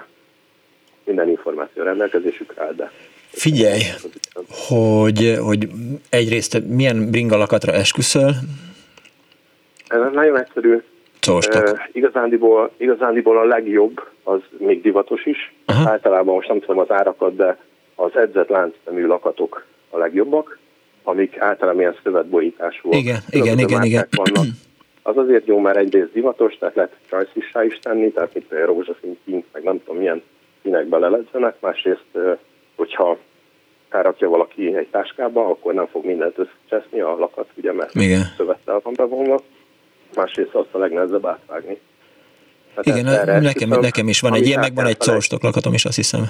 [1.05, 2.91] minden információ rendelkezésükre áll, de
[3.33, 3.81] Figyelj,
[4.69, 5.69] hogy, hogy
[6.11, 8.33] egyrészt milyen bringalakatra esküszöl?
[10.13, 10.83] Nagyon egyszerű.
[11.21, 11.63] Szóstok.
[11.63, 15.55] Uh, igazándiból, igazándiból a legjobb, az még divatos is.
[15.65, 15.91] Aha.
[15.91, 17.59] Általában most nem tudom az árakat, de
[17.95, 20.59] az edzett láncszemű lakatok a legjobbak,
[21.03, 22.95] amik általában ilyen szövetbolyításúak.
[22.95, 24.09] Igen, igen, igen, igen.
[24.11, 24.45] Vannak.
[25.03, 29.19] Az azért jó, mert egyrészt divatos, tehát lehet csajszissá is tenni, tehát mint a rózsaszín
[29.25, 30.23] pink, meg nem tudom milyen
[30.63, 31.61] színekbe leledzenek.
[31.61, 32.19] Másrészt,
[32.77, 33.19] hogyha
[33.89, 38.21] elrakja valaki egy táskába, akkor nem fog mindent összecseszni a lakat, ugye, mert Igen.
[38.37, 39.41] szövettel van bevonva.
[40.15, 41.81] Másrészt azt a legnehezebb átvágni.
[42.77, 45.85] Hát Igen, erre nekem, nekem is van egy ilyen, meg van egy colstok lakatom is,
[45.85, 46.23] azt hiszem.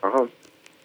[0.00, 0.28] Aha.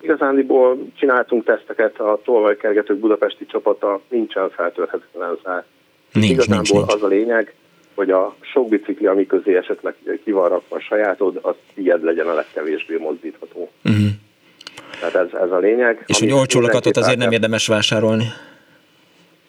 [0.02, 5.66] Igazándiból csináltunk teszteket, a tolvajkergetők budapesti csapata nincsen feltörhetetlen zár.
[6.14, 6.94] Nincs, Igazából nincs, nincs.
[6.94, 7.54] az a lényeg,
[7.96, 12.28] hogy a sok bicikli, ami közé esetleg ki van rakva a sajátod, az ilyed legyen
[12.28, 13.70] a legkevésbé mozdítható.
[13.84, 14.08] Uh-huh.
[15.00, 16.04] Tehát ez, ez a lényeg.
[16.06, 18.26] És hogy olcsó lakatot azért nem érdemes vásárolni?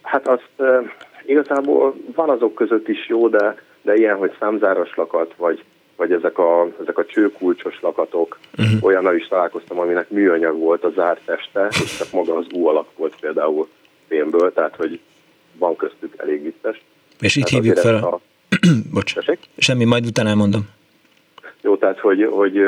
[0.03, 0.81] Hát azt e,
[1.27, 5.65] igazából van azok között is jó, de, de ilyen, hogy számzáros lakat, vagy,
[5.97, 8.85] vagy ezek a, ezek a csőkulcsos lakatok, uh-huh.
[8.85, 12.89] olyannal is találkoztam, aminek műanyag volt a zárt teste, és csak maga az U alak
[12.97, 13.69] volt például
[14.09, 15.01] fémből, tehát hogy
[15.59, 16.83] van köztük elég vicces.
[17.21, 18.21] És itt hívjuk fel a...
[18.95, 19.15] Bocs,
[19.57, 20.69] semmi, majd utána elmondom.
[21.61, 22.61] Jó, tehát hogy, hogy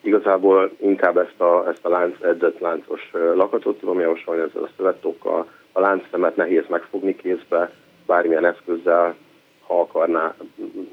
[0.00, 5.46] igazából inkább ezt a, ezt a lánc, edzett láncos lakatot tudom javasolni ezzel a szövettokkal.
[5.72, 7.72] A láncszemet nehéz megfogni kézbe,
[8.06, 9.16] bármilyen eszközzel,
[9.66, 10.34] ha akarná,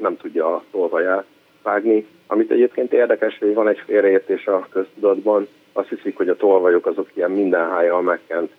[0.02, 1.26] nem tudja a tolvaját
[1.64, 2.08] vágni.
[2.28, 7.10] Amit egyébként érdekes, hogy van egy félreértés a köztudatban, azt hiszik, hogy a tolvajok azok
[7.14, 8.52] ilyen mindenhájjal megkent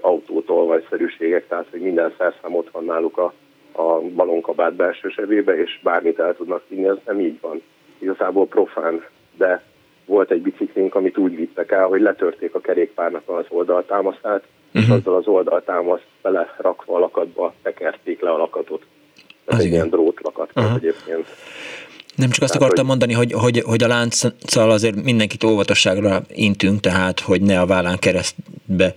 [0.00, 3.32] autótolvajszerűségek, tehát hogy minden szerszám ott van náluk a,
[3.72, 7.62] a balonkabát belső zsebébe, és bármit el tudnak vinni, ez nem így van.
[7.98, 9.04] Igazából profán,
[9.36, 9.62] de
[10.04, 14.96] volt egy biciklink, amit úgy vittek el, hogy letörték a kerékpárnak az oldaltámasztát, és uh-huh.
[14.96, 18.82] azzal az oldaltámaszt bele rakva a lakatba tekerték le a lakatot.
[19.44, 19.74] Ez az egy igen.
[19.74, 20.74] ilyen drótlakat uh-huh.
[20.74, 21.26] egyébként.
[22.14, 22.98] Nem csak azt tehát, akartam hogy...
[22.98, 27.98] mondani, hogy, hogy, hogy a lánccal azért mindenkit óvatosságra intünk, tehát hogy ne a vállán
[27.98, 28.94] keresztbe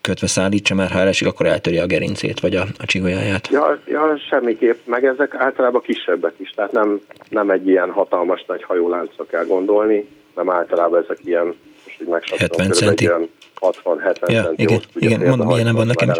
[0.00, 3.48] kötve szállítsa, mert ha elesik, akkor eltörje a gerincét, vagy a, a csigolyáját.
[3.48, 8.62] Ja, ja, semmiképp, meg ezek általában kisebbek is, tehát nem, nem egy ilyen hatalmas nagy
[8.62, 11.54] hajóláncra kell gondolni, nem általában ezek ilyen,
[11.84, 13.10] most így 70 centi.
[13.60, 14.62] 60-70 ja, centi.
[14.62, 16.16] Igen, Ugye igen mondom, milyen van nekem is.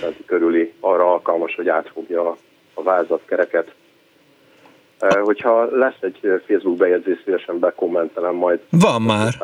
[0.00, 2.36] centi körüli, arra alkalmas, hogy átfogja a,
[2.74, 3.74] a vázatkereket.
[5.22, 8.60] Hogyha lesz egy Facebook bejegyzés, szívesen bekommentelem majd.
[8.70, 9.34] Van már.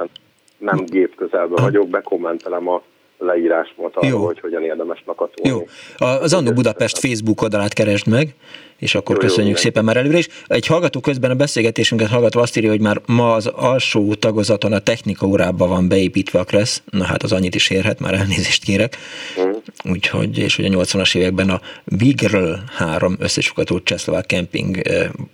[0.59, 2.83] Nem gép közelben vagyok, bekommentelem a
[3.19, 5.51] leírásmód arról, hogy hogyan érdemes nakatolni.
[5.51, 5.67] Jó.
[6.09, 8.35] Az Andó Budapest Facebook oldalát keresd meg,
[8.79, 10.29] és akkor jó, köszönjük jó, szépen már előre is.
[10.47, 14.79] Egy hallgató közben a beszélgetésünket hallgató azt írja, hogy már ma az alsó tagozaton a
[14.79, 18.97] technika órában van beépítve a Kressz, na hát az annyit is érhet, már elnézést kérek.
[19.41, 19.51] Mm.
[19.91, 24.81] Úgyhogy, és hogy a 80-as években a Vigrl 3 összesukató csehszlovák kemping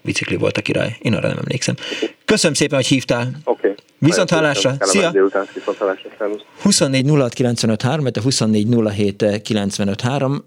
[0.02, 0.96] bicikli volt a király.
[1.02, 1.74] Én arra nem emlékszem.
[2.24, 3.30] Köszönöm szépen, hogy hívtál.
[3.44, 3.74] Okay.
[4.00, 4.76] Viszont hallásra.
[4.80, 5.12] Szia!
[6.62, 9.24] 24 06 95 3, 24 07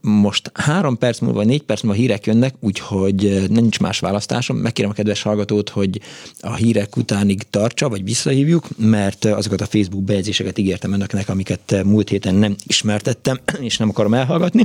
[0.02, 4.58] Most három perc múlva, négy perc múlva hírek jönnek, úgyhogy nincs más választásom.
[4.58, 6.02] Megkérem a kedves hallgatót, hogy
[6.40, 12.10] a hírek utánig tartsa, vagy visszahívjuk, mert azokat a Facebook bejegyzéseket ígértem önöknek, amiket múlt
[12.10, 14.64] héten nem ismertettem, és nem akarom elhallgatni.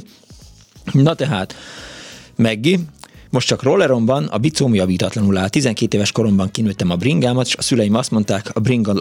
[0.93, 1.55] Na tehát,
[2.36, 2.78] Meggi,
[3.31, 5.49] most csak rolleron van, a bicóm javítatlanul áll.
[5.49, 8.93] 12 éves koromban kinőttem a bringámat, és a szüleim azt mondták, a bringa,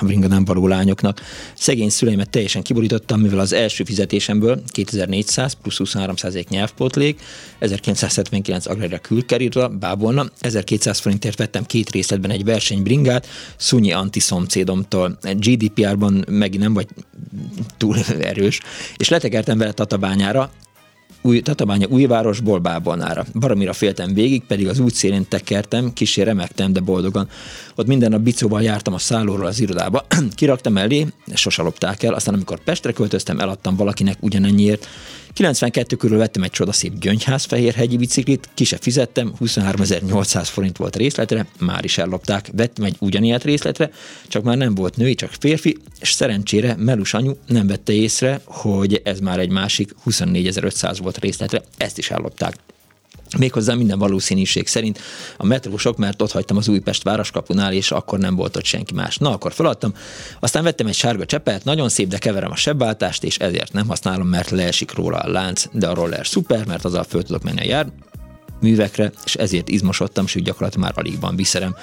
[0.00, 1.20] a bringa nem való lányoknak.
[1.54, 6.14] Szegény szüleimet teljesen kiborítottam, mivel az első fizetésemből 2400 plusz 23
[6.48, 7.20] nyelvpótlék,
[7.58, 13.26] 1979 agrárra külkerítve, bábolna, 1200 forintért vettem két részletben egy versenybringát,
[13.56, 15.18] szunyi antiszomcédomtól.
[15.20, 16.86] GDPR-ban megint nem vagy
[17.76, 18.60] túl erős,
[18.96, 20.50] és letekertem vele Tatabányára,
[21.22, 23.24] új, Tatabánya újvárosból Bábolnára.
[23.34, 27.28] Baromira féltem végig, pedig az útszélén tekertem, kisé remektem, de boldogan.
[27.74, 30.06] Ott minden nap bicóval jártam a szállóról az irodába.
[30.34, 34.88] Kiraktam elé, sose lopták el, aztán amikor Pestre költöztem, eladtam valakinek ugyanennyiért.
[35.38, 41.46] 92 körül vettem egy csodaszép gyöngyház fehérhegyi biciklit, ki se fizettem, 23.800 forint volt részletre,
[41.58, 42.50] már is ellopták.
[42.52, 43.90] Vettem egy ugyanilyet részletre,
[44.28, 49.00] csak már nem volt női, csak férfi, és szerencsére Melus anyu nem vette észre, hogy
[49.04, 52.56] ez már egy másik 24.500 volt részletre, ezt is ellopták.
[53.38, 55.00] Méghozzá minden valószínűség szerint
[55.36, 59.16] a metrósok, mert ott hagytam az Újpest városkapunál, és akkor nem volt ott senki más.
[59.16, 59.94] Na, akkor feladtam.
[60.40, 64.28] Aztán vettem egy sárga csepet, nagyon szép, de keverem a sebváltást, és ezért nem használom,
[64.28, 67.64] mert leesik róla a lánc, de a roller szuper, mert azzal föl tudok menni a
[67.64, 67.86] jár,
[68.60, 71.76] művekre, és ezért izmosodtam, sőt gyakorlatilag már alig van viszerem.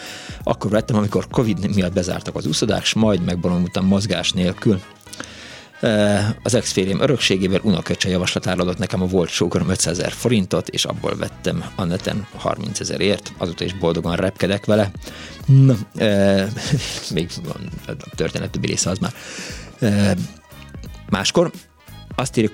[0.44, 4.82] Akkor vettem, amikor Covid miatt bezártak az úszodák, és majd megbolondultam mozgás nélkül.
[6.44, 11.16] Az ex-férjem örökségével unoköcse javaslatára adott nekem a volt sógorom 500 ezer forintot, és abból
[11.16, 14.92] vettem a neten 30 ezerért, azóta is boldogan repkedek vele.
[15.46, 16.48] Na, e,
[17.14, 17.30] még
[17.88, 19.14] a történet többi része az már.
[19.80, 20.16] E,
[21.10, 21.52] máskor
[22.16, 22.50] azt írja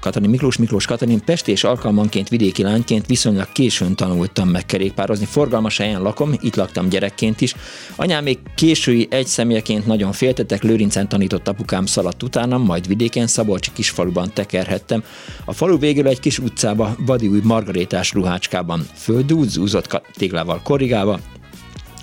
[0.00, 5.26] Katalin Miklós, Miklós Katalin, Pesti és alkalmanként vidéki lányként viszonylag későn tanultam meg kerékpározni.
[5.26, 7.54] Forgalmas helyen lakom, itt laktam gyerekként is.
[7.96, 13.70] Anyám még késői egy személyeként nagyon féltetek, Lőrincen tanított apukám szaladt utánam, majd vidéken Szabolcsi
[13.72, 15.04] kisfaluban tekerhettem.
[15.44, 18.86] A falu végül egy kis utcába, vadi új margarétás ruhácskában.
[18.94, 21.20] Földút, zúzott téglával korrigálva,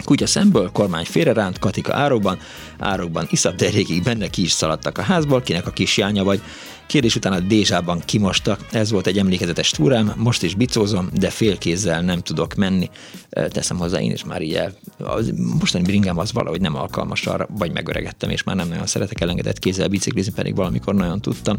[0.04, 2.40] Kutya szemből, kormány félreránt, Katika árokban,
[2.80, 6.42] árokban iszap derékig benne ki is szaladtak a házból, kinek a kisjánya vagy.
[6.94, 12.02] Kérdés után a Dézsában kimostak, ez volt egy emlékezetes túrám, most is bicózom, de félkézzel
[12.02, 12.90] nem tudok menni.
[13.30, 14.74] Teszem hozzá, én is már így el.
[15.00, 15.22] A
[15.60, 19.60] mostani bringám az valahogy nem alkalmas arra, vagy megöregettem, és már nem nagyon szeretek elengedett
[19.60, 21.58] kézzel biciklizni, pedig valamikor nagyon tudtam.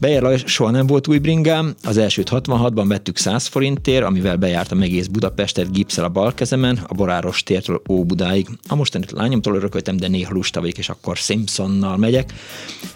[0.00, 5.06] Bejer soha nem volt új bringám, az elsőt 66-ban vettük 100 forintért, amivel bejártam egész
[5.06, 8.48] Budapestet gipszel a bal kezemen, a Boráros tértől Óbudáig.
[8.68, 12.32] A mostani lányomtól örököltem, de néha lusta vagyok, és akkor Simpsonnal megyek.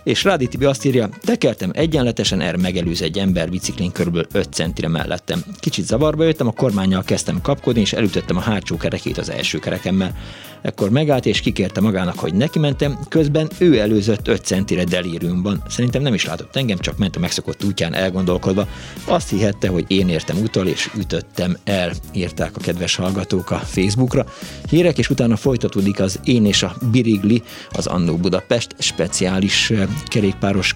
[0.04, 4.26] És Rádi Tibi azt írja, tekertem Értem egyenletesen, erre megelőz egy ember biciklin kb.
[4.32, 5.44] 5 centire mellettem.
[5.60, 10.16] Kicsit zavarba jöttem, a kormányjal kezdtem kapkodni, és elütöttem a hátsó kerekét az első kerekemmel.
[10.62, 15.62] Ekkor megállt és kikérte magának, hogy neki mentem, közben ő előzött 5 centire delíriumban.
[15.68, 18.68] Szerintem nem is látott engem, csak ment a megszokott útján elgondolkodva.
[19.04, 24.26] Azt hihette, hogy én értem utol és ütöttem el, írták a kedves hallgatók a Facebookra.
[24.68, 30.74] Hírek, és utána folytatódik az Én és a Birigli, az Annó Budapest speciális eh, kerékpáros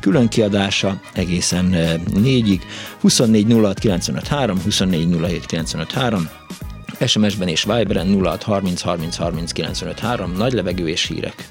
[0.71, 1.77] lezárása egészen
[2.15, 2.63] négyig.
[3.01, 6.29] 24 06 95 3, 24 07 95 3,
[7.07, 11.49] SMS-ben és Viberen 06 30 30 30 95 3, nagy levegő és hírek.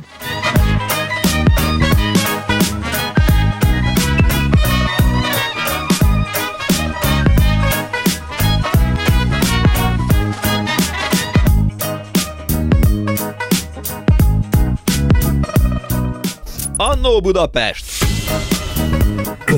[16.77, 17.98] Annó Budapest!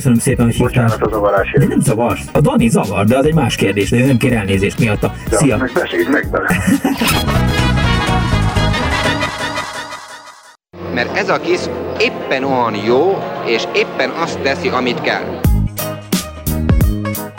[0.02, 0.86] Köszönöm szépen, hogy hívtál.
[0.86, 1.68] Bocsánat a zavarásért.
[1.68, 2.26] Nem zavarsz.
[2.34, 5.14] A Dani zavar, de az egy más kérdés, de nem kér elnézést miatta.
[5.32, 5.58] Ja, Szia!
[5.58, 5.72] Meg
[6.12, 6.58] meg bele.
[10.94, 11.60] Mert ez a kis
[12.00, 15.40] éppen olyan jó, és éppen azt teszi, amit kell.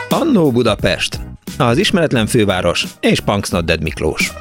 [0.09, 1.19] Annó Budapest,
[1.57, 4.31] az ismeretlen főváros és Punksnodded Miklós.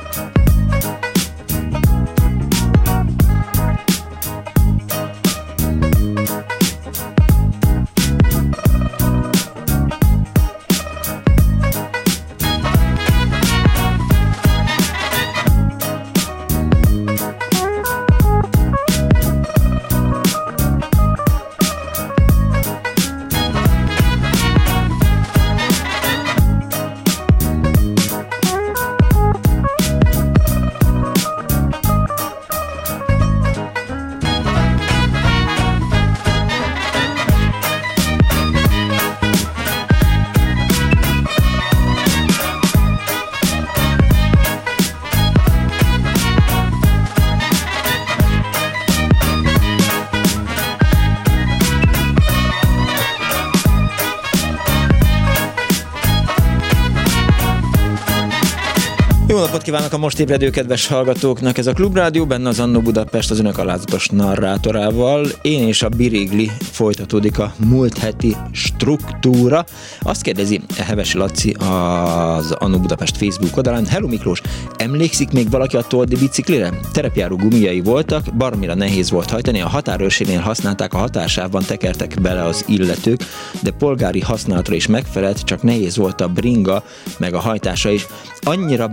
[59.63, 61.59] Napot kívánok a most ébredő kedves hallgatóknak!
[61.59, 65.27] Ez a Klubrádió, benne az Annó Budapest az önök alázatos narrátorával.
[65.43, 69.65] Én és a Birigli folytatódik a múlt heti struktúra.
[70.01, 73.87] Azt kérdezi Hevesi Laci az Annó Budapest Facebook oldalán.
[73.87, 74.41] Hello Miklós,
[74.77, 76.73] emlékszik még valaki a Toldi biciklire?
[76.93, 82.65] Terepjáró gumijai voltak, barmira nehéz volt hajtani, a határőrségnél használták, a hatásában tekertek bele az
[82.67, 83.21] illetők,
[83.63, 86.85] de polgári használatra is megfelelt, csak nehéz volt a bringa,
[87.19, 88.07] meg a hajtása is.
[88.41, 88.91] Annyira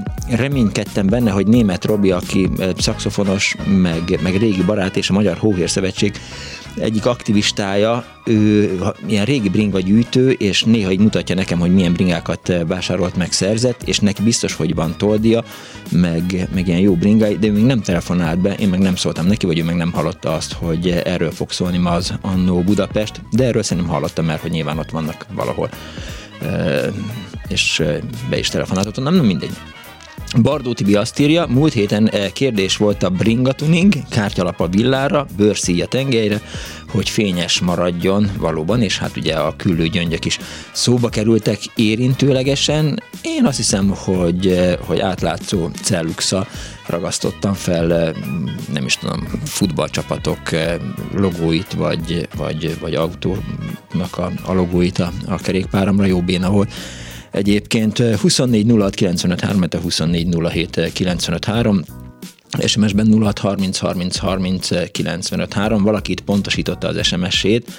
[0.60, 5.70] reménykedtem benne, hogy német Robi, aki szakszofonos, meg, meg régi barát és a Magyar Hóhér
[5.70, 6.20] Szövetség
[6.76, 8.72] egyik aktivistája, ő
[9.08, 13.84] ilyen régi bringa gyűjtő, és néha így mutatja nekem, hogy milyen bringákat vásárolt meg szerzett,
[13.84, 15.44] és neki biztos, hogy van toldia,
[15.92, 19.26] meg, meg ilyen jó bringái, de ő még nem telefonált be, én meg nem szóltam
[19.26, 23.22] neki, vagy ő meg nem hallotta azt, hogy erről fog szólni ma az Annó Budapest,
[23.32, 25.70] de erről szerintem hallottam, mert hogy nyilván ott vannak valahol
[27.48, 27.84] és
[28.30, 29.58] be is telefonáltatom, nem, nem mindegy.
[30.38, 35.26] Bardó Tibi azt írja, múlt héten eh, kérdés volt a bringa tuning, kártyalap a villára,
[35.38, 36.42] bőrszíj a tengelyre,
[36.90, 40.40] hogy fényes maradjon valóban, és hát ugye a küllő gyöngyök is
[40.72, 43.04] szóba kerültek érintőlegesen.
[43.22, 46.48] Én azt hiszem, hogy, eh, hogy átlátszó celluxa
[46.88, 48.14] ragasztottam fel, eh,
[48.74, 50.40] nem is tudom, futballcsapatok
[51.14, 56.72] logóit, vagy, vagy, vagy autónak a, a logóit a, a kerékpáramra, jó béna volt
[57.32, 61.84] Egyébként 24 06 95 3, 24 07 95 3,
[62.66, 65.84] SMS-ben 06 30 30 30 95 3.
[65.84, 67.72] Valaki itt pontosította az SMS-ét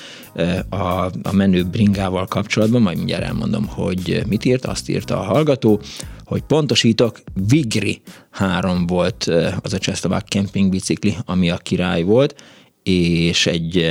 [0.68, 0.76] a,
[1.22, 4.64] a menő bringával kapcsolatban, majd mindjárt elmondom, hogy mit írt.
[4.64, 5.80] Azt írta a hallgató,
[6.24, 9.24] hogy pontosítok, Vigri 3 volt
[9.60, 12.42] az a Cseszlovák camping bicikli, ami a király volt,
[12.82, 13.86] és egy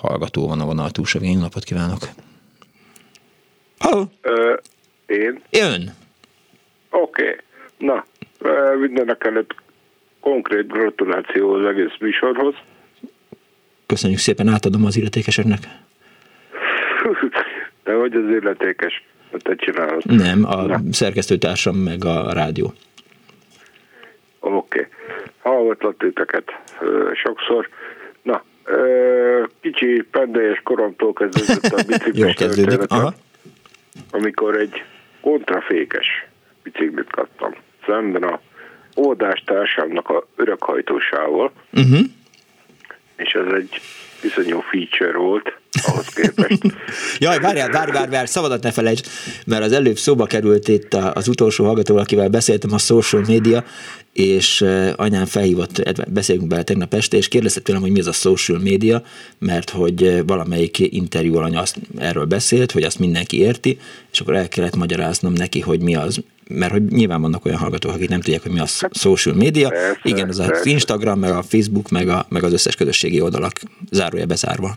[0.00, 2.08] hallgató van a vonal túlsó napot kívánok!
[3.78, 4.10] Halló!
[5.06, 5.42] Én?
[5.50, 5.94] Ön.
[6.90, 7.22] Oké.
[7.22, 7.36] Okay.
[7.78, 8.04] Na,
[8.78, 9.54] mindenek előtt
[10.20, 12.54] konkrét gratuláció az egész műsorhoz.
[13.86, 15.58] Köszönjük szépen, átadom az illetékeseknek.
[17.84, 19.04] De hogy az illetékes?
[19.30, 20.02] Te csinálod.
[20.04, 20.80] Nem, a Na.
[20.90, 22.72] szerkesztőtársam meg a rádió.
[24.40, 24.56] Oké.
[24.78, 24.86] Okay.
[25.42, 26.44] Hallgatlak titeket
[27.14, 27.68] sokszor.
[28.22, 28.42] Na,
[29.60, 33.12] kicsi pendelyes koromtól kezdődött a biciklis Jó kezdődik, aha.
[34.10, 34.84] amikor egy
[35.26, 36.26] kontrafékes
[36.62, 37.54] biciklit kaptam.
[37.86, 38.40] Szemben a
[38.94, 41.98] oldástársamnak a öreghajtósával, uh-huh.
[43.16, 43.80] és ez egy
[44.22, 46.62] viszonyú feature volt ahhoz képest.
[47.18, 49.06] Jaj, várjál, várj, várj, várj, szabadat ne felejtsd,
[49.46, 53.64] mert az előbb szóba került itt az utolsó hallgatóval, akivel beszéltem a social media,
[54.12, 54.64] és
[54.96, 59.02] anyám felhívott, beszélünk bele tegnap este, és kérdezett tőlem, hogy mi az a social media,
[59.38, 63.78] mert hogy valamelyik interjú alany azt erről beszélt, hogy azt mindenki érti,
[64.12, 67.92] és akkor el kellett magyaráznom neki, hogy mi az, mert hogy nyilván vannak olyan hallgatók,
[67.92, 69.68] akik nem tudják, hogy mi a social media.
[69.68, 73.60] Persze, Igen, az az Instagram, meg a Facebook, meg, a, meg az összes közösségi oldalak
[73.90, 74.76] zárója bezárva.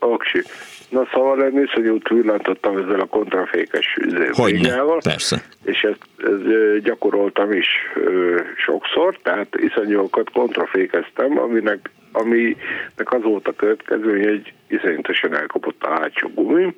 [0.00, 0.42] Oksi.
[0.88, 3.98] Na szóval én iszonyút villantottam ezzel a kontrafékes
[4.30, 5.42] Hogyne, persze.
[5.64, 13.52] És ezt, ezt gyakoroltam is ö, sokszor, tehát iszonyúkat kontrafékeztem, aminek, aminek az volt a
[13.52, 16.74] következő, hogy iszonyatosan elkapott a hátsó gumim,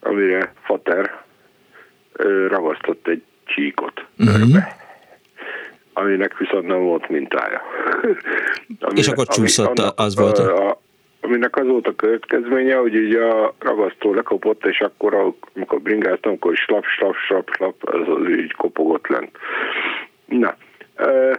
[0.00, 1.22] amire Fater
[2.12, 4.64] ö, ragasztott egy csíkot uh-huh.
[5.92, 7.62] aminek viszont nem volt mintája.
[8.94, 10.68] És akkor csúszott, ami, az volt a...
[10.68, 10.82] a
[11.24, 16.56] aminek az volt a következménye, hogy ugye a ragasztó lekopott, és akkor, amikor bringáztam, akkor
[16.56, 19.30] slap, slap, slap, slap, ez az így kopogott lent.
[20.26, 20.56] Na,
[20.96, 21.38] a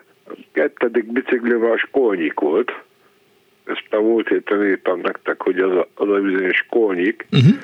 [0.52, 2.72] kettedik biciklivel a skolnyik volt,
[3.66, 7.56] ezt a múlt héten írtam nektek, hogy az a, az a bizonyos skolnyik, uh-huh.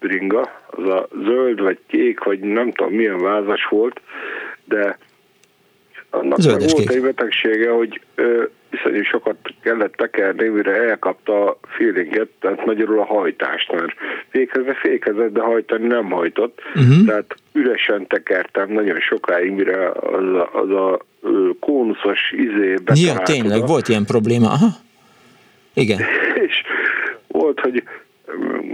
[0.00, 4.00] bringa, az a zöld vagy kék, vagy nem tudom milyen vázas volt,
[4.64, 4.98] de
[6.10, 12.28] annak Zöldes volt egy betegsége, hogy ö, iszonyú sokat kellett tekerni, mire elkapta a feelinget,
[12.40, 13.92] tehát magyarul a hajtást, mert
[14.28, 17.06] fékezve fékezett, de hajtani nem hajtott, uh-huh.
[17.06, 20.98] tehát üresen tekertem nagyon sokáig, mire az a, az a
[21.60, 24.68] kónuszos izé Ja, tényleg, volt ilyen probléma, aha.
[25.74, 25.98] Igen.
[26.46, 26.62] És
[27.26, 27.82] volt, hogy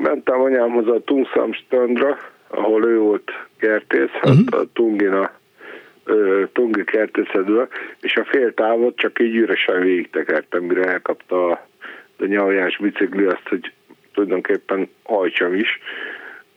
[0.02, 2.18] mentem anyámhoz a Tungsamstrandra,
[2.48, 4.60] ahol ő volt kertész, hát uh-huh.
[4.60, 5.30] a Tungina
[6.52, 7.68] Tungi kertészetből,
[8.00, 11.66] és a fél távot csak így üresen végigtekertem, mire elkapta a,
[12.18, 13.72] a nyavajás bicikli azt, hogy
[14.12, 15.80] tulajdonképpen hajtsam is.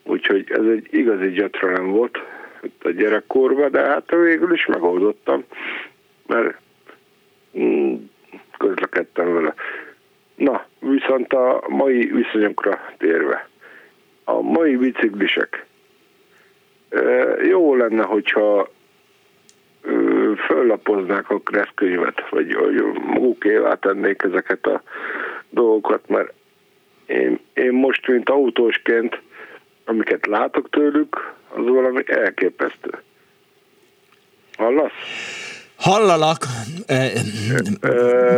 [0.02, 2.18] Úgyhogy ez egy igazi gyötrelem volt
[2.62, 5.44] itt a gyerekkorban, de hát végül is megoldottam,
[6.26, 6.56] mert
[7.58, 7.94] mm,
[8.58, 9.54] közlekedtem vele.
[10.34, 13.48] Na, viszont a mai viszonyokra térve.
[14.24, 15.66] A mai biciklisek.
[17.42, 18.68] Jó lenne, hogyha
[20.46, 24.82] föllapoznák a kresszkönyvet, vagy hogy magukévá tennék ezeket a
[25.50, 26.32] dolgokat, mert
[27.06, 29.20] én, én most, mint autósként,
[29.84, 32.90] amiket látok tőlük, az valami elképesztő.
[34.56, 34.92] Hallasz?
[35.76, 36.38] Hallalak,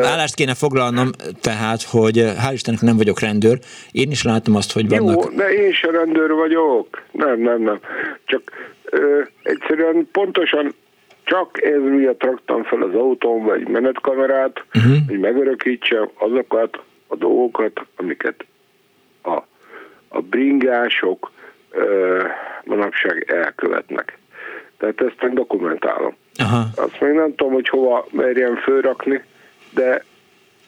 [0.02, 3.58] állást kéne foglalnom, tehát, hogy hál' Istennek nem vagyok rendőr.
[3.92, 5.24] Én is látom azt, hogy vannak...
[5.24, 7.02] Jó, de én sem rendőr vagyok.
[7.12, 7.80] Nem, nem, nem.
[8.24, 8.42] Csak
[8.84, 10.74] ö, egyszerűen pontosan
[11.30, 14.96] csak ez miatt raktam fel az autón, vagy menetkamerát, uh-huh.
[15.08, 18.44] hogy megörökítsem azokat a dolgokat, amiket
[19.22, 19.36] a,
[20.08, 21.30] a bringások
[21.70, 22.22] ö,
[22.64, 24.18] manapság elkövetnek.
[24.78, 26.16] Tehát ezt meg dokumentálom.
[26.36, 26.66] Aha.
[26.76, 29.24] Azt még nem tudom, hogy hova merjem fölrakni,
[29.70, 30.04] de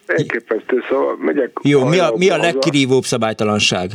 [0.06, 1.50] elképesztő, szóval megyek...
[1.62, 3.90] Jó, mi a, mi a legkirívóbb szabálytalanság?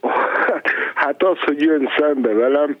[0.94, 2.76] Hát az, hogy jön szembe velem,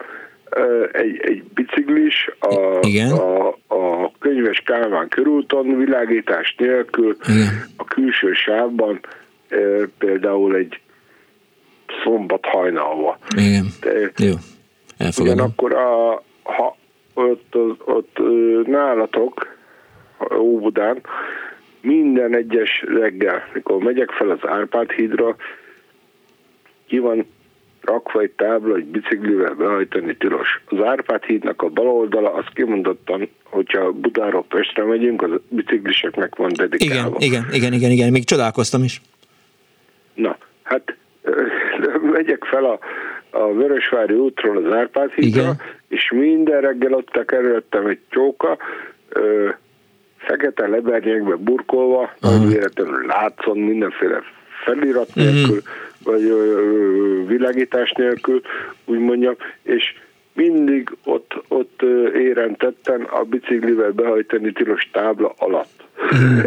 [0.92, 3.10] egy, egy biciklis a, Igen.
[3.10, 7.66] a, a könyves Kálmán körúton világítás nélkül Igen.
[7.76, 9.00] a külső sávban
[9.98, 10.80] például egy
[12.02, 13.18] szombat hajnalva.
[13.36, 13.66] Igen.
[13.80, 14.34] De, Jó.
[14.98, 15.34] Elfogadom.
[15.34, 16.76] Ugyanakkor a, ha
[17.14, 18.18] ott, ott, ott
[18.66, 19.56] nálatok
[20.38, 21.00] Óbudán
[21.80, 25.36] minden egyes reggel, mikor megyek fel az Árpád hídra,
[26.86, 27.26] ki van
[27.84, 30.60] rakva egy tábla, egy biciklivel behajtani tilos.
[30.66, 36.52] Az Árpád hídnak a bal oldala, az kimondottan, hogyha Budáról Pestre megyünk, az bicikliseknek van
[36.56, 37.16] dedikálva.
[37.18, 39.00] Igen, igen, igen, igen, igen, még csodálkoztam is.
[40.14, 40.96] Na, hát
[42.12, 42.78] megyek fel a,
[43.30, 45.60] a Vörösvári útról az Árpád hídra, igen.
[45.88, 48.58] és minden reggel ott tekerültem egy csóka,
[49.08, 49.48] ö,
[50.16, 54.22] fekete lebernyekbe burkolva, nagy véletlenül látszon mindenféle
[54.64, 56.32] felirat nélkül, uh-huh vagy
[57.26, 58.40] világítás nélkül,
[58.84, 59.82] úgy mondjam, és
[60.32, 61.82] mindig ott, ott
[62.14, 65.84] érentetten a biciklivel behajtani tilos tábla alatt.
[66.16, 66.38] Mm.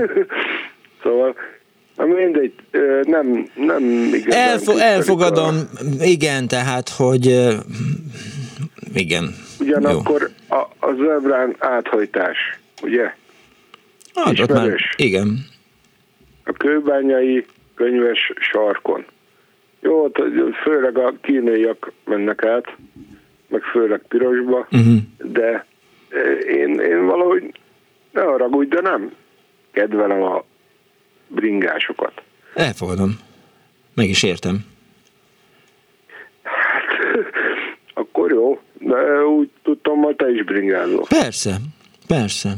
[1.03, 1.36] szóval
[1.97, 2.53] Na mindegy,
[3.03, 3.84] nem, nem
[4.14, 4.49] igazán.
[4.49, 6.03] Elfo- elfogadom, a...
[6.03, 7.26] igen, tehát, hogy
[8.93, 9.36] igen.
[9.60, 12.38] Ugyanakkor a, a zebrán áthajtás,
[12.82, 13.14] ugye?
[14.14, 15.45] Hát, már, igen.
[16.43, 17.45] A kőbányai
[17.76, 19.05] könyves sarkon.
[19.80, 20.12] Jó,
[20.64, 22.76] főleg a kínaiak mennek át,
[23.48, 24.98] meg főleg pirosba, uh-huh.
[25.18, 25.66] de
[26.10, 27.60] e, én, én valahogy
[28.12, 29.12] ne haragudj, de nem
[29.72, 30.44] kedvelem a
[31.28, 32.22] bringásokat.
[32.54, 33.20] Elfogadom.
[33.94, 34.66] Meg is értem.
[36.44, 36.84] Hát,
[38.02, 41.06] akkor jó, de úgy tudtam, hogy te is bringázol.
[41.10, 41.56] Persze,
[42.08, 42.54] persze.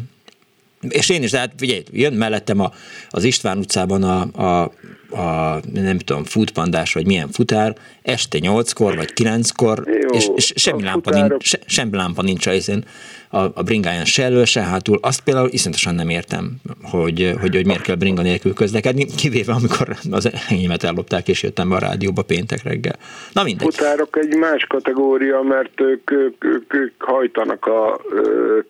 [0.90, 2.72] És én is, tehát figyelj, jön mellettem a,
[3.10, 4.22] az István utcában a,
[4.62, 4.72] a
[5.12, 11.12] a nem tudom, futpandás, vagy milyen futár, este nyolckor, vagy kilenckor, és, és semmi, lámpa
[11.12, 12.84] nincs, se, semmi lámpa nincs a,
[13.32, 15.00] a, a bringáján se elől, se hátul.
[15.02, 19.96] Azt például iszonyatosan nem értem, hogy, hogy, hogy miért kell bringa nélkül közlekedni, kivéve amikor
[20.12, 22.96] az enyémet ellopták, és jöttem be a rádióba péntek reggel.
[23.34, 23.76] Na mindegy.
[23.76, 28.02] Futárok egy más kategória, mert ők, ők, ők, ők hajtanak a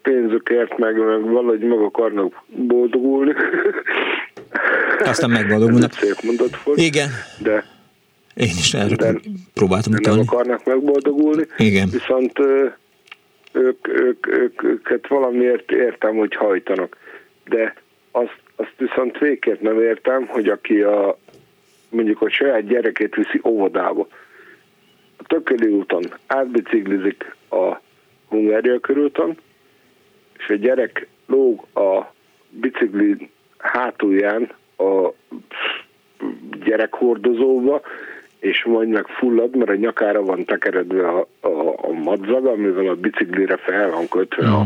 [0.02, 3.34] pénzükért, meg, meg valahogy meg akarnak boldogulni.
[5.06, 5.94] Aztán megboldogulnak.
[5.94, 6.78] Szép mondat volt.
[6.78, 7.10] Igen.
[7.38, 7.66] De
[8.34, 9.20] én is erre de
[9.54, 10.20] próbáltam utalni.
[10.20, 11.46] Nem akarnak megboldogulni.
[11.58, 11.90] Igen.
[11.90, 12.34] Viszont
[13.52, 16.98] ők, ők, ők, őket valamiért értem, hogy hajtanak,
[17.46, 17.74] de
[18.12, 21.18] azt, azt viszont végképp nem értem, hogy aki a,
[21.90, 24.08] mondjuk a saját gyerekét viszi óvodába,
[25.18, 27.76] a Tököli úton átbiciklizik a
[28.28, 29.38] Hungária körúton,
[30.38, 32.14] és a gyerek lóg a
[32.50, 35.10] bicikli hátulján a
[36.66, 37.82] gyerekhordozóba,
[38.40, 42.96] és majd meg fullad, mert a nyakára van tekeredve a, a, a madzag, amivel a
[42.96, 44.54] biciklire fel van kötve mm.
[44.54, 44.66] a,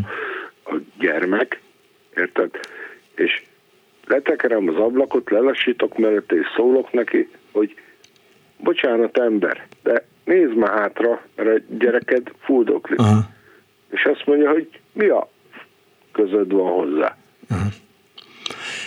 [0.64, 1.62] a gyermek,
[2.16, 2.50] érted?
[3.16, 3.44] És
[4.06, 7.76] letekerem az ablakot, lelassítok mellette, és szólok neki, hogy
[8.58, 13.00] bocsánat ember, de nézd már hátra, mert a gyereked fuldoklik.
[13.00, 13.24] Uh-huh.
[13.90, 15.30] És azt mondja, hogy mi a
[16.12, 17.18] közöd van hozzá.
[17.50, 17.74] Uh-huh.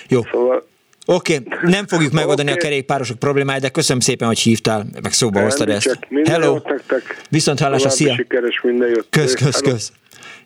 [0.08, 0.22] Jó.
[0.22, 0.66] Szóval
[1.08, 1.70] Oké, okay.
[1.70, 2.60] nem fogjuk megoldani okay.
[2.60, 5.98] a kerékpárosok problémáját, de köszönöm szépen, hogy hívtál, meg szóba hoztad ezt.
[6.24, 6.60] Hello!
[7.30, 8.14] Viszont hallásra, szia!
[8.14, 9.06] Sikeres minden jött.
[9.10, 9.92] Kösz, kösz, kösz.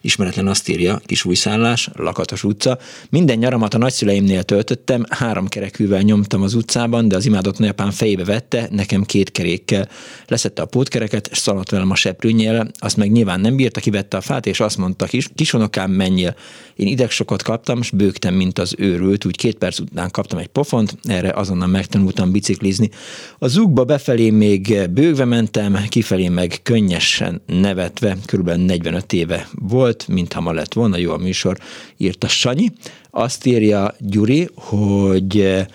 [0.01, 2.79] Ismeretlen azt írja, kis újszállás, Lakatos utca.
[3.11, 8.25] Minden nyaramat a nagyszüleimnél töltöttem, három kerekűvel nyomtam az utcában, de az imádott nagyapám fejébe
[8.25, 9.89] vette, nekem két kerékkel.
[10.27, 14.21] Leszette a pótkereket, és szaladt velem a seprűnyél, azt meg nyilván nem bírta, kivette a
[14.21, 16.35] fát, és azt mondta, kis, kisonokám, menjél.
[16.77, 20.97] Én idegsokat kaptam, és bőgtem, mint az őrült, úgy két perc után kaptam egy pofont,
[21.03, 22.91] erre azonnal megtanultam biciklizni.
[23.39, 28.51] A zugba befelé még bőgve mentem, kifelé meg könnyesen nevetve, kb.
[28.51, 31.59] 45 éve volt, volt, mintha ma lett volna, jó a műsor,
[31.97, 32.73] írta Sanyi.
[33.11, 35.67] Azt írja Gyuri, hogy eh,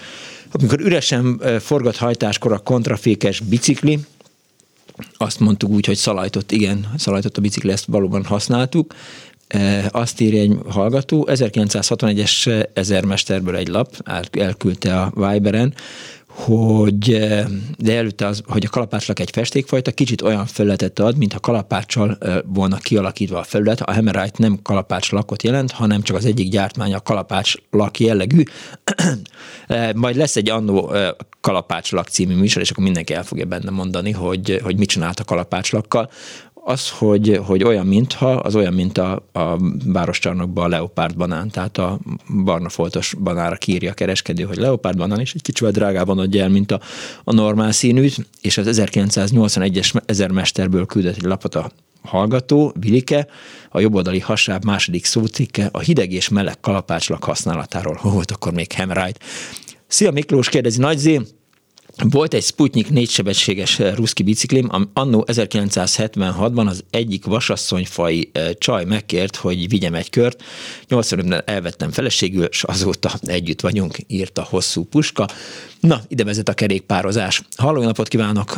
[0.51, 3.99] amikor üresen eh, forgat hajtáskor a kontrafékes bicikli,
[5.17, 8.93] azt mondtuk úgy, hogy szalajtott, igen, szalajtott a bicikli, ezt valóban használtuk.
[9.47, 15.73] Eh, azt írja egy hallgató, 1961-es ezermesterből egy lap, elküldte a Viberen,
[16.35, 17.45] hogy eh,
[17.77, 22.37] de előtte az, hogy a kalapácslak egy festékfajta kicsit olyan felületet ad, mintha kalapáccsal eh,
[22.45, 23.81] volna kialakítva a felület.
[23.81, 28.43] A Hemerite nem kalapács lakot jelent, hanem csak az egyik gyártmánya kalapács lak jellegű.
[29.67, 30.93] Eh, majd lesz egy annó
[31.41, 35.19] kalapács lak című műsor, és akkor mindenki el fogja benne mondani, hogy, hogy mit csinált
[35.19, 36.09] a kalapácslakkal
[36.67, 41.77] az, hogy, hogy olyan, mintha, az olyan, mint a, a városcsarnokban a leopárd banán, tehát
[41.77, 41.99] a
[42.43, 46.49] barna foltos banára kírja a kereskedő, hogy leopárd banán, és egy kicsivel drágában adja el,
[46.49, 46.79] mint a,
[47.23, 53.27] a normál színűt, és az 1981-es ezermesterből küldött egy lapot a hallgató, Vilike,
[53.69, 57.97] a jobboldali hasáb második szócikke a hideg és meleg kalapácslak használatáról.
[57.99, 59.19] Hol volt akkor még Hemrite?
[59.87, 61.21] Szia Miklós, kérdezi Nagy Zé,
[62.03, 69.35] volt egy Sputnik négysebességes eh, ruszki biciklim, annó 1976-ban az egyik vasasszonyfai eh, csaj megkért,
[69.35, 70.43] hogy vigyem egy kört.
[70.89, 75.25] 85-ben elvettem feleségül, és azóta együtt vagyunk, írta hosszú puska.
[75.79, 77.41] Na, ide vezet a kerékpározás.
[77.57, 78.53] Halló, napot kívánok!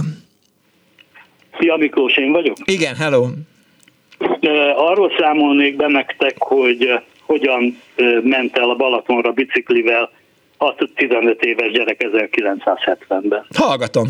[1.60, 2.58] Szia Miklós, én vagyok?
[2.66, 3.28] Igen, hello!
[4.40, 6.90] Eh, arról számolnék be nektek, hogy
[7.26, 7.82] hogyan
[8.24, 10.10] ment el a Balatonra biciklivel
[10.60, 13.46] 6-15 éves gyerek 1970-ben.
[13.56, 14.08] Hallgatom.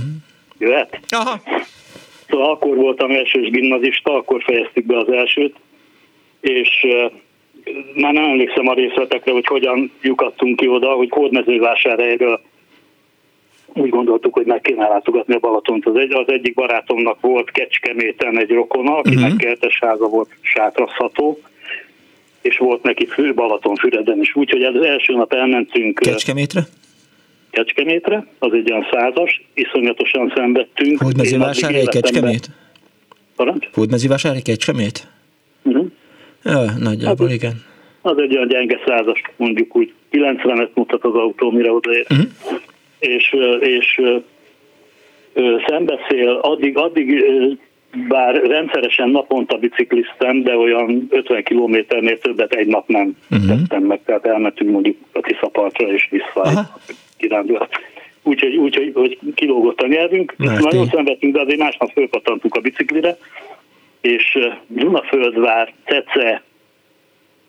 [0.57, 0.99] Jöhet?
[1.09, 1.41] Aha.
[2.29, 5.55] Szóval akkor voltam elsős gimnazista, akkor fejeztük be az elsőt,
[6.39, 6.87] és
[7.95, 12.41] már nem emlékszem a részletekre, hogy hogyan lyukadtunk ki oda, hogy Hódmezővásárhelyről
[13.73, 15.85] úgy gondoltuk, hogy meg kéne látogatni a Balatont.
[15.85, 19.37] Az, egy, az egyik barátomnak volt Kecskeméten egy rokona, akinek uh-huh.
[19.37, 21.39] kertes háza volt sátrazható,
[22.47, 24.35] és volt neki fő Balatonfüreden is.
[24.35, 25.99] Úgyhogy az első nap elmentünk...
[25.99, 26.61] Kecskemétre?
[27.49, 31.01] Kecskemétre, az egy olyan százas, iszonyatosan szenvedtünk.
[31.01, 32.49] Hódmezővásárhely Kecskemét?
[33.35, 33.69] Parancs?
[33.73, 35.07] Hódmezővásárhely Kecskemét?
[35.63, 35.87] Uh-huh.
[36.43, 37.63] Ja, nagyjából, hát, igen.
[38.01, 42.05] Az egy olyan gyenge százas, mondjuk úgy 90-et mutat az autó, mire odaér.
[42.09, 42.27] Uh-huh.
[42.99, 44.01] És, és
[45.67, 47.23] szembeszél, addig, addig
[48.07, 53.47] bár rendszeresen naponta bicikliztem, de olyan 50 kilométernél többet egy nap nem uh-huh.
[53.47, 56.69] tettem meg, tehát elmentünk mondjuk a Tiszapartra és vissza
[57.17, 57.69] kirándulat.
[58.23, 60.89] Úgyhogy úgy, hogy, hogy kilógott a nyelvünk, Mert nagyon én.
[60.89, 63.17] szenvedtünk, de azért másnap fölpattantunk a biciklire,
[64.01, 64.37] és
[64.67, 66.43] Dunaföldvár, Cece,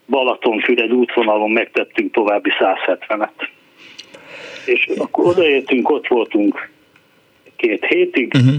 [0.07, 3.49] Balatonfüred útvonalon megtettünk további 170-et.
[4.67, 6.71] És akkor odaértünk, ott voltunk
[7.57, 8.55] két hétig, uh-huh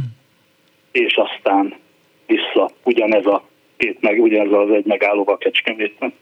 [0.91, 1.73] és aztán
[2.27, 3.43] vissza ugyanez a
[3.77, 6.13] két meg, ugyanez az egy megállóval Kecskeméten.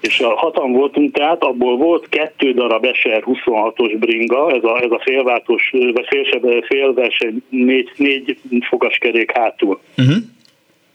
[0.00, 4.90] És a hatan voltunk tehát, abból volt kettő darab SR 26-os bringa, ez a, ez
[4.90, 8.38] a félváltós, vagy félsebe, félverseny, négy, négy
[8.68, 9.80] fogaskerék hátul.
[9.96, 10.14] Uh-huh.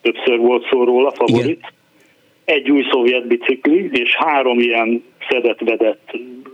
[0.01, 1.45] Többször volt szó róla, favorit.
[1.45, 1.71] Igen.
[2.45, 6.11] Egy új szovjet bicikli, és három ilyen szedett-vedett,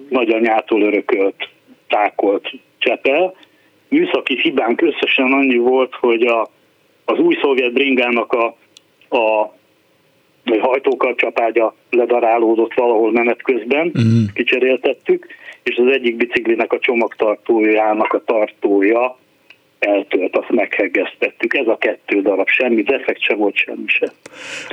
[0.09, 1.49] nagyanyától örökölt,
[1.87, 3.35] tákolt csepel,
[3.89, 6.49] műszaki hibánk összesen annyi volt, hogy a,
[7.05, 8.55] az új szovjet bringának a,
[9.17, 9.53] a
[10.59, 14.33] hajtókkal csapágya ledarálódott valahol menet közben, uh-huh.
[14.33, 15.27] kicseréltettük,
[15.63, 19.17] és az egyik biciklinek a csomagtartójának a tartója
[19.79, 21.53] eltölt, azt meghegesztettük.
[21.53, 24.11] Ez a kettő darab, semmi defekt se volt, semmi se.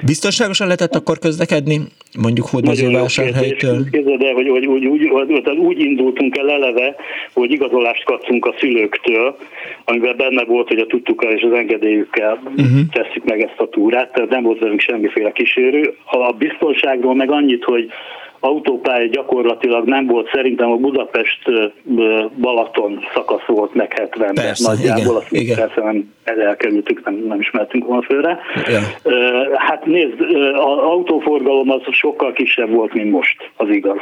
[0.07, 1.81] Biztonságosan lehetett akkor közlekedni,
[2.19, 3.85] mondjuk hódmezővásárhelytől?
[3.91, 6.97] Képzeld el, hogy, hogy, úgy, úgy, úgy, úgy indultunk el eleve,
[7.33, 9.37] hogy igazolást kaptunk a szülőktől,
[9.85, 12.79] amiben benne volt, hogy a tudtukkal és az engedélyükkel uh-huh.
[12.93, 15.97] tesszük meg ezt a túrát, tehát nem volt velünk semmiféle kísérő.
[16.05, 17.91] A biztonságról meg annyit, hogy
[18.41, 25.57] autópálya gyakorlatilag nem volt, szerintem a Budapest-Balaton szakasz volt meg 70 persze, nagyjából, azt igen.
[25.57, 28.39] persze nem elkerültük, nem, nem ismertünk volna főre.
[28.55, 28.81] Ja.
[29.55, 30.21] Hát nézd,
[30.55, 33.99] az autóforgalom az sokkal kisebb volt, mint most, az igaz.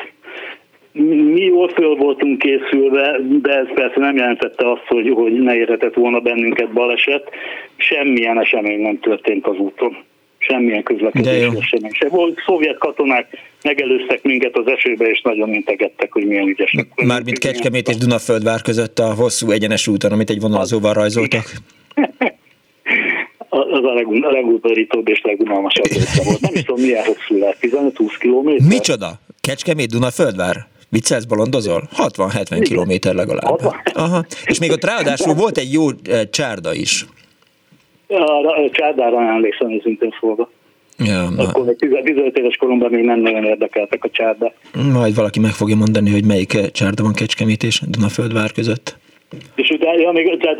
[1.33, 5.95] Mi jól föl voltunk készülve, de ez persze nem jelentette azt, hogy, hogy ne érhetett
[5.95, 7.31] volna bennünket baleset.
[7.77, 9.97] Semmilyen esemény nem történt az úton
[10.49, 12.39] semmilyen közlekedési esemény sem volt.
[12.47, 13.27] Szovjet katonák
[13.63, 16.87] megelőztek minket az esőbe, és nagyon integettek, hogy milyen ügyesek.
[16.95, 21.45] Mármint Kecskemét és Dunaföldvár között a hosszú egyenes úton, amit egy vonalzóval rajzoltak.
[23.49, 23.85] az
[24.23, 26.41] a legutarítóbb és legunalmasabb része volt.
[26.41, 28.69] Nem is tudom, milyen hosszú lehet, 15-20 kilométer.
[28.69, 29.21] Micsoda?
[29.41, 30.67] Kecskemét, Dunaföldvár?
[30.89, 31.89] Viccelsz, bolondozol?
[31.97, 33.61] 60-70 kilométer legalább.
[33.61, 33.81] 60.
[33.93, 34.25] Aha.
[34.45, 37.07] És még ott ráadásul volt egy jó eh, csárda is.
[38.09, 40.51] A Csádára emlékszem őszintén szólva.
[40.99, 44.55] Ja, Akkor még 15 éves koromban még nem nagyon érdekeltek a csárdák.
[44.93, 48.97] Majd valaki meg fogja mondani, hogy melyik csárda van Kecskemét és Dunaföldvár között.
[49.55, 50.59] És utána, ja, még, tehát,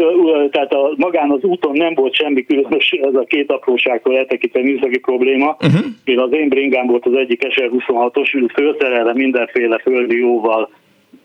[0.51, 4.99] tehát a, magán az úton nem volt semmi különös, ez a két apróságtól eltekintve műszaki
[4.99, 5.57] probléma.
[5.61, 5.85] Uh-huh.
[6.05, 10.71] Én az én bringám volt az egyik SR26-os, fölszerelve mindenféle földi jóval,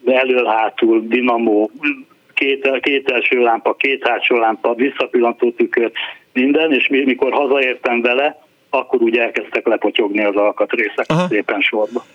[0.06, 1.72] elől-hátul, dinamó,
[2.40, 5.92] két, két első lámpa, két hátsó lámpa, visszapillantó tükör,
[6.34, 11.28] minden, és mikor hazaértem vele, akkor úgy elkezdtek lepotyogni az alkatrészek Aha.
[11.28, 12.06] szépen sorba.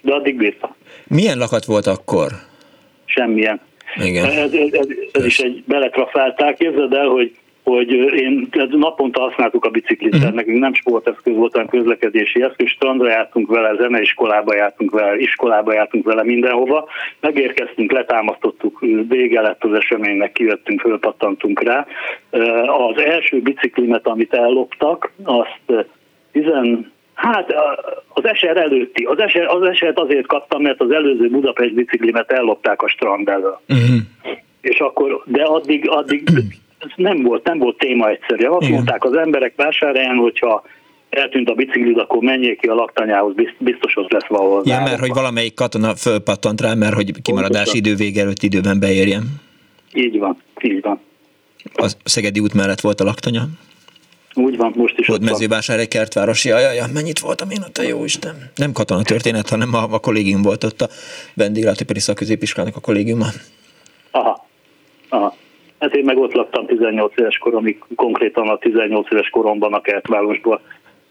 [0.00, 0.74] De addig bírtam.
[1.06, 2.30] Milyen lakat volt akkor?
[3.04, 3.60] Semmilyen.
[4.02, 4.24] Igen.
[4.24, 6.56] Ez, ez, ez, ez is egy beletrafálták.
[6.56, 7.32] Képzeld el, hogy
[7.70, 10.32] hogy én naponta használtuk a biciklit, uh-huh.
[10.32, 16.04] nekünk nem sporteszköz volt, hanem közlekedési eszköz, strandra jártunk vele, zeneiskolába jártunk vele, iskolába jártunk
[16.04, 16.88] vele mindenhova,
[17.20, 21.86] megérkeztünk, letámasztottuk, vége lett az eseménynek, kijöttünk, fölpattantunk rá.
[22.66, 25.86] Az első biciklimet, amit elloptak, azt
[26.32, 26.44] 10,
[27.14, 27.54] Hát
[28.08, 29.04] az eser előtti.
[29.04, 33.60] Az, eser, az esert azért kaptam, mert az előző Budapest biciklimet ellopták a strand elől.
[33.68, 34.36] Uh-huh.
[34.60, 36.28] És akkor, de addig, addig
[36.78, 38.44] ez nem volt, nem volt téma egyszerű.
[38.44, 38.74] Azt Igen.
[38.74, 40.64] mondták az emberek vásárhelyen, hogyha
[41.10, 44.62] eltűnt a biciklid, akkor menjék ki a laktanyához, biztos ott lesz valahol.
[44.64, 49.22] Igen, mert hogy valamelyik katona fölpattant rá, mert hogy kimaradás idő vége előtt időben beérjen.
[49.92, 51.00] Így van, így van.
[51.74, 53.46] A Szegedi út mellett volt a laktanya?
[54.34, 58.04] Úgy van, most is ott mezővásárhely kertvárosi, jaj, jaj, mennyit voltam én ott, a jó
[58.04, 58.50] Isten.
[58.54, 60.88] Nem katona történet, hanem a, a kollégium volt ott a
[61.34, 63.26] vendéglátóipari szakközépiskolának a kollégiuma.
[64.10, 64.46] Aha,
[65.08, 65.36] aha.
[65.78, 70.60] Hát én meg ott laktam 18 éves koromig, konkrétan a 18 éves koromban a kertvárosból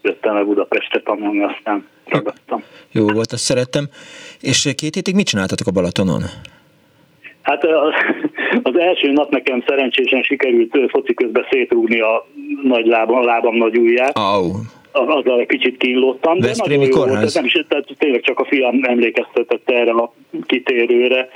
[0.02, 2.64] jöttem el Budapestre tanulni, aztán ragadtam.
[2.92, 3.86] Jó volt, azt szerettem.
[4.42, 6.22] És két hétig mit csináltatok a Balatonon?
[7.42, 7.64] Hát
[8.70, 12.28] az első nap nekem szerencsésen sikerült foci közben szétrúgni a
[12.64, 14.18] nagy lábam, a lábam nagy ujját.
[14.18, 14.56] Oh.
[14.92, 17.34] Azzal egy kicsit kínlottam, de nagyon jó volt.
[17.34, 20.14] Nem is, tehát tényleg csak a fiam emlékeztetett erre a
[20.46, 21.30] kitérőre,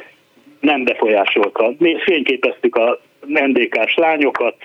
[0.60, 1.74] nem befolyásolta.
[1.78, 4.56] Mi fényképeztük a NDK-s lányokat,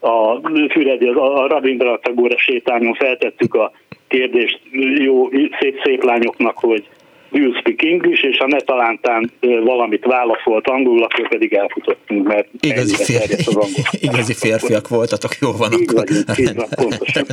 [0.00, 3.72] a Füredi, a Rabindra Tagore sétányon feltettük a
[4.08, 4.60] kérdést
[4.98, 5.28] jó,
[5.60, 6.88] szép, szép lányoknak, hogy
[7.30, 9.32] do you speak English, és ha ne talántán
[9.64, 13.22] valamit válaszolt angolul, akkor pedig elfutottunk, mert igazi, fér...
[13.44, 16.04] az igazi férfiak voltatok, jó van így akkor.
[16.04, 17.24] Vagyunk, így van, pontosan.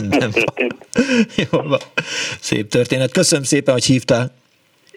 [1.51, 1.79] Jó van.
[2.39, 3.11] Szép történet.
[3.11, 4.42] Köszönöm szépen, hogy hívtál.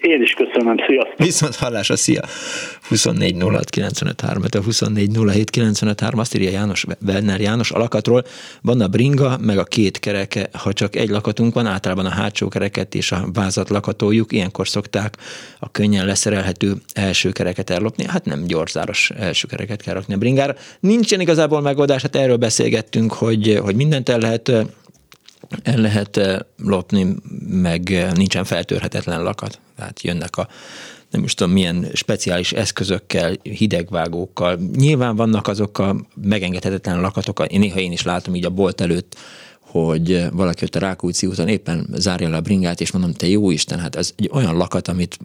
[0.01, 1.17] Én is köszönöm, sziasztok!
[1.17, 2.21] Viszont hallásra, szia!
[2.87, 3.35] 24
[4.17, 5.17] 06 a 24
[6.11, 8.23] azt írja János, Werner János alakatról,
[8.61, 12.47] van a bringa, meg a két kereke, ha csak egy lakatunk van, általában a hátsó
[12.47, 15.17] kereket és a vázat lakatoljuk, ilyenkor szokták
[15.59, 20.55] a könnyen leszerelhető első kereket ellopni, hát nem gyorzáros első kereket kell rakni a bringára.
[20.79, 24.51] Nincsen igazából megoldás, hát erről beszélgettünk, hogy, hogy mindent el lehet
[25.63, 27.15] el lehet eh, lopni,
[27.47, 29.59] meg eh, nincsen feltörhetetlen lakat.
[29.75, 30.47] Tehát jönnek a
[31.11, 34.59] nem is tudom milyen speciális eszközökkel, hidegvágókkal.
[34.75, 39.15] Nyilván vannak azok a megengedhetetlen lakatok, én néha én is látom így a bolt előtt,
[39.59, 43.51] hogy valaki ott a Rákóczi úton éppen zárja le a bringát, és mondom, te jó
[43.51, 45.19] Isten, hát ez egy olyan lakat, amit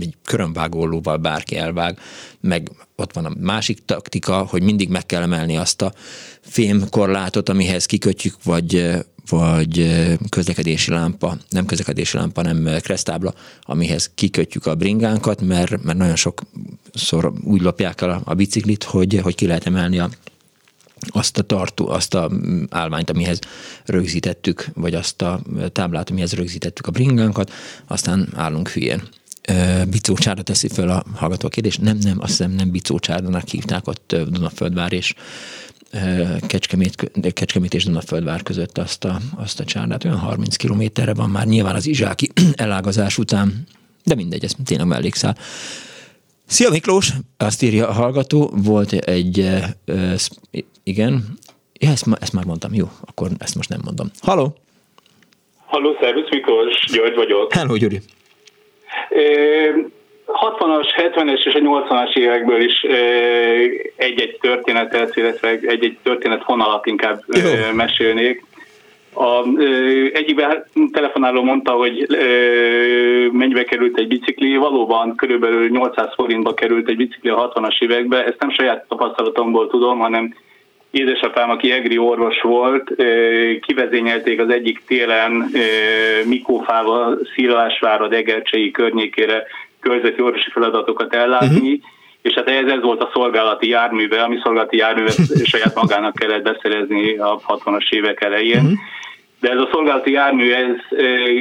[0.00, 1.98] egy körömvágólóval bárki elvág,
[2.40, 5.92] meg ott van a másik taktika, hogy mindig meg kell emelni azt a
[6.40, 8.96] fémkorlátot, amihez kikötjük, vagy
[9.28, 16.16] vagy közlekedési lámpa, nem közlekedési lámpa, nem kresztábla, amihez kikötjük a bringánkat, mert, mert nagyon
[16.16, 20.10] sokszor úgy lopják el a, a biciklit, hogy, hogy ki lehet emelni a,
[21.00, 22.30] azt a tartó, azt a
[22.70, 23.38] állványt, amihez
[23.84, 25.40] rögzítettük, vagy azt a
[25.72, 27.52] táblát, amihez rögzítettük a bringánkat,
[27.86, 29.02] aztán állunk hülyén.
[29.90, 31.76] Bicócsára teszi föl a hallgató kérdés.
[31.78, 35.14] Nem, nem, azt hiszem nem Bicócsáranak hívták ott Dunaföldvár és
[36.46, 40.04] Kecskemét, Kecskemét és Dunaföldvár között azt a, azt a csárdát.
[40.04, 43.66] Olyan 30 kilométerre van már nyilván az izsáki elágazás után,
[44.04, 45.36] de mindegy, ez tényleg mellékszál.
[46.46, 49.38] Szia Miklós, azt írja a hallgató, volt egy,
[49.86, 50.14] uh,
[50.82, 51.38] igen,
[51.72, 54.10] ja, ezt, ezt már mondtam, jó, akkor ezt most nem mondom.
[54.20, 54.56] Haló!
[55.66, 57.52] Halló, szervusz Miklós, György vagyok.
[57.52, 58.00] Hello, Gyuri.
[60.32, 62.80] 60-as, 70-es és a 80-as évekből is
[63.96, 67.74] egy-egy történetet, illetve egy-egy történet vonalat inkább Jó.
[67.74, 68.46] mesélnék.
[69.14, 69.42] A,
[70.12, 72.06] egyikben telefonáló mondta, hogy
[73.32, 78.40] mennyibe került egy bicikli, valóban körülbelül 800 forintba került egy bicikli a 60-as években, ezt
[78.40, 80.34] nem saját tapasztalatomból tudom, hanem
[80.90, 82.94] édesapám, aki egri orvos volt,
[83.60, 85.50] kivezényelték az egyik télen
[86.24, 89.46] Mikófával, Szilvásvára, Degercsei környékére
[89.80, 91.90] körzeti orvosi feladatokat ellátni, uh-huh.
[92.22, 95.16] és hát ez, ez volt a szolgálati járműve, ami szolgálati járművet
[95.52, 98.56] saját magának kellett beszerezni a 60-as évek elején.
[98.56, 98.78] Uh-huh.
[99.40, 100.76] De ez a szolgálati jármű, ez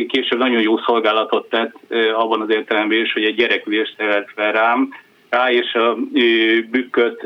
[0.08, 1.74] később nagyon jó szolgálatot tett
[2.14, 4.90] abban az értelemben is, hogy egy gyerekülést telt fel rám,
[5.30, 5.98] rá, és a
[6.70, 7.22] bükköt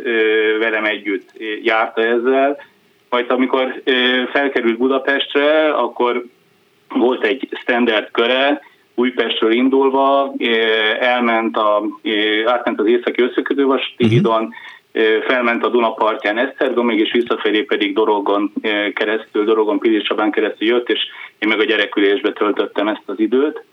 [0.59, 1.29] velem együtt
[1.63, 2.57] járta ezzel.
[3.09, 3.81] Majd amikor
[4.31, 6.25] felkerült Budapestre, akkor
[6.87, 8.61] volt egy standard köre,
[8.95, 10.33] Újpestről indulva,
[10.99, 11.83] elment a,
[12.45, 14.09] átment az északi összekötővasúti uh-huh.
[14.09, 14.53] hídon,
[15.27, 18.53] felment a Dunapartján Esztergomig, és visszafelé pedig Dorogon
[18.93, 20.99] keresztül, Dorogon Pilisabán keresztül jött, és
[21.39, 23.63] én meg a gyerekülésbe töltöttem ezt az időt.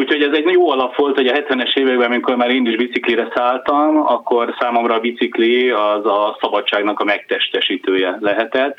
[0.00, 3.28] Úgyhogy ez egy jó alap volt, hogy a 70-es években, amikor már én is biciklire
[3.34, 8.78] szálltam, akkor számomra a bicikli az a szabadságnak a megtestesítője lehetett.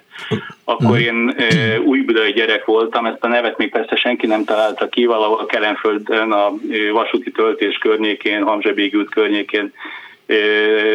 [0.63, 5.05] Akkor én e, újbudai gyerek voltam, ezt a nevet még persze senki nem találta ki,
[5.05, 6.51] valahol Kelenföldön a
[6.91, 9.73] vasúti töltés környékén, Hamzsebégi út környékén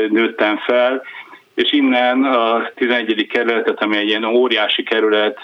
[0.09, 1.03] nőttem fel,
[1.55, 3.27] és innen a 11.
[3.27, 5.39] kerületet, ami egy ilyen óriási kerület,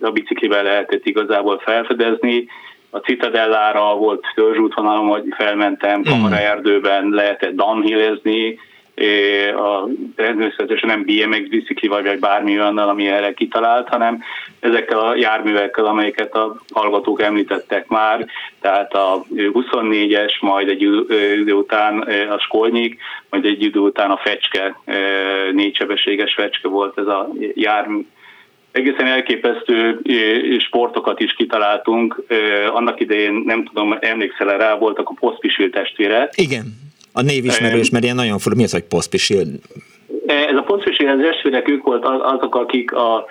[0.00, 2.48] a biciklivel lehetett igazából felfedezni,
[2.90, 6.32] a Citadellára volt törzsútvonalom, hogy felmentem, hmm.
[6.32, 8.58] erdőben lehetett downhillezni,
[9.56, 14.22] a, természetesen nem BMX bicikli vagy bármi olyannal, ami erre kitalált, hanem
[14.60, 18.26] ezekkel a járművekkel, amelyeket a hallgatók említettek már,
[18.60, 20.82] tehát a 24-es, majd egy
[21.40, 21.98] idő után
[22.30, 23.00] a Skolnyik,
[23.30, 24.76] majd egy idő után a Fecske,
[25.52, 28.06] négysebességes Fecske volt ez a jármű
[28.76, 30.00] egészen elképesztő
[30.58, 32.22] sportokat is kitaláltunk.
[32.72, 36.28] Annak idején, nem tudom, emlékszel rá, voltak a poszpisil testvére.
[36.34, 36.64] Igen,
[37.12, 38.54] a név ismerős, mert ilyen nagyon fura.
[38.54, 39.46] Mi az, hogy poszpisil?
[40.26, 43.26] Ez a poszpisil, az testvérek, ők volt azok, akik a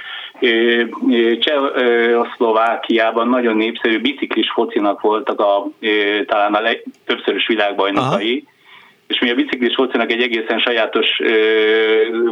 [1.39, 5.67] Csehszlovákiában nagyon népszerű biciklis focinak voltak a,
[6.25, 8.43] talán a legtöbbszörös világbajnokai.
[8.45, 8.53] Aha
[9.07, 11.33] és mi a biciklis focinak egy egészen sajátos ö,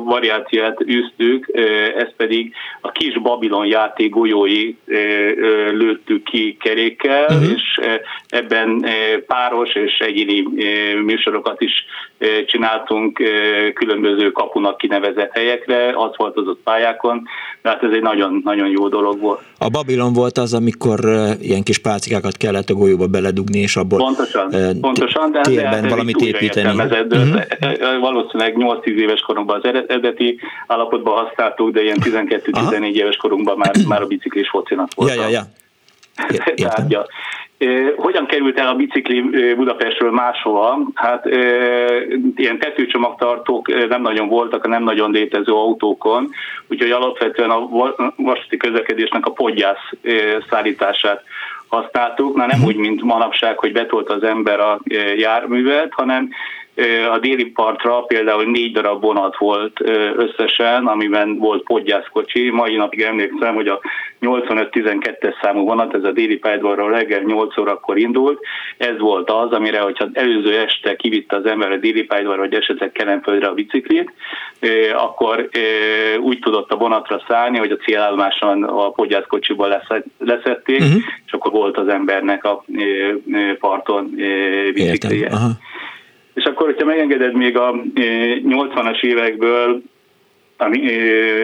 [0.04, 1.62] variációt űztük, ö,
[1.98, 7.52] ez pedig a kis Babilon játék golyói ö, ö, lőttük ki kerékkel, uh-huh.
[7.52, 7.80] és
[8.28, 11.86] ebben ö, páros és egyéni ö, műsorokat is
[12.46, 13.22] csináltunk
[13.74, 17.24] különböző kapunak kinevezett helyekre, az volt az ott pályákon,
[17.62, 19.42] de hát ez egy nagyon-nagyon jó dolog volt.
[19.58, 21.00] A Babilon volt az, amikor
[21.42, 25.78] ilyen kis pálcikákat kellett a golyóba beledugni, és abból pontosan, ö, pontosan, de, térben de
[25.78, 28.00] hát valamit építeni értelmezett, uh-huh.
[28.00, 34.02] valószínűleg 8-10 éves korunkban az eredeti állapotban használtuk, de ilyen 12-14 éves korunkban már, már
[34.02, 35.16] a biciklis focinak volt.
[35.16, 35.30] Ja, ja,
[36.56, 36.72] ja.
[36.88, 37.06] Ja.
[37.96, 39.22] Hogyan került el a bicikli
[39.56, 40.78] Budapestről máshova?
[40.94, 41.26] Hát
[42.36, 46.30] ilyen tetőcsomagtartók nem nagyon voltak a nem nagyon létező autókon,
[46.68, 47.68] úgyhogy alapvetően a
[48.16, 49.92] vasúti közlekedésnek a podgyász
[50.50, 51.24] szállítását
[51.68, 52.68] használtuk, na nem uh-huh.
[52.68, 54.80] úgy, mint manapság, hogy betolt az ember a
[55.16, 56.30] járművet, hanem
[57.12, 59.80] a déli partra például négy darab vonat volt
[60.16, 62.50] összesen, amiben volt podgyászkocsi.
[62.50, 63.80] Mai napig emlékszem, hogy a
[64.22, 68.40] 85-12-es számú vonat, ez a déli pályadvarról reggel 8 órakor indult.
[68.78, 72.92] Ez volt az, amire, hogyha előző este kivitte az ember a déli pályadvarra, vagy esetleg
[72.92, 74.14] Kelenföldre a biciklit,
[74.96, 75.50] akkor
[76.20, 79.82] úgy tudott a vonatra szállni, hogy a célállomáson a podgyászkocsiból
[80.18, 81.02] leszették, uh-huh.
[81.26, 82.64] és akkor volt az embernek a
[83.60, 84.16] parton
[84.74, 85.30] biciklije.
[86.34, 89.82] És akkor, hogyha megengeded még a 80-as évekből,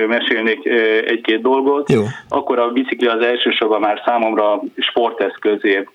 [0.07, 0.66] mesélnék
[1.06, 1.91] egy-két dolgot.
[1.91, 2.02] Jó.
[2.30, 5.88] Akkor a bicikli az elsősorban már számomra sporteszközé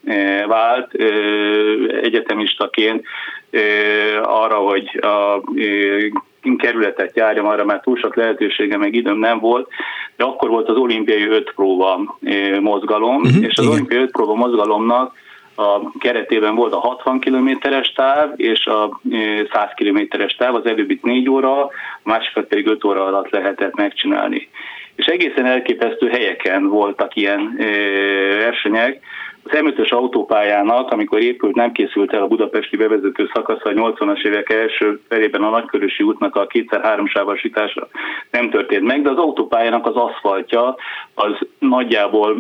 [0.46, 0.92] vált
[2.02, 3.04] egyetemistaként
[4.22, 5.40] arra, hogy a
[6.56, 9.68] kerületet járjam, arra már túl sok lehetősége, meg időm nem volt,
[10.16, 12.18] de akkor volt az olimpiai öt próba
[12.60, 13.72] mozgalom, uh-huh, és az igen.
[13.72, 15.12] olimpiai öt próba mozgalomnak
[15.54, 19.00] a keretében volt a 60 kilométeres táv és a
[19.52, 21.70] 100 kilométeres táv, az előbbit 4 óra, a
[22.02, 24.48] másikat pedig 5 óra alatt lehetett megcsinálni.
[24.96, 27.54] És egészen elképesztő helyeken voltak ilyen
[28.38, 29.00] versenyek,
[29.46, 34.50] az M5-ös autópályának, amikor épült, nem készült el a budapesti bevezető szakasza a 80-as évek
[34.50, 37.88] első felében a Nagykörösi útnak a kétszer-három sávasítása
[38.30, 40.76] nem történt meg, de az autópályának az aszfaltja
[41.14, 42.36] az nagyjából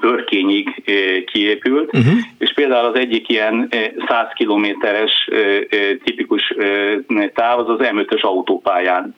[0.00, 0.82] örkényig
[1.26, 2.18] kiépült, uh-huh.
[2.38, 5.28] és például az egyik ilyen 100 eh, kilométeres
[6.04, 6.54] tipikus
[7.34, 9.14] táv az az M5-ös autópályán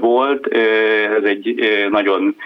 [0.00, 0.46] volt.
[1.16, 2.36] Ez egy nagyon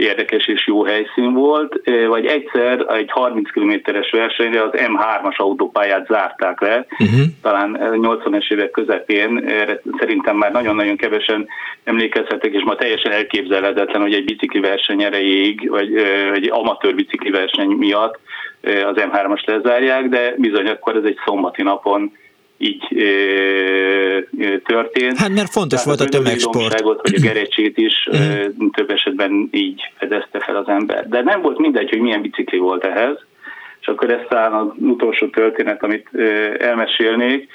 [0.00, 6.60] érdekes és jó helyszín volt, vagy egyszer egy 30 kilométeres versenyre az M3-as autópályát zárták
[6.60, 7.20] le, uh-huh.
[7.42, 11.48] talán 80-es évek közepén, erre szerintem már nagyon-nagyon kevesen
[11.84, 15.96] emlékezhetek, és ma teljesen elképzelhetetlen, hogy egy bicikli verseny erejéig, vagy
[16.34, 18.18] egy amatőr bicikli verseny miatt
[18.62, 22.12] az M3-as lezárják, de bizony akkor ez egy szombati napon
[22.60, 24.18] így ö,
[24.64, 25.18] történt.
[25.18, 26.80] Hát mert fontos Tehát volt a tömegsport.
[26.80, 28.16] Hogy a gerecsét is ö,
[28.72, 31.08] több esetben így fedezte fel az ember.
[31.08, 33.18] De nem volt mindegy, hogy milyen bicikli volt ehhez,
[33.80, 37.48] és akkor ez talán az utolsó történet, amit ö, elmesélnék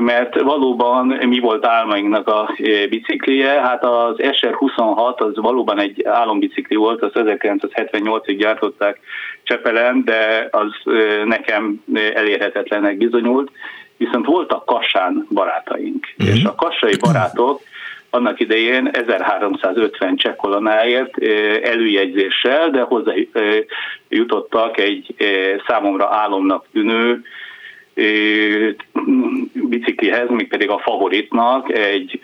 [0.00, 2.54] mert valóban mi volt álmainknak a
[2.88, 9.00] biciklije, hát az SR26 az valóban egy álombicikli volt, az 1978-ig gyártották
[9.42, 10.92] Csepelen, de az
[11.24, 11.84] nekem
[12.14, 13.50] elérhetetlenek bizonyult,
[14.00, 16.36] viszont voltak Kassán barátaink, uh-huh.
[16.36, 17.60] és a kassai barátok
[18.10, 21.22] annak idején 1350 csekkolonáért
[21.62, 23.12] előjegyzéssel, de hozzá
[24.08, 25.14] jutottak egy
[25.66, 27.24] számomra álomnak tűnő
[29.52, 32.18] biciklihez, még pedig a favoritnak egy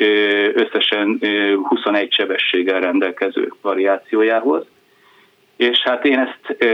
[0.55, 1.19] összesen
[1.63, 4.67] 21 sebességgel rendelkező variációjához
[5.57, 6.67] és hát én ezt ö,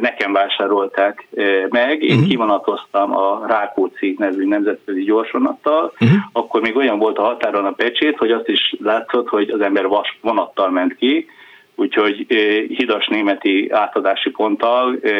[0.00, 2.28] nekem vásárolták ö, meg, én uh-huh.
[2.28, 6.18] kivonatoztam a Rákóczi nevű nemzetközi gyorsvonattal, uh-huh.
[6.32, 9.86] akkor még olyan volt a határon a pecsét, hogy azt is látszott, hogy az ember
[9.86, 11.26] vas vonattal ment ki,
[11.74, 12.34] úgyhogy ö,
[12.68, 15.12] hidas németi átadási ponttal ö,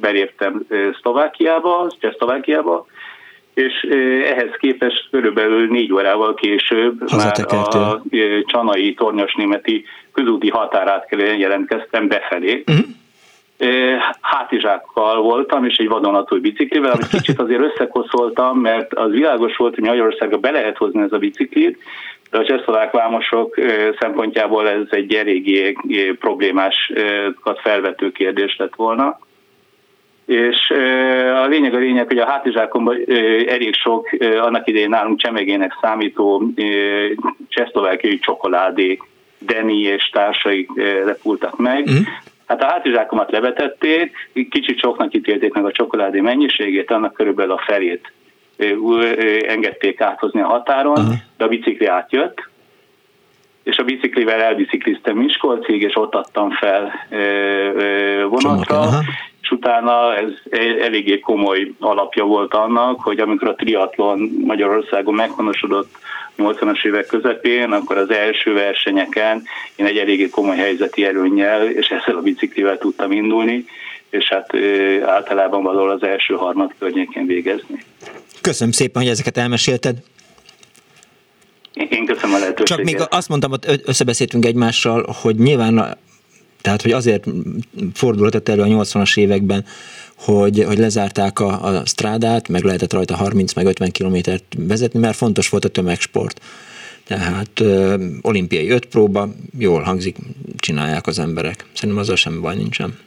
[0.00, 0.66] beléptem
[1.00, 2.86] Szlovákiába, Csehszlovákiába,
[3.54, 3.86] és
[4.24, 8.02] ehhez képest körülbelül négy órával később már a
[8.46, 9.84] csanai tornyos németi
[10.18, 12.64] közúti határátkelően jelentkeztem befelé.
[12.66, 12.86] Uh-huh.
[14.20, 19.84] Hátizsákkal voltam, és egy vadonatúj biciklivel, amit kicsit azért összekoszoltam, mert az világos volt, hogy
[19.84, 21.78] Magyarországra be lehet hozni ez a biciklit,
[22.30, 23.56] de a csehszlovák vámosok
[23.98, 25.76] szempontjából ez egy eléggé
[26.20, 29.18] problémásokat felvető kérdés lett volna
[30.28, 30.70] és
[31.42, 32.96] a lényeg a lényeg, hogy a hátizsákomban
[33.46, 36.42] elég sok annak idején nálunk csemegének számító
[37.48, 38.98] csehszlovákiai csokoládé,
[39.38, 40.68] Deni és társai
[41.04, 41.90] repultak meg.
[41.90, 42.02] Mm.
[42.46, 48.12] Hát a hátizsákomat levetették, kicsit soknak ítélték meg a csokoládé mennyiségét, annak körülbelül a felét
[49.48, 51.14] engedték áthozni a határon, uh-huh.
[51.36, 52.48] de a bicikli átjött,
[53.62, 56.92] és a biciklivel elbicikliztem Miskolcig, és ott adtam fel
[58.28, 59.04] vonatra, uh-huh
[59.48, 60.30] és utána ez
[60.80, 65.90] eléggé komoly alapja volt annak, hogy amikor a triatlon Magyarországon meghonosodott
[66.38, 69.42] 80-as évek közepén, akkor az első versenyeken
[69.76, 73.64] én egy eléggé komoly helyzeti előnnyel, és ezzel a biciklivel tudtam indulni,
[74.10, 74.54] és hát
[75.04, 77.84] általában valahol az első harmad környékén végezni.
[78.40, 79.96] Köszönöm szépen, hogy ezeket elmesélted.
[81.72, 82.66] Én köszönöm a lehetőséget.
[82.66, 85.98] Csak még azt mondtam, hogy összebeszéltünk egymással, hogy nyilván
[86.60, 87.24] tehát, hogy azért
[87.94, 89.64] fordulhatott elő a 80-as években,
[90.16, 95.16] hogy, hogy lezárták a, a strádát, meg lehetett rajta 30 meg 50 kilométert vezetni, mert
[95.16, 96.40] fontos volt a tömegsport.
[97.04, 99.28] Tehát ö, olimpiai öt próba,
[99.58, 100.16] jól hangzik,
[100.56, 101.64] csinálják az emberek.
[101.72, 102.98] Szerintem azzal sem baj nincsen.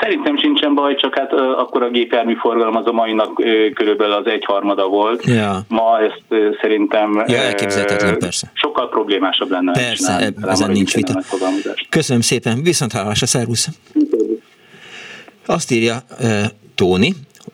[0.00, 3.34] Szerintem sincsen baj, csak hát akkor a gépjármű forgalom az a mai nap
[3.74, 5.24] körülbelül az egyharmada volt.
[5.24, 5.60] Ja.
[5.68, 6.22] Ma ezt
[6.60, 8.50] szerintem ja, elképzelhetetlen, persze.
[8.54, 9.72] sokkal problémásabb lenne.
[9.72, 11.22] Persze, ezen nincs vita.
[11.88, 13.68] Köszönöm szépen, viszont hallásra, szervusz!
[15.46, 15.96] Azt írja
[16.74, 17.12] Tóni,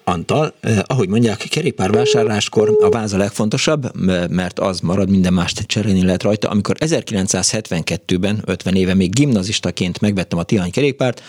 [0.08, 6.04] Antal, eh, ahogy mondják, kerékpárvásárláskor a váz a legfontosabb, mert az marad, minden mást cserélni
[6.04, 6.48] lehet rajta.
[6.48, 11.22] Amikor 1972-ben, 50 éve még gimnazistaként megvettem a Tihany kerékpárt,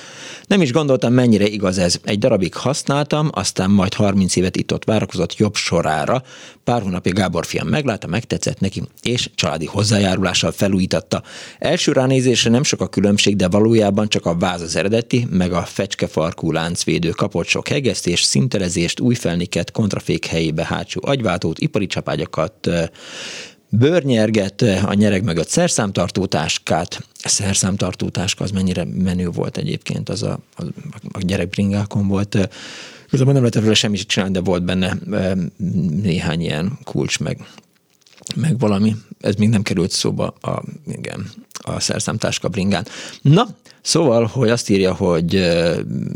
[0.48, 2.00] nem is gondoltam, mennyire igaz ez.
[2.04, 6.24] Egy darabig használtam, aztán majd 30 évet itt-ott várakozott jobb sorára.
[6.64, 11.24] Pár hónapja Gábor fiam meglátta, megtetszett neki, és családi hozzájárulással felújítatta.
[11.60, 15.62] Első ránézésre nem sok a különbség, de valójában csak a váz az eredeti, meg a
[15.62, 18.22] fecskefarkú láncvédő kapott sok hegesztés,
[18.70, 22.70] szintelezést, új felniket, kontrafék helyébe hátsó agyváltót, ipari csapágyakat,
[23.70, 27.08] bőrnyerget, a nyereg mögött szerszámtartó táskát.
[27.24, 30.64] Szerszámtartó táska az mennyire menő volt egyébként, az a, a,
[31.12, 32.36] a gyerekbringákon volt.
[33.08, 34.98] Igazából nem lehetett vele semmit csinálni, de volt benne
[36.02, 37.48] néhány ilyen kulcs, meg,
[38.36, 38.96] meg valami.
[39.20, 41.32] Ez még nem került szóba a, igen,
[41.62, 42.88] a szerszámtáska bringán.
[43.22, 43.48] Na,
[43.82, 45.50] Szóval, hogy azt írja, hogy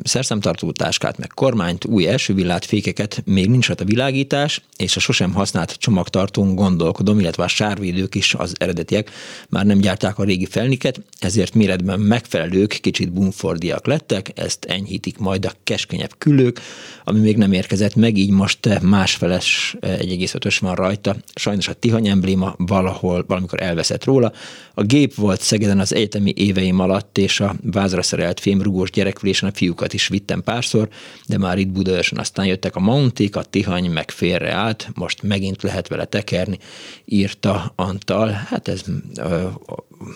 [0.03, 5.33] szerszámtartó táskát, meg kormányt, új első villát, fékeket, még nincs a világítás, és a sosem
[5.33, 9.11] használt csomagtartón gondolkodom, illetve a sárvédők is az eredetiek
[9.49, 15.45] már nem gyárták a régi felniket, ezért méretben megfelelők, kicsit bumfordiak lettek, ezt enyhítik majd
[15.45, 16.59] a keskenyebb külők,
[17.03, 21.15] ami még nem érkezett meg, így most másfeles 1,5-ös van rajta.
[21.35, 24.31] Sajnos a Tihany embléma valahol, valamikor elveszett róla.
[24.73, 29.53] A gép volt Szegeden az egyetemi éveim alatt, és a vázra szerelt fémrugós gyerekülésen a
[29.53, 30.89] fiúkat is vittem párszor,
[31.27, 35.87] de már itt Budaörsön aztán jöttek a Mounték, a Tihany meg félreállt, most megint lehet
[35.87, 36.57] vele tekerni,
[37.05, 38.29] írta Antal.
[38.29, 38.81] Hát ez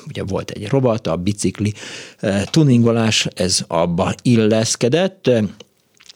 [0.08, 1.74] ugye volt egy robot, a bicikli
[2.52, 5.30] tuningolás, ez abba illeszkedett.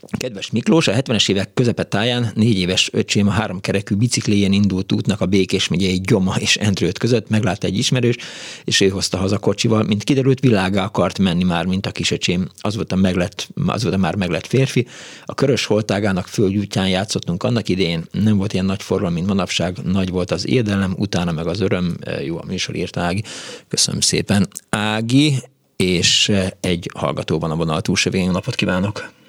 [0.09, 5.21] Kedves Miklós, a 70-es évek közepe táján négy éves öcsém a háromkerekű bicikléjén indult útnak
[5.21, 8.15] a Békés megyei Gyoma és Endrőt között, meglátta egy ismerős,
[8.63, 9.83] és ő hozta haza kocsival.
[9.83, 12.49] Mint kiderült, világá akart menni már, mint a kisöcsém.
[12.61, 14.87] Az volt a, meglett, az volt a már meglett férfi.
[15.25, 18.03] A körös holtágának földgyújtján játszottunk annak idején.
[18.11, 19.77] Nem volt ilyen nagy forgalom, mint manapság.
[19.83, 21.97] Nagy volt az érdelem, utána meg az öröm.
[22.25, 23.23] Jó, a műsor írt Ági.
[23.67, 24.47] Köszönöm szépen.
[24.69, 25.35] Ági,
[25.75, 29.19] és egy hallgató van a vonal túlsó napot kívánok!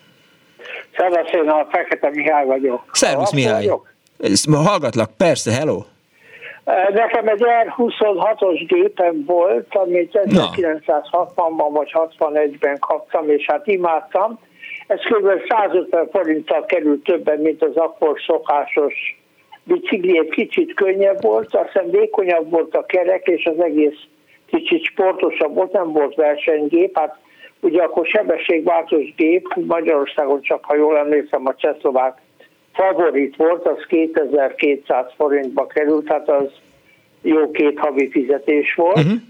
[0.96, 2.82] Szervusz, én a Fekete Mihály vagyok.
[2.92, 3.66] Szervusz Mihály.
[3.66, 3.90] Vagyok?
[4.66, 5.82] Hallgatlak, persze, hello.
[6.92, 14.38] Nekem egy R26-os gépem volt, amit 1960-ban vagy 61-ben kaptam, és hát imádtam.
[14.86, 15.28] Ez kb.
[15.48, 19.20] 150 forinttal került többen, mint az akkor szokásos
[19.64, 23.98] bicikli, egy kicsit könnyebb volt, aztán vékonyabb volt a kerek, és az egész
[24.46, 27.16] kicsit sportosabb volt, nem volt versenygép, hát
[27.62, 32.20] Ugye akkor sebességváltós gép Magyarországon csak, ha jól emlékszem, a csehszlovák
[32.72, 36.50] favorit volt, az 2200 forintba került, tehát az
[37.22, 38.96] jó két havi fizetés volt.
[38.96, 39.20] Uh-huh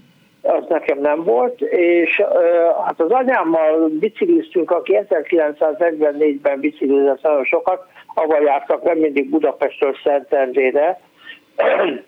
[0.43, 7.85] az nekem nem volt, és uh, hát az anyámmal bicikliztünk, aki 1944-ben biciklizett nagyon sokat,
[8.13, 10.99] avval jártak nem mindig Budapestről Szentendrére,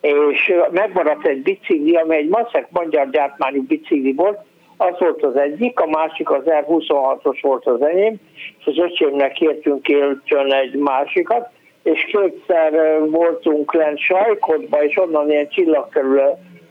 [0.00, 4.38] és megmaradt egy bicikli, amely egy maszek magyar gyártmányú bicikli volt,
[4.76, 8.14] az volt az egyik, a másik az R26-os volt az enyém,
[8.58, 11.48] és az öcsémnek kértünk kölcsön egy másikat,
[11.82, 16.22] és kétszer voltunk lent Sajkodba, és onnan ilyen csillagkerül,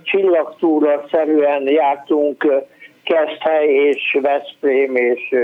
[0.03, 2.63] csillagtúra szerűen jártunk
[3.03, 5.35] Keszthely és Veszprém és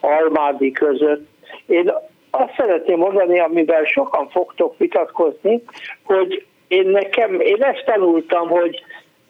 [0.00, 1.26] Almádi között.
[1.66, 1.92] Én
[2.30, 5.62] azt szeretném mondani, amivel sokan fogtok vitatkozni,
[6.04, 8.82] hogy én nekem, én ezt tanultam, hogy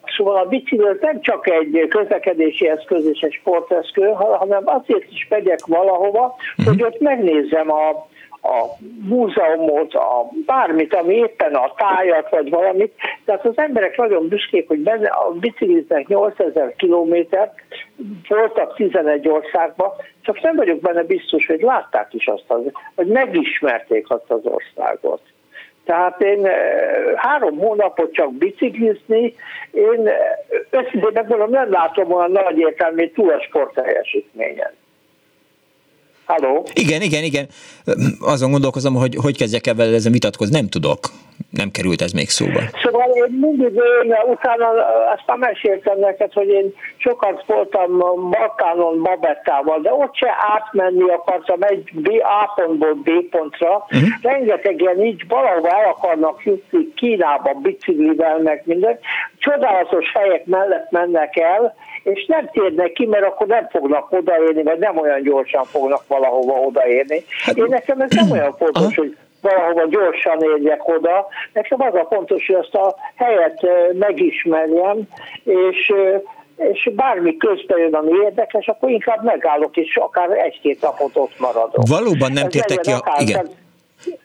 [0.05, 5.65] Szóval a bicikli nem csak egy közlekedési eszköz és egy sporteszköz, hanem azért is megyek
[5.65, 6.73] valahova, uh-huh.
[6.73, 7.89] hogy ott megnézem a,
[8.43, 12.93] a múzeumot, a bármit, ami éppen a tájat, vagy valamit.
[13.25, 17.53] Tehát az emberek nagyon büszkék, hogy benne a bicikliznek 8000 kilométer,
[18.27, 22.61] voltak 11 országban, csak nem vagyok benne biztos, hogy látták is azt, az,
[22.95, 25.21] hogy megismerték azt az országot.
[25.85, 26.53] Tehát én eh,
[27.15, 29.35] három hónapot csak biciklizni,
[29.71, 30.15] én eh,
[30.69, 34.71] őszintén megmondom, nem látom olyan nagy értelmét túl a sportteljesítményen.
[36.25, 36.67] Halló?
[36.73, 37.47] Igen, igen, igen.
[38.19, 40.55] Azon gondolkozom, hogy hogy kezdjek el ezen vitatkozni.
[40.55, 40.99] Nem tudok.
[41.49, 42.59] Nem került ez még szóba.
[42.83, 43.73] Szóval én mindig
[44.03, 44.67] én utána
[45.15, 47.97] aztán meséltem neked, hogy én sokat voltam
[48.29, 53.85] Balkánon Babettával, de ott se átmenni akartam egy B, A pontból B pontra.
[53.91, 54.09] Uh-huh.
[54.21, 58.99] Rengetegen így valahol el akarnak jutni Kínába biciklivel, meg minden.
[59.37, 64.79] Csodálatos helyek mellett mennek el, és nem térnek ki, mert akkor nem fognak odaérni, vagy
[64.79, 67.23] nem olyan gyorsan fognak valahova odaérni.
[67.43, 71.27] Hát, Én nekem ez nem olyan fontos, hogy valahova gyorsan érjek oda.
[71.53, 74.97] Nekem az a fontos, hogy azt a helyet megismerjem,
[75.43, 75.93] és
[76.57, 81.87] és bármi közben jön, ami érdekes, akkor inkább megállok, és akár egy-két napot ott maradok.
[81.87, 83.17] Valóban nem tértek ki a...
[83.19, 83.47] Igen.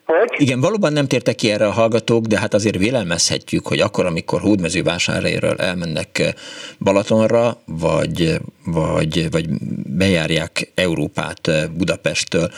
[0.04, 0.30] Hogy?
[0.36, 4.40] Igen, valóban nem tértek ki erre a hallgatók, de hát azért vélelmezhetjük, hogy akkor, amikor
[4.40, 6.32] Hódmezővásárhelyről elmennek eh,
[6.78, 9.46] Balatonra, vagy, vagy, vagy
[9.86, 12.50] bejárják Európát eh, Budapesttől,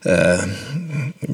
[0.00, 0.38] eh,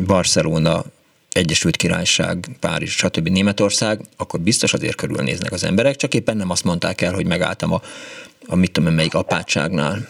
[0.06, 0.84] Barcelona,
[1.32, 3.28] Egyesült Királyság, Párizs, stb.
[3.28, 7.72] Németország, akkor biztos azért körülnéznek az emberek, csak éppen nem azt mondták el, hogy megálltam
[7.72, 7.82] a,
[8.46, 10.08] a mit tudom melyik apátságnál.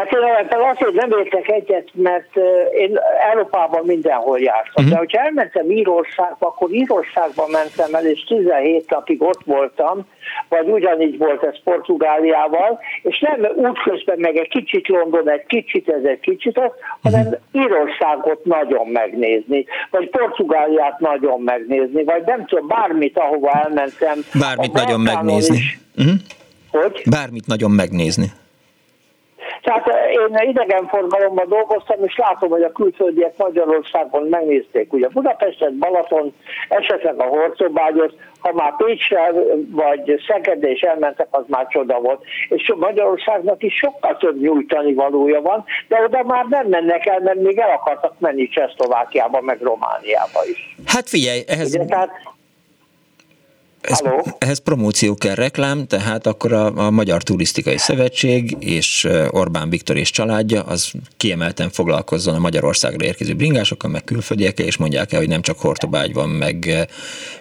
[0.00, 2.36] Hát én ebben azért nem értek egyet, mert
[2.78, 2.98] én
[3.30, 4.72] Európában mindenhol jártam.
[4.74, 4.90] Uh-huh.
[4.90, 10.06] De hogyha elmentem Írországba, akkor Írországba mentem el, és 17 napig ott voltam,
[10.48, 16.04] vagy ugyanígy volt ez Portugáliával, és nem útközben meg egy kicsit London, egy kicsit ez,
[16.04, 16.70] egy kicsit az,
[17.02, 17.40] hanem uh-huh.
[17.52, 24.24] Írországot nagyon megnézni, vagy Portugáliát nagyon megnézni, vagy nem tudom, bármit, ahova elmentem.
[24.40, 25.56] Bármit nagyon megnézni.
[25.56, 25.78] Is.
[25.96, 26.14] Uh-huh.
[26.70, 27.02] Hogy?
[27.10, 28.26] Bármit nagyon megnézni.
[29.62, 36.34] Tehát eh, én idegenforgalomban dolgoztam, és látom, hogy a külföldiek Magyarországon megnézték ugye Budapestet, Balaton,
[36.68, 39.32] esetleg a Horcobágyot, ha már Pécsre
[39.70, 42.22] vagy Szegedre is elmentek, az már csoda volt.
[42.48, 47.40] És Magyarországnak is sokkal több nyújtani valója van, de oda már nem mennek el, mert
[47.40, 50.76] még el akartak menni Csehszlovákiába, meg Romániába is.
[50.86, 51.74] Hát figyelj, ehhez...
[51.74, 52.10] Ugye, tehát
[53.80, 54.02] ez,
[54.38, 60.10] ehhez promóció kell reklám, tehát akkor a, a Magyar Turisztikai Szövetség és Orbán Viktor és
[60.10, 65.40] családja az kiemelten foglalkozzon a Magyarországra érkező bringásokkal, meg külföldiekkel, és mondják el, hogy nem
[65.40, 66.88] csak Hortobágy van, meg,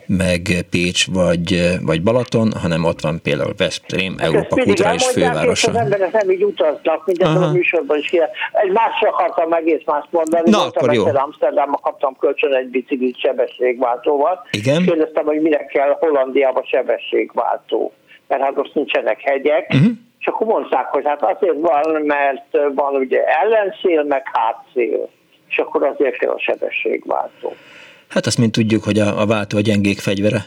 [0.05, 5.71] meg Pécs vagy, vagy Balaton, hanem ott van például Veszprém, hát Európa kulturális fővárosa.
[5.71, 8.29] És az emberek nem így utaznak, mint a műsorban is kéne.
[8.51, 10.49] Egy másra akartam egész más mondani.
[10.49, 11.05] Na, akkor jó.
[11.05, 14.47] Amsterdamban kaptam kölcsön egy biciklit sebességváltóval.
[14.51, 14.83] Igen.
[14.83, 17.93] Kérdeztem, hogy minek kell Holland Hollandiában sebességváltó,
[18.27, 19.91] mert hát most nincsenek hegyek, uh-huh.
[20.19, 25.09] és akkor mondták, hogy hát azért van, mert van ugye ellenszél, meg hátszél,
[25.49, 27.53] és akkor azért kell a sebességváltó.
[28.09, 30.39] Hát azt mind tudjuk, hogy a, a váltó a gyengék fegyvere.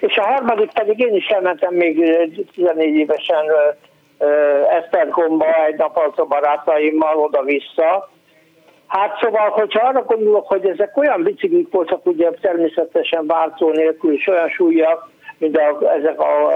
[0.00, 1.96] És a harmadik pedig én is elmentem még
[2.54, 3.44] 14 évesen
[4.80, 8.10] Esztergomba egy nap a barátaimmal oda-vissza,
[8.90, 14.26] Hát szóval, hogyha arra gondolok, hogy ezek olyan biciklik voltak, ugye természetesen váltó nélkül, és
[14.26, 16.52] olyan súlyak, mint a, ezek a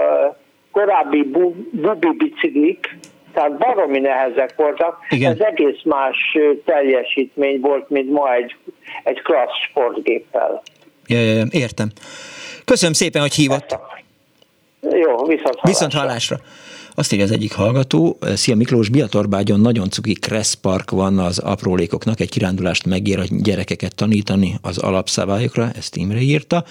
[0.71, 2.97] korábbi bu, bubi biciklik,
[3.33, 4.97] tehát baromi nehezek voltak.
[5.09, 5.31] Igen.
[5.31, 8.55] Ez egész más teljesítmény volt, mint ma egy,
[9.03, 10.61] egy klassz sportgéppel.
[11.07, 11.87] Ja, értem.
[12.65, 13.79] Köszönöm szépen, hogy hívott.
[14.81, 15.61] Jó, viszont hallásra.
[15.67, 16.35] Viszont hallásra.
[16.97, 22.19] Azt írja az egyik hallgató, Szia Miklós, Biatorbágyon nagyon cuki Kressz Park van az aprólékoknak,
[22.19, 26.65] egy kirándulást megér a gyerekeket tanítani az alapszabályokra, ezt Imre írta.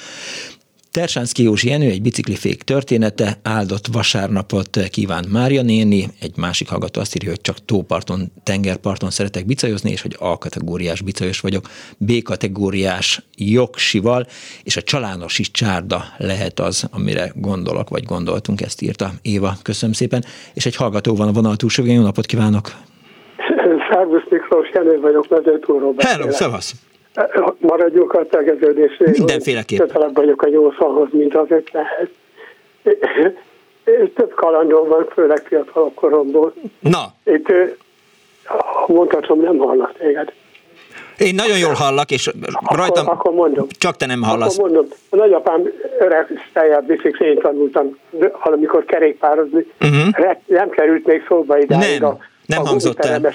[1.00, 7.14] Tersánszki Józsi Jenő, egy biciklifék története, áldott vasárnapot kíván Mária néni, egy másik hallgató azt
[7.16, 11.64] írja, hogy csak tóparton, tengerparton szeretek bicajozni, és hogy A-kategóriás bicajos vagyok,
[11.98, 14.22] B-kategóriás jogsival,
[14.64, 19.52] és a csalános is csárda lehet az, amire gondolok, vagy gondoltunk, ezt írta Éva.
[19.62, 20.22] Köszönöm szépen.
[20.54, 22.66] És egy hallgató van a vonal túlsó, jó napot kívánok!
[23.90, 26.93] Szervusz Miklós, Jenő vagyok, vezetőról Hello, szavasz!
[27.58, 29.10] Maradjunk a tegeződésre.
[29.10, 29.78] Mindenféleképp.
[29.78, 32.08] Közelebb vagyok a jó szalhoz, mint az ötlehez.
[34.14, 36.54] Több kalandom van, főleg fiatalabb koromból.
[36.80, 37.14] Na.
[37.24, 37.52] Itt
[38.86, 40.32] mondhatom, nem hallak téged.
[41.18, 42.30] Én nagyon jól hallak, és
[42.74, 43.66] rajtam akkor, akkor mondom.
[43.78, 44.58] csak te nem hallasz.
[44.58, 45.62] Akkor mondom, a nagyapám
[45.98, 47.98] öreg fejjel bicikli, én tanultam
[48.42, 50.36] amikor kerékpározni, uh-huh.
[50.46, 53.32] nem került még szóba idáig nem, a, nem a hangzott el.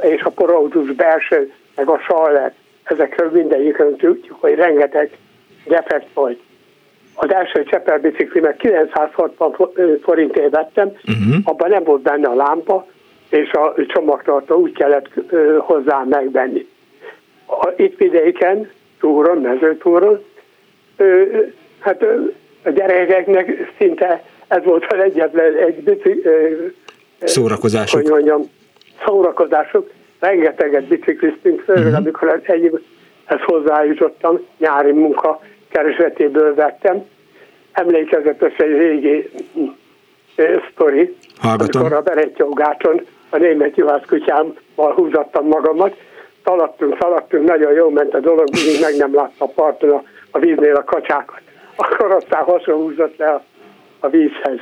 [0.00, 2.54] És a porautus belső, meg a saller
[2.90, 5.10] ezekről mindegyikről tudjuk, hogy rengeteg
[5.64, 6.38] defekt volt.
[7.14, 9.56] Az első Csepel biciklimet 960
[10.02, 11.36] forintért vettem, uh-huh.
[11.44, 12.86] abban nem volt benne a lámpa,
[13.28, 15.08] és a csomagtartó úgy kellett
[15.58, 16.66] hozzá megvenni.
[17.46, 18.70] A, itt vidéken,
[19.00, 20.24] túron, mezőtúron,
[21.78, 22.02] hát
[22.62, 26.22] a gyerekeknek szinte ez volt az egyetlen egy bicikli,
[27.18, 28.00] szórakozásuk.
[28.00, 28.42] Hogy mondjam,
[29.04, 31.98] szórakozásuk rengeteget bicikliztünk, főleg uh-huh.
[31.98, 32.84] amikor egy,
[33.24, 37.04] ezt hozzájutottam, nyári munka keresetéből vettem.
[37.72, 39.30] Emlékezetes egy régi
[40.72, 41.80] sztori, Hallgatom.
[41.80, 43.00] amikor a Berettyógáton
[43.30, 45.96] a német juhász kutyámmal húzattam magamat,
[46.44, 50.38] szaladtunk, szaladtunk, nagyon jó ment a dolog, még meg nem látta a parton a, a
[50.38, 51.40] víznél a kacsákat.
[51.76, 53.44] Akkor aztán hasonló húzott le a,
[53.98, 54.58] a vízhez.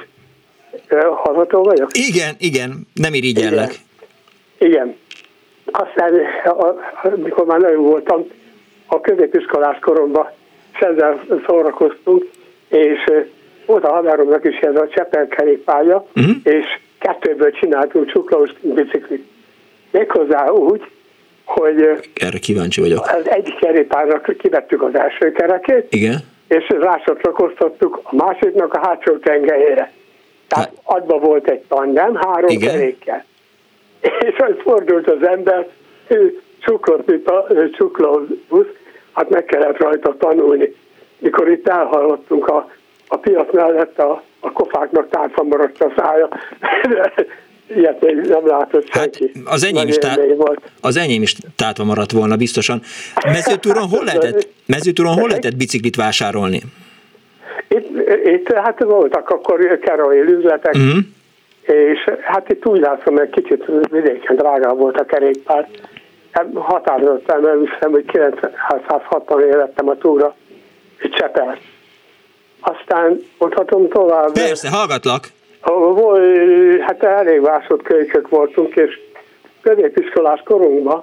[0.89, 1.91] Hallható vagyok?
[1.93, 3.71] Igen, igen, nem irigyellek.
[4.59, 4.71] Igen.
[4.73, 4.97] igen
[5.77, 6.13] aztán,
[7.03, 8.27] amikor már nagyon voltam,
[8.87, 10.31] a középiskolás koromban
[10.81, 12.25] ezzel szórakoztunk,
[12.69, 13.05] és
[13.67, 16.35] volt a hadáromnak is ez a Csepel kerékpálya, uh-huh.
[16.43, 16.65] és
[16.99, 19.27] kettőből csináltunk csuklós biciklit.
[19.91, 20.83] Méghozzá úgy,
[21.45, 21.83] hogy
[22.15, 23.07] erre kíváncsi vagyok.
[23.07, 26.17] Az egyik kerékpárnak kivettük az első kerekét, Igen.
[26.49, 29.93] és rácsatlakoztattuk a másiknak a hátsó tengelyére.
[30.49, 30.73] Tehát hát.
[30.83, 32.71] adva volt egy tandem, három Igen.
[32.71, 33.25] kerékkel.
[34.29, 35.67] És hogy fordult az ember,
[36.61, 38.67] csuklott, mint a csuklóbusz,
[39.13, 40.75] hát meg kellett rajta tanulni.
[41.19, 42.71] Mikor itt elhallottunk a,
[43.09, 46.29] a piac mellett, a, a kofáknak tárca maradt a szája.
[47.77, 49.33] Ilyet még nem látott hát senki.
[49.45, 50.21] Az enyém, is tá-
[50.81, 52.81] az enyém is tátva maradt volna biztosan.
[53.27, 56.63] Mezőtúron hol lehetett, mezőtúron hol lehetett biciklit vásárolni?
[57.69, 57.89] Itt,
[58.25, 60.99] itt hát voltak akkor keroil üzletek, uh-huh.
[61.67, 65.69] És hát itt úgy látom, hogy kicsit vidéken drágább volt a kerékpár.
[66.31, 70.35] Hát határozottan nem hiszem, hogy 960 élettem a túra,
[70.99, 71.59] egy Csepel.
[72.61, 74.33] Aztán mondhatom tovább.
[74.33, 75.25] Persze, hallgatlak.
[76.81, 79.01] Hát elég másodkölykök voltunk, és
[79.63, 81.03] középiskolás korunkban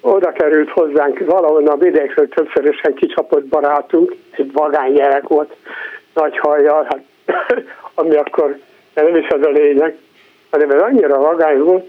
[0.00, 5.56] oda került hozzánk valahol a vidékről többszörösen kicsapott barátunk, egy vagány gyerek volt,
[6.14, 7.02] nagy hajjal, hát,
[7.94, 8.58] ami akkor
[9.02, 9.96] nem is az a lényeg,
[10.50, 11.84] hanem ez annyira vagány volt,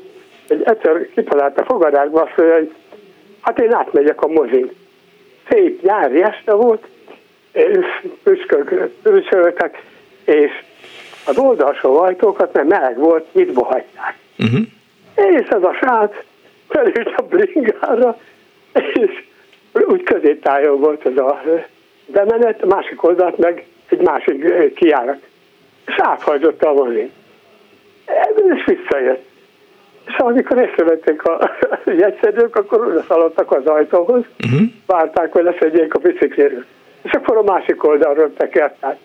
[0.48, 2.74] hogy egyszer kitalált a fogadásba azt hogy
[3.42, 4.72] hát én átmegyek a mozin.
[5.50, 6.88] Szép nyári este volt,
[9.04, 9.84] püsköltek,
[10.26, 10.52] és
[11.26, 14.16] az oldalsó ajtókat, mert meleg volt, nyitva hagyták.
[14.40, 14.66] Uh-huh.
[15.16, 16.14] És ez a srác
[16.70, 18.20] felült a bringára,
[18.74, 19.24] és
[19.74, 21.42] úgy középtájon volt ez a
[22.06, 25.27] bemenet, a másik oldalt meg egy másik kiárat.
[25.88, 27.12] És áthajtott a mozin.
[28.56, 29.26] És visszajött.
[30.08, 31.52] És amikor észrevették a
[32.04, 34.68] jegyszerűk, akkor oda szaladtak az ajtóhoz, uh-huh.
[34.86, 36.66] várták, hogy leszedjék a bicikléről.
[37.02, 38.98] És akkor a másik oldalról tekerták.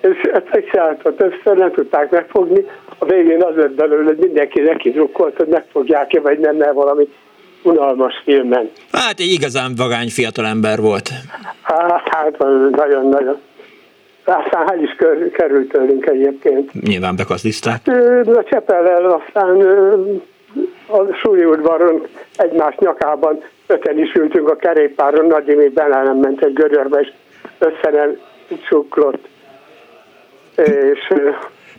[0.00, 2.66] És ezt megcsinálta többször, nem tudták megfogni.
[2.98, 7.08] A végén az lett belőle, hogy mindenki neki drukkolt, hogy megfogják-e, vagy nem, mert valami
[7.62, 8.70] unalmas filmen.
[8.92, 11.08] Hát egy igazán vagány fiatalember volt.
[11.62, 12.38] Hát,
[12.70, 13.40] nagyon-nagyon.
[14.24, 14.96] Aztán hát is
[15.32, 16.72] került tőlünk egyébként.
[16.72, 17.80] Nyilván bekaszliszták.
[18.26, 19.60] A Csepellel aztán
[20.86, 22.06] a súlyi udvaron
[22.36, 27.12] egymás nyakában öten is ültünk a kerékpáron, Nagy Imi bele nem ment egy gödörbe, és
[27.58, 28.16] össze
[28.68, 29.28] csuklott.
[30.56, 31.12] És,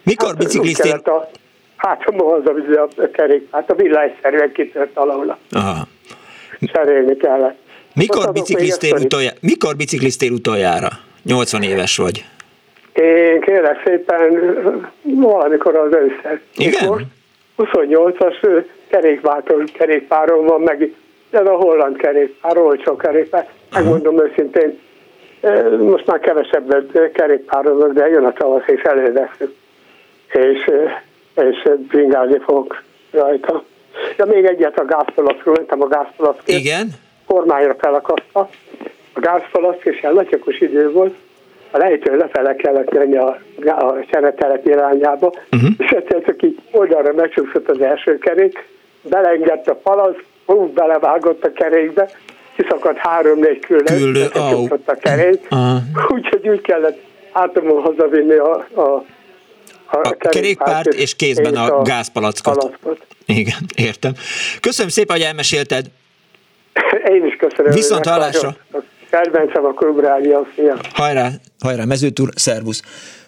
[0.04, 0.96] Mikor hát, bicikliztél?
[0.96, 1.30] A
[1.76, 5.38] hátamhoz a, a kerékpárt, a villányszerűen kitört alapra.
[5.52, 5.88] Aha.
[6.60, 7.58] Cserélni kellett.
[7.96, 10.90] Mikor bicikliztél, utoljára, mikor bicikliztél utoljára?
[11.24, 12.26] 80 éves vagy.
[12.94, 14.32] Én kérlek szépen
[15.04, 16.40] valamikor az ősszel.
[16.56, 17.12] Igen?
[17.58, 20.94] 28-as kerékpáron, kerékpáron van meg,
[21.30, 23.50] ez a holland kerékpár, olcsó kerékpár.
[23.74, 24.30] Megmondom uh-huh.
[24.30, 24.80] őszintén,
[25.80, 29.54] most már kevesebbet kerékpározok, de jön a tavasz és előveszünk.
[30.28, 30.72] És,
[31.36, 33.64] és bringázni fogok rajta.
[34.18, 36.60] Ja, még egyet a gázpalaszról, mentem a gázpalaszkért.
[36.60, 36.90] Igen?
[37.26, 38.50] Kormányra felakaszta.
[39.22, 41.16] A gázpalasz, és ilyen nagyokos idő volt,
[41.72, 45.70] a lejtő lefele kellett menni a, a seretelep irányába, uh-huh.
[45.78, 48.68] és egyszer csak így oldalra megcsúszott az első kerék,
[49.02, 50.16] belengedett a palasz,
[50.46, 52.10] hú, belevágott a kerékbe,
[52.56, 54.72] kiszakadt három-négy küllő, oh.
[54.86, 55.82] a kerék, uh-huh.
[56.10, 57.00] úgyhogy úgy kellett
[57.32, 59.04] átomon hazavinni a, a
[59.94, 62.58] a, a kerékpárt és kézben és a, a gázpalackot.
[62.58, 63.06] Palackot.
[63.26, 64.12] Igen, értem.
[64.60, 65.86] Köszönöm szépen, hogy elmesélted.
[67.08, 67.72] Én is köszönöm.
[67.72, 68.56] Viszont hallásra.
[69.12, 70.76] Kedvencem a klubrádió, szia.
[70.94, 71.28] Hajrá,
[71.60, 72.82] hajrá, mezőtúr, szervusz.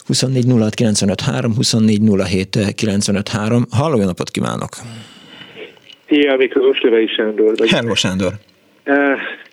[0.06, 3.64] 24 06 95 3, 24 07 95 3.
[3.72, 4.70] Halló, jó napot kívánok!
[6.08, 7.70] Szia, Miklós Lövei Sándor vagy.
[7.70, 8.32] Hello, Sándor!
[8.86, 8.96] Uh,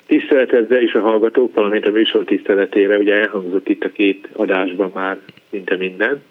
[0.07, 5.19] tiszteletedre is a hallgatók, valamint a műsor tiszteletére, ugye elhangzott itt a két adásban már
[5.51, 6.23] szinte minden,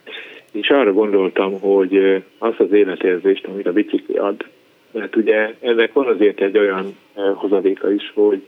[0.52, 4.46] és arra gondoltam, hogy azt az életérzést, amit a bicikli ad,
[4.92, 6.98] mert ugye ennek van azért egy olyan
[7.36, 8.42] hozadéka is, hogy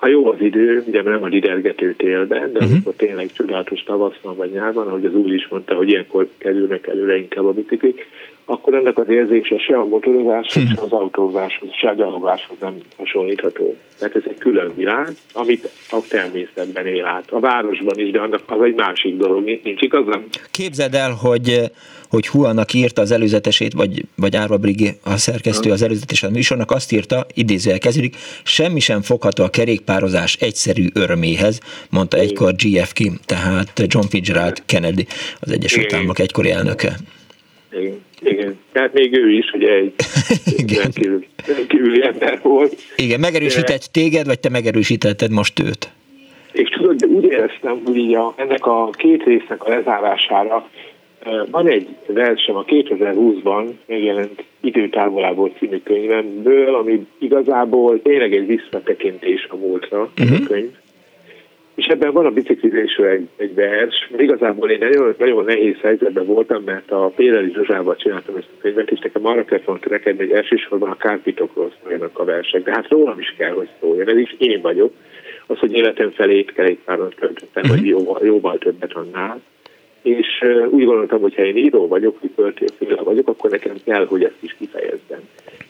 [0.00, 2.72] ha jó az idő, ugye nem a lidergető télben, de uh-huh.
[2.72, 7.16] amikor tényleg csodálatos tavaszban vagy nyárban, ahogy az úr is mondta, hogy ilyenkor kerülnek előre
[7.16, 8.06] inkább a biciklik,
[8.44, 13.76] akkor ennek az érzése se a motorozáshoz, se az autózáshoz, se a gyalogáshoz nem hasonlítható.
[14.00, 17.30] Mert ez egy külön világ, amit a természetben él át.
[17.30, 20.24] A városban is, de annak az egy másik dolog, nincs igazam?
[20.50, 21.70] Képzeld el, hogy
[22.10, 26.70] hogy Huannak írta az előzetesét, vagy, vagy Árva Brigi, a szerkesztő az előzetes a műsornak,
[26.70, 31.60] azt írta, idézőjel kezdődik, semmi sem fogható a kerékpározás egyszerű öröméhez,
[31.90, 35.06] mondta egykor GFK, tehát John Fitzgerald Kennedy,
[35.40, 36.96] az Egyesült Államok egykori elnöke.
[37.72, 38.00] Igen.
[38.22, 39.94] Igen, tehát még ő is ugye egy
[40.82, 42.76] rendkívül, rendkívüli ember volt.
[42.96, 45.90] Igen, megerősített téged, vagy te megerősítetted most őt?
[46.52, 50.68] És tudod, de úgy éreztem, hogy így a, ennek a két résznek a lezárására
[51.50, 59.56] van egy versem a 2020-ban megjelent időtávolából című könyvemből, ami igazából tényleg egy visszatekintés a
[59.56, 60.38] múltra, uh-huh.
[60.42, 60.70] a könyv.
[61.74, 66.26] És ebben van a biciklizésről egy, egy vers, mert igazából én nagyon, nagyon nehéz helyzetben
[66.26, 70.26] voltam, mert a Péreli Zsuzsával csináltam ezt a könyvet, és nekem arra kellett volna törekedni,
[70.26, 74.16] hogy elsősorban a kárpitokról szóljanak a versek, de hát rólam is kell, hogy szóljon, ez
[74.16, 74.92] is én vagyok.
[75.46, 77.78] Az, hogy életem felé kerékpáron töltöttem, uh-huh.
[77.78, 79.40] vagy jóval, jóval többet annál
[80.02, 84.24] és úgy gondoltam, hogy ha én író vagyok, hogy költőféle vagyok, akkor nekem kell, hogy
[84.24, 85.20] ezt is kifejezzem.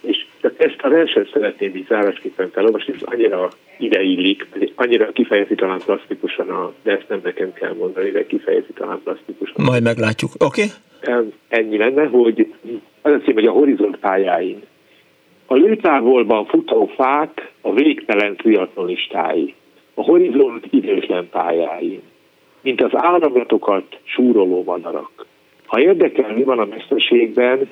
[0.01, 0.27] És
[0.57, 6.73] ezt a verset szeretném így zárásképpen felolvasni, ez annyira ideillik, annyira kifejezi talán plastikusan, a,
[6.83, 9.65] de ezt nem nekem kell mondani, de kifejezi talán plastikusan.
[9.65, 10.65] Majd meglátjuk, oké?
[11.03, 11.33] Okay.
[11.49, 12.53] Ennyi lenne, hogy
[13.03, 14.63] az a cím, hogy a horizont pályáin.
[15.47, 19.55] A lőtávolban futó fák a végtelen triatlonistái,
[19.95, 22.03] a horizont időtlen pályáin
[22.63, 25.27] mint az áramlatokat súroló madarak.
[25.67, 27.71] Ha érdekel, mi van a mesterségben,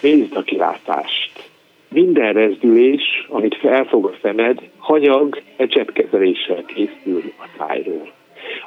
[0.00, 1.50] nézd a kilátást.
[1.88, 8.12] Minden rezdülés, amit felfog a szemed, hanyag ecsepkezeléssel készül a tájról.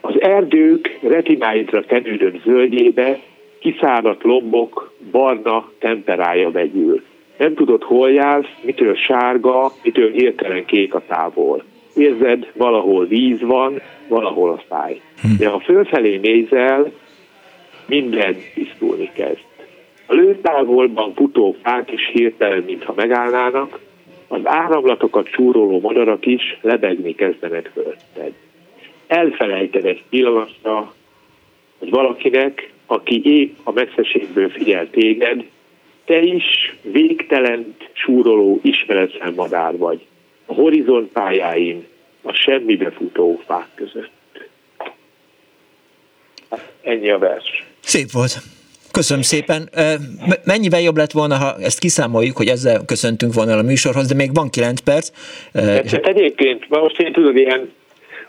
[0.01, 3.19] Az erdők retináidra kenődött zöldjébe
[3.59, 7.03] kiszáradt lombok barna temperája vegyül.
[7.37, 11.63] Nem tudod, hol jársz, mitől sárga, mitől hirtelen kék a távol
[11.99, 15.01] érzed, valahol víz van, valahol a száj.
[15.37, 16.91] De ha fölfelé nézel,
[17.85, 19.43] minden tisztulni kezd.
[20.05, 23.79] A lőtávolban futó fák is hirtelen, mintha megállnának,
[24.27, 28.33] az áramlatokat súroló madarak is lebegni kezdenek fölötted.
[29.07, 30.93] Elfelejted egy pillanatra,
[31.79, 35.45] hogy valakinek, aki épp a messzeségből figyel téged,
[36.05, 40.05] te is végtelen súroló ismeretlen madár vagy
[40.49, 41.85] a horizont pályáin,
[42.21, 44.11] a semmibe futó fák között.
[46.49, 47.65] Hát ennyi a vers.
[47.79, 48.37] Szép volt.
[48.91, 49.69] Köszönöm szépen.
[50.43, 54.33] Mennyivel jobb lett volna, ha ezt kiszámoljuk, hogy ezzel köszöntünk volna a műsorhoz, de még
[54.33, 55.11] van 9 perc.
[55.51, 55.91] De és...
[55.91, 57.71] egyébként, most én tudod, ilyen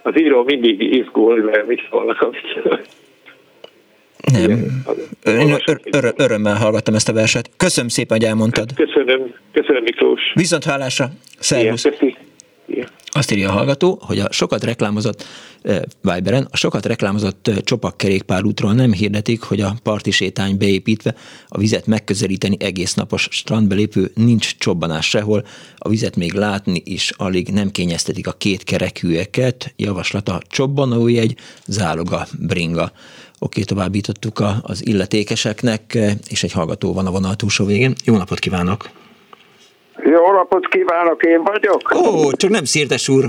[0.02, 2.80] az író mindig izgul, mert mit szólnak, amit
[4.32, 4.82] nem.
[5.24, 5.56] Én
[5.92, 7.50] ör- örömmel hallgattam ezt a verset.
[7.56, 8.74] Köszönöm szépen, hogy elmondtad.
[8.74, 10.20] Köszönöm, köszönöm Miklós.
[10.34, 11.10] Viszont hallásra.
[11.38, 11.86] Szervusz.
[13.12, 15.24] Azt írja a hallgató, hogy a sokat reklámozott
[15.62, 21.14] eh, Viberen, a sokat reklámozott eh, csopakkerékpárútról nem hirdetik, hogy a parti sétány beépítve
[21.48, 25.44] a vizet megközelíteni egész napos strandbelépő nincs csobbanás sehol,
[25.76, 31.34] a vizet még látni is alig nem kényeztetik a két kerekűeket, javaslata csobbanójegy,
[31.66, 32.92] záloga bringa.
[33.42, 37.94] Oké, továbbítottuk a, az illetékeseknek, eh, és egy hallgató van a vonal túlsó végén.
[38.04, 38.88] Jó napot kívánok!
[40.04, 41.94] Jó napot kívánok, én vagyok.
[41.94, 43.24] Ó, csak nem Szirtes úr.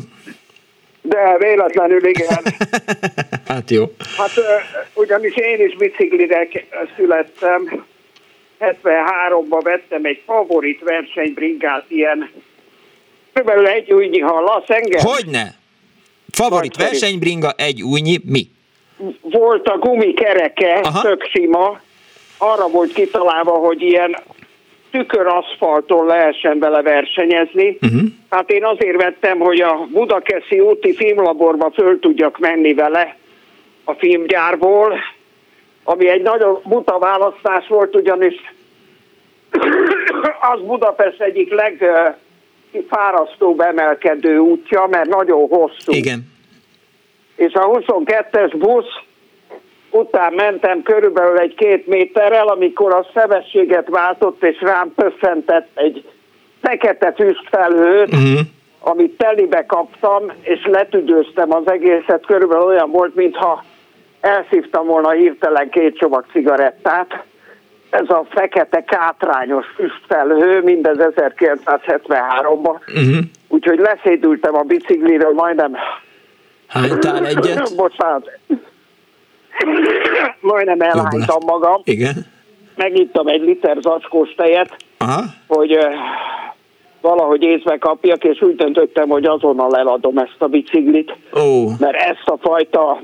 [1.01, 2.43] De véletlenül igen.
[3.47, 3.83] hát jó.
[4.17, 4.31] Hát
[4.93, 6.47] ugyanis én is biciklire
[6.95, 7.85] születtem.
[8.59, 12.31] 73-ban vettem egy favorit versenybringát, ilyen
[13.33, 15.01] körülbelül egy újnyi hallasz engem?
[15.03, 15.55] Hogyne?
[16.29, 18.49] Favorit versenybringa, egy újnyi, mi?
[19.21, 21.01] Volt a gumikereke, Aha.
[21.01, 21.79] tök sima,
[22.37, 24.15] arra volt kitalálva, hogy ilyen
[24.91, 27.77] tüköraszfalton lehessen vele versenyezni.
[27.81, 28.01] Uh-huh.
[28.29, 33.15] Hát én azért vettem, hogy a Budakeszi úti filmlaborba föl tudjak menni vele
[33.83, 34.99] a filmgyárból,
[35.83, 38.35] ami egy nagyon buta választás volt, ugyanis
[40.53, 41.53] az Budapest egyik
[42.71, 45.91] legfárasztóbb emelkedő útja, mert nagyon hosszú.
[45.91, 46.30] Igen.
[47.35, 48.99] És a 22-es busz
[49.91, 56.05] után mentem körülbelül egy két méterrel, amikor a sebességet váltott, és rám pösszentett egy
[56.61, 58.39] fekete füstfelhőt, uh-huh.
[58.79, 63.63] amit telibe kaptam, és letüdőztem az egészet, körülbelül olyan volt, mintha
[64.21, 67.23] elszívtam volna hirtelen két csomag cigarettát.
[67.89, 72.75] Ez a fekete kátrányos füstfelhő, mindez 1973-ban.
[72.87, 73.17] Uh-huh.
[73.47, 75.75] Úgyhogy leszédültem a bicikliről, majdnem...
[76.71, 77.75] Hánytál egyet?
[77.75, 78.39] Bocsánat,
[80.39, 81.81] majdnem elhánytam magam.
[81.83, 82.25] Igen.
[82.75, 85.21] Megittam egy liter zacskós tejet, Aha.
[85.47, 85.77] hogy
[87.01, 91.15] valahogy észbe kapjak, és úgy döntöttem, hogy azonnal eladom ezt a biciklit.
[91.33, 91.79] Oh.
[91.79, 93.01] Mert ezt a fajta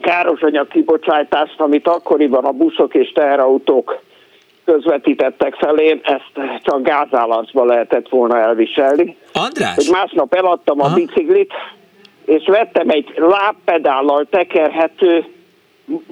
[0.00, 4.02] károsanyag kibocsátást, amit akkoriban a buszok és teherautók
[4.64, 9.16] közvetítettek felém, ezt csak gázállacba lehetett volna elviselni.
[9.32, 9.74] András?
[9.74, 10.90] Hogy másnap eladtam Aha.
[10.90, 11.52] a biciklit,
[12.30, 15.24] és vettem egy lábpedállal tekerhető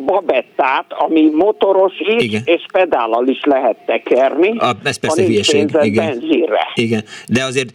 [0.04, 2.42] babettát, ami motoros is, igen.
[2.44, 4.58] és pedállal is lehet tekerni.
[4.58, 5.70] A, ez persze hülyeség.
[5.82, 6.22] Igen.
[6.74, 7.04] igen.
[7.28, 7.68] De azért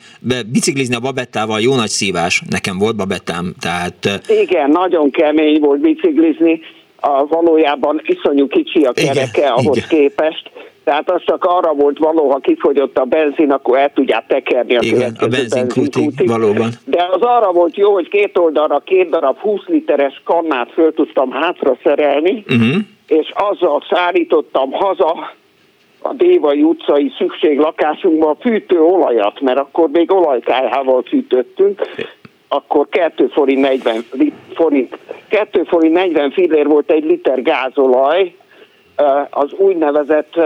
[0.52, 2.42] biciklizni a babettával jó nagy szívás.
[2.50, 4.24] Nekem volt babettám, tehát...
[4.28, 6.60] Igen, nagyon kemény volt biciklizni.
[7.00, 9.90] A, valójában iszonyú kicsi a kereke igen, ahhoz igen.
[9.90, 10.52] képest
[10.84, 14.80] tehát az csak arra volt való, ha kifogyott a benzin, akkor el tudják tekerni a
[14.82, 16.70] Igen, a benzinkútig, valóban.
[16.86, 21.32] De az arra volt jó, hogy két oldalra két darab 20 literes kannát föl tudtam
[21.32, 22.76] hátra szerelni, uh-huh.
[23.08, 25.34] és azzal szállítottam haza
[26.02, 31.82] a Dévai utcai szükséglakásunkba a fűtőolajat, mert akkor még olajkájával fűtöttünk,
[32.48, 34.06] akkor 2 forint 40
[34.54, 34.98] forint,
[35.28, 38.36] 2 forint 40 fillér volt egy liter gázolaj,
[39.30, 40.40] az úgynevezett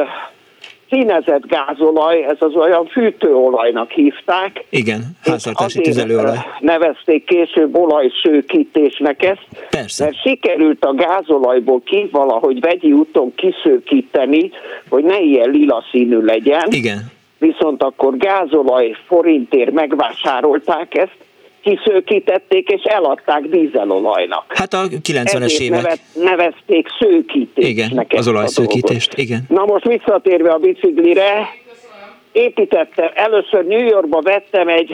[0.89, 4.65] színezett gázolaj, ez az olyan fűtőolajnak hívták.
[4.69, 6.37] Igen, háztartási tüzelőolaj.
[6.59, 10.03] Nevezték később olajszőkítésnek ezt, Persze.
[10.03, 14.51] mert sikerült a gázolajból ki valahogy vegyi úton kiszőkíteni,
[14.89, 16.67] hogy ne ilyen lila színű legyen.
[16.69, 17.11] Igen.
[17.37, 21.17] Viszont akkor gázolaj forintért megvásárolták ezt,
[21.67, 24.43] kiszőkítették és eladták dízelolajnak.
[24.47, 25.81] Hát a 90-es évek.
[25.81, 28.05] Nevet, nevezték szőkítésnek.
[28.05, 29.45] Igen, az olajszőkítést, igen.
[29.47, 31.47] Na most visszatérve a biciklire,
[32.31, 34.93] építettem, először New Yorkba vettem egy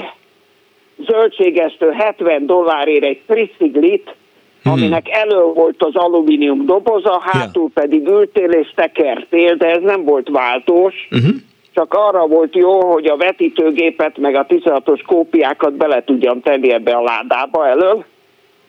[1.07, 4.15] zöldségestől 70 dollárért egy triciklit,
[4.63, 4.71] hmm.
[4.71, 7.81] aminek elő volt az alumínium doboza, hátul ja.
[7.81, 11.07] pedig ültél és tekertél, de ez nem volt váltós.
[11.11, 11.35] Uh-huh
[11.73, 16.91] csak arra volt jó, hogy a vetítőgépet meg a 16-os kópiákat bele tudjam tenni ebbe
[16.91, 18.05] a ládába elől,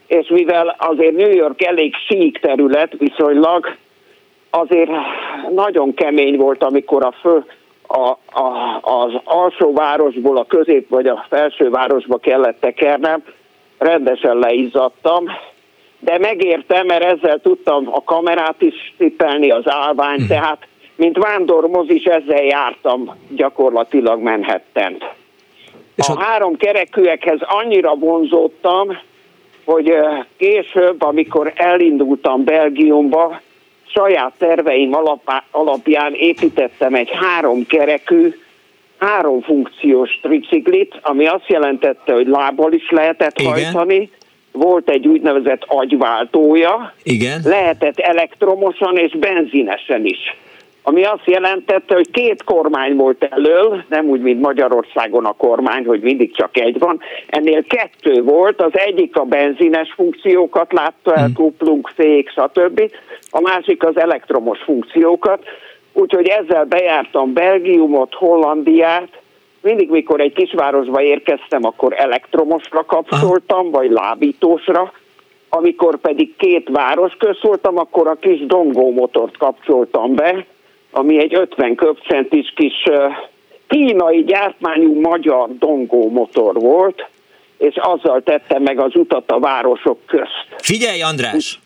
[0.06, 3.76] és mivel azért New York elég sík terület viszonylag,
[4.50, 4.90] azért
[5.54, 7.44] nagyon kemény volt, amikor a fő,
[7.86, 8.08] a,
[8.40, 13.22] a, az alsó városból a közép vagy a felső városba kellett tekernem,
[13.78, 15.24] rendesen leizzadtam,
[15.98, 20.26] de megértem, mert ezzel tudtam a kamerát is tippelni, az állványt, hm.
[20.26, 24.96] tehát mint vándormoz is ezzel jártam gyakorlatilag manhattan
[25.94, 28.98] És a három kerekűekhez annyira vonzódtam,
[29.64, 29.92] hogy
[30.36, 33.40] később, amikor elindultam Belgiumba,
[33.86, 34.96] saját terveim
[35.50, 38.34] alapján építettem egy három kerekű,
[38.98, 43.52] három funkciós triciklit, ami azt jelentette, hogy lábbal is lehetett Igen.
[43.52, 44.10] hajtani,
[44.52, 47.40] volt egy úgynevezett agyváltója, Igen.
[47.44, 50.36] lehetett elektromosan és benzinesen is
[50.86, 56.00] ami azt jelentette, hogy két kormány volt elől, nem úgy, mint Magyarországon a kormány, hogy
[56.00, 61.34] mindig csak egy van, ennél kettő volt, az egyik a benzines funkciókat látta el, hmm.
[61.34, 62.90] kuplunk, fék, stb.,
[63.30, 65.42] a másik az elektromos funkciókat,
[65.92, 69.08] úgyhogy ezzel bejártam Belgiumot, Hollandiát,
[69.60, 74.92] mindig, mikor egy kisvárosba érkeztem, akkor elektromosra kapcsoltam, vagy lábítósra,
[75.48, 80.46] amikor pedig két város közszóltam, akkor a kis dongó motort kapcsoltam be,
[80.94, 82.84] ami egy 50 köbcentis kis
[83.68, 87.06] kínai gyártmányú magyar dongó motor volt,
[87.58, 90.46] és azzal tette meg az utat a városok közt.
[90.56, 91.58] Figyelj, András!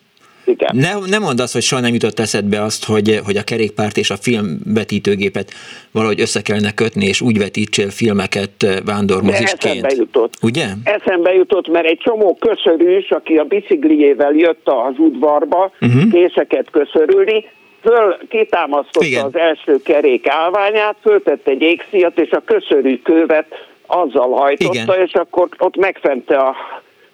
[0.44, 0.76] Igen.
[0.76, 4.10] Ne, ne mondd azt, hogy soha nem jutott eszedbe azt, hogy, hogy a kerékpárt és
[4.10, 5.52] a filmvetítőgépet
[5.90, 9.80] valahogy össze kellene kötni, és úgy vetítsél filmeket vándormozisként.
[9.80, 10.34] De eszembe jutott.
[10.42, 10.66] Ugye?
[10.84, 16.12] Eszembe jutott, mert egy csomó köszörűs, aki a bicikliével jött az udvarba, uh-huh.
[16.12, 17.44] készeket köszörülni,
[17.80, 19.24] föl kitámasztotta Igen.
[19.24, 25.06] az első kerék állványát, föltette egy égszíjat, és a köszörű követ azzal hajtotta, Igen.
[25.06, 26.56] és akkor ott megfente a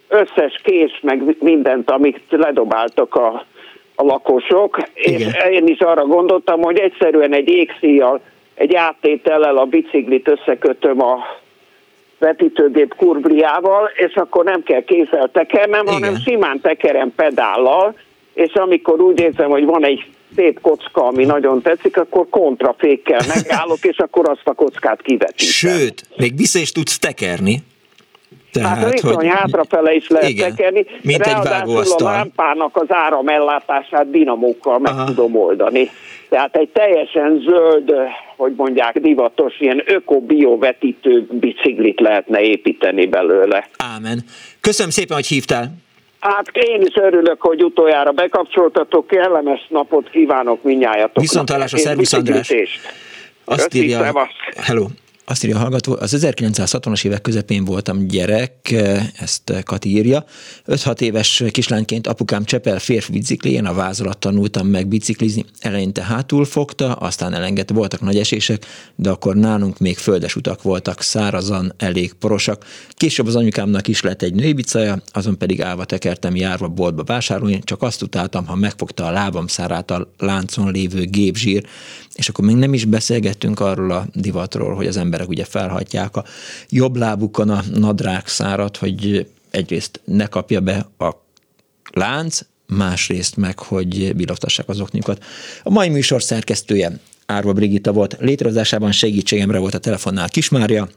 [0.07, 3.45] összes kés, meg mindent, amit ledobáltak a,
[3.95, 5.19] a lakosok, Igen.
[5.19, 8.21] és én is arra gondoltam, hogy egyszerűen egy égszíjjal,
[8.55, 11.19] egy áttétellel a biciklit összekötöm a
[12.17, 15.93] vetítőgép kurbliával, és akkor nem kell kézzel tekernem, Igen.
[15.93, 17.95] hanem simán tekerem pedállal,
[18.33, 20.05] és amikor úgy érzem, hogy van egy
[20.35, 25.47] szép kocka, ami nagyon tetszik, akkor kontrafékkel megállok, és akkor azt a kockát kivetítem.
[25.47, 27.63] Sőt, még vissza is tudsz tekerni.
[28.51, 29.27] Tehát, hát viszony hogy...
[29.27, 30.85] hátrafele is lehet igen, tekerni.
[31.01, 35.05] Mint egy a lámpának az áramellátását dinamókkal meg Aha.
[35.05, 35.89] tudom oldani.
[36.29, 37.91] Tehát egy teljesen zöld,
[38.35, 43.67] hogy mondják, divatos, ilyen öko-bio-vetítő biciklit lehetne építeni belőle.
[43.95, 44.23] Ámen.
[44.61, 45.84] Köszönöm szépen, hogy hívtál.
[46.27, 51.23] Hát én is örülök, hogy utoljára bekapcsoltatok, kellemes napot kívánok minnyájatoknak.
[51.23, 52.53] Viszont hallás a Szervusz András.
[53.45, 54.27] Azt írja,
[54.57, 54.85] hello.
[55.25, 58.71] Azt írja a hallgató, az 1960-as évek közepén voltam gyerek,
[59.19, 60.25] ezt Kati írja.
[60.67, 65.45] 5-6 éves kislányként apukám Csepel férfi biciklién a váz alatt tanultam meg biciklizni.
[65.59, 68.65] Eleinte hátul fogta, aztán elengedte, voltak nagy esések,
[68.95, 72.65] de akkor nálunk még földes utak voltak, szárazan, elég porosak.
[72.89, 77.59] Később az anyukámnak is lett egy női bicaja, azon pedig állva tekertem járva boltba vásárolni,
[77.63, 81.65] csak azt utáltam, ha megfogta a lábam szárát a láncon lévő gépzsír,
[82.15, 86.25] és akkor még nem is beszélgettünk arról a divatról, hogy az emberek ugye felhatják a
[86.69, 91.11] jobb lábukon a nadrág szárat, hogy egyrészt ne kapja be a
[91.91, 95.23] lánc, másrészt meg, hogy bilogtassák az oknikat.
[95.63, 98.17] A mai műsor szerkesztője Árva Brigitta volt.
[98.19, 100.89] Létrehozásában segítségemre volt a telefonnál Kismária,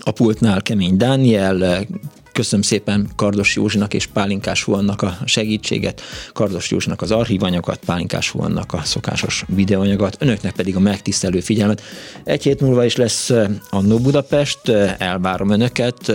[0.00, 1.86] a pultnál Kemény Dániel,
[2.32, 6.02] Köszönöm szépen Kardos Józsinak és Pálinkás Huannak a segítséget,
[6.32, 11.82] Kardos Józsinak az archívanyagot, Pálinkás Huannak a szokásos videóanyagot, önöknek pedig a megtisztelő figyelmet.
[12.24, 16.12] Egy hét múlva is lesz eh, Annó Budapest, elvárom önöket,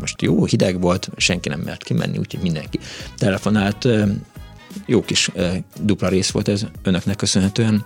[0.00, 2.78] most jó hideg volt, senki nem mert kimenni, úgyhogy mindenki
[3.16, 3.88] telefonált,
[4.86, 5.30] jó kis
[5.80, 7.84] dupla rész volt ez önöknek köszönhetően.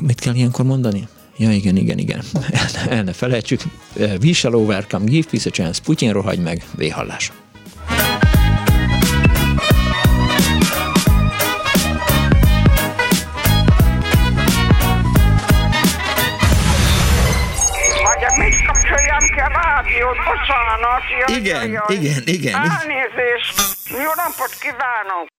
[0.00, 1.08] Mit kell ilyenkor mondani?
[1.38, 2.22] Ja, igen, igen, igen.
[2.50, 3.60] El, el ne felejtsük.
[3.96, 5.82] We shall overcome, give peace a chance.
[5.82, 7.32] Putyin rohagy meg, véhallás.
[20.26, 21.02] bocsánat.
[21.38, 22.54] Igen, igen, igen.
[22.54, 23.54] Elnézést.
[23.90, 25.28] Jó napot kívánok.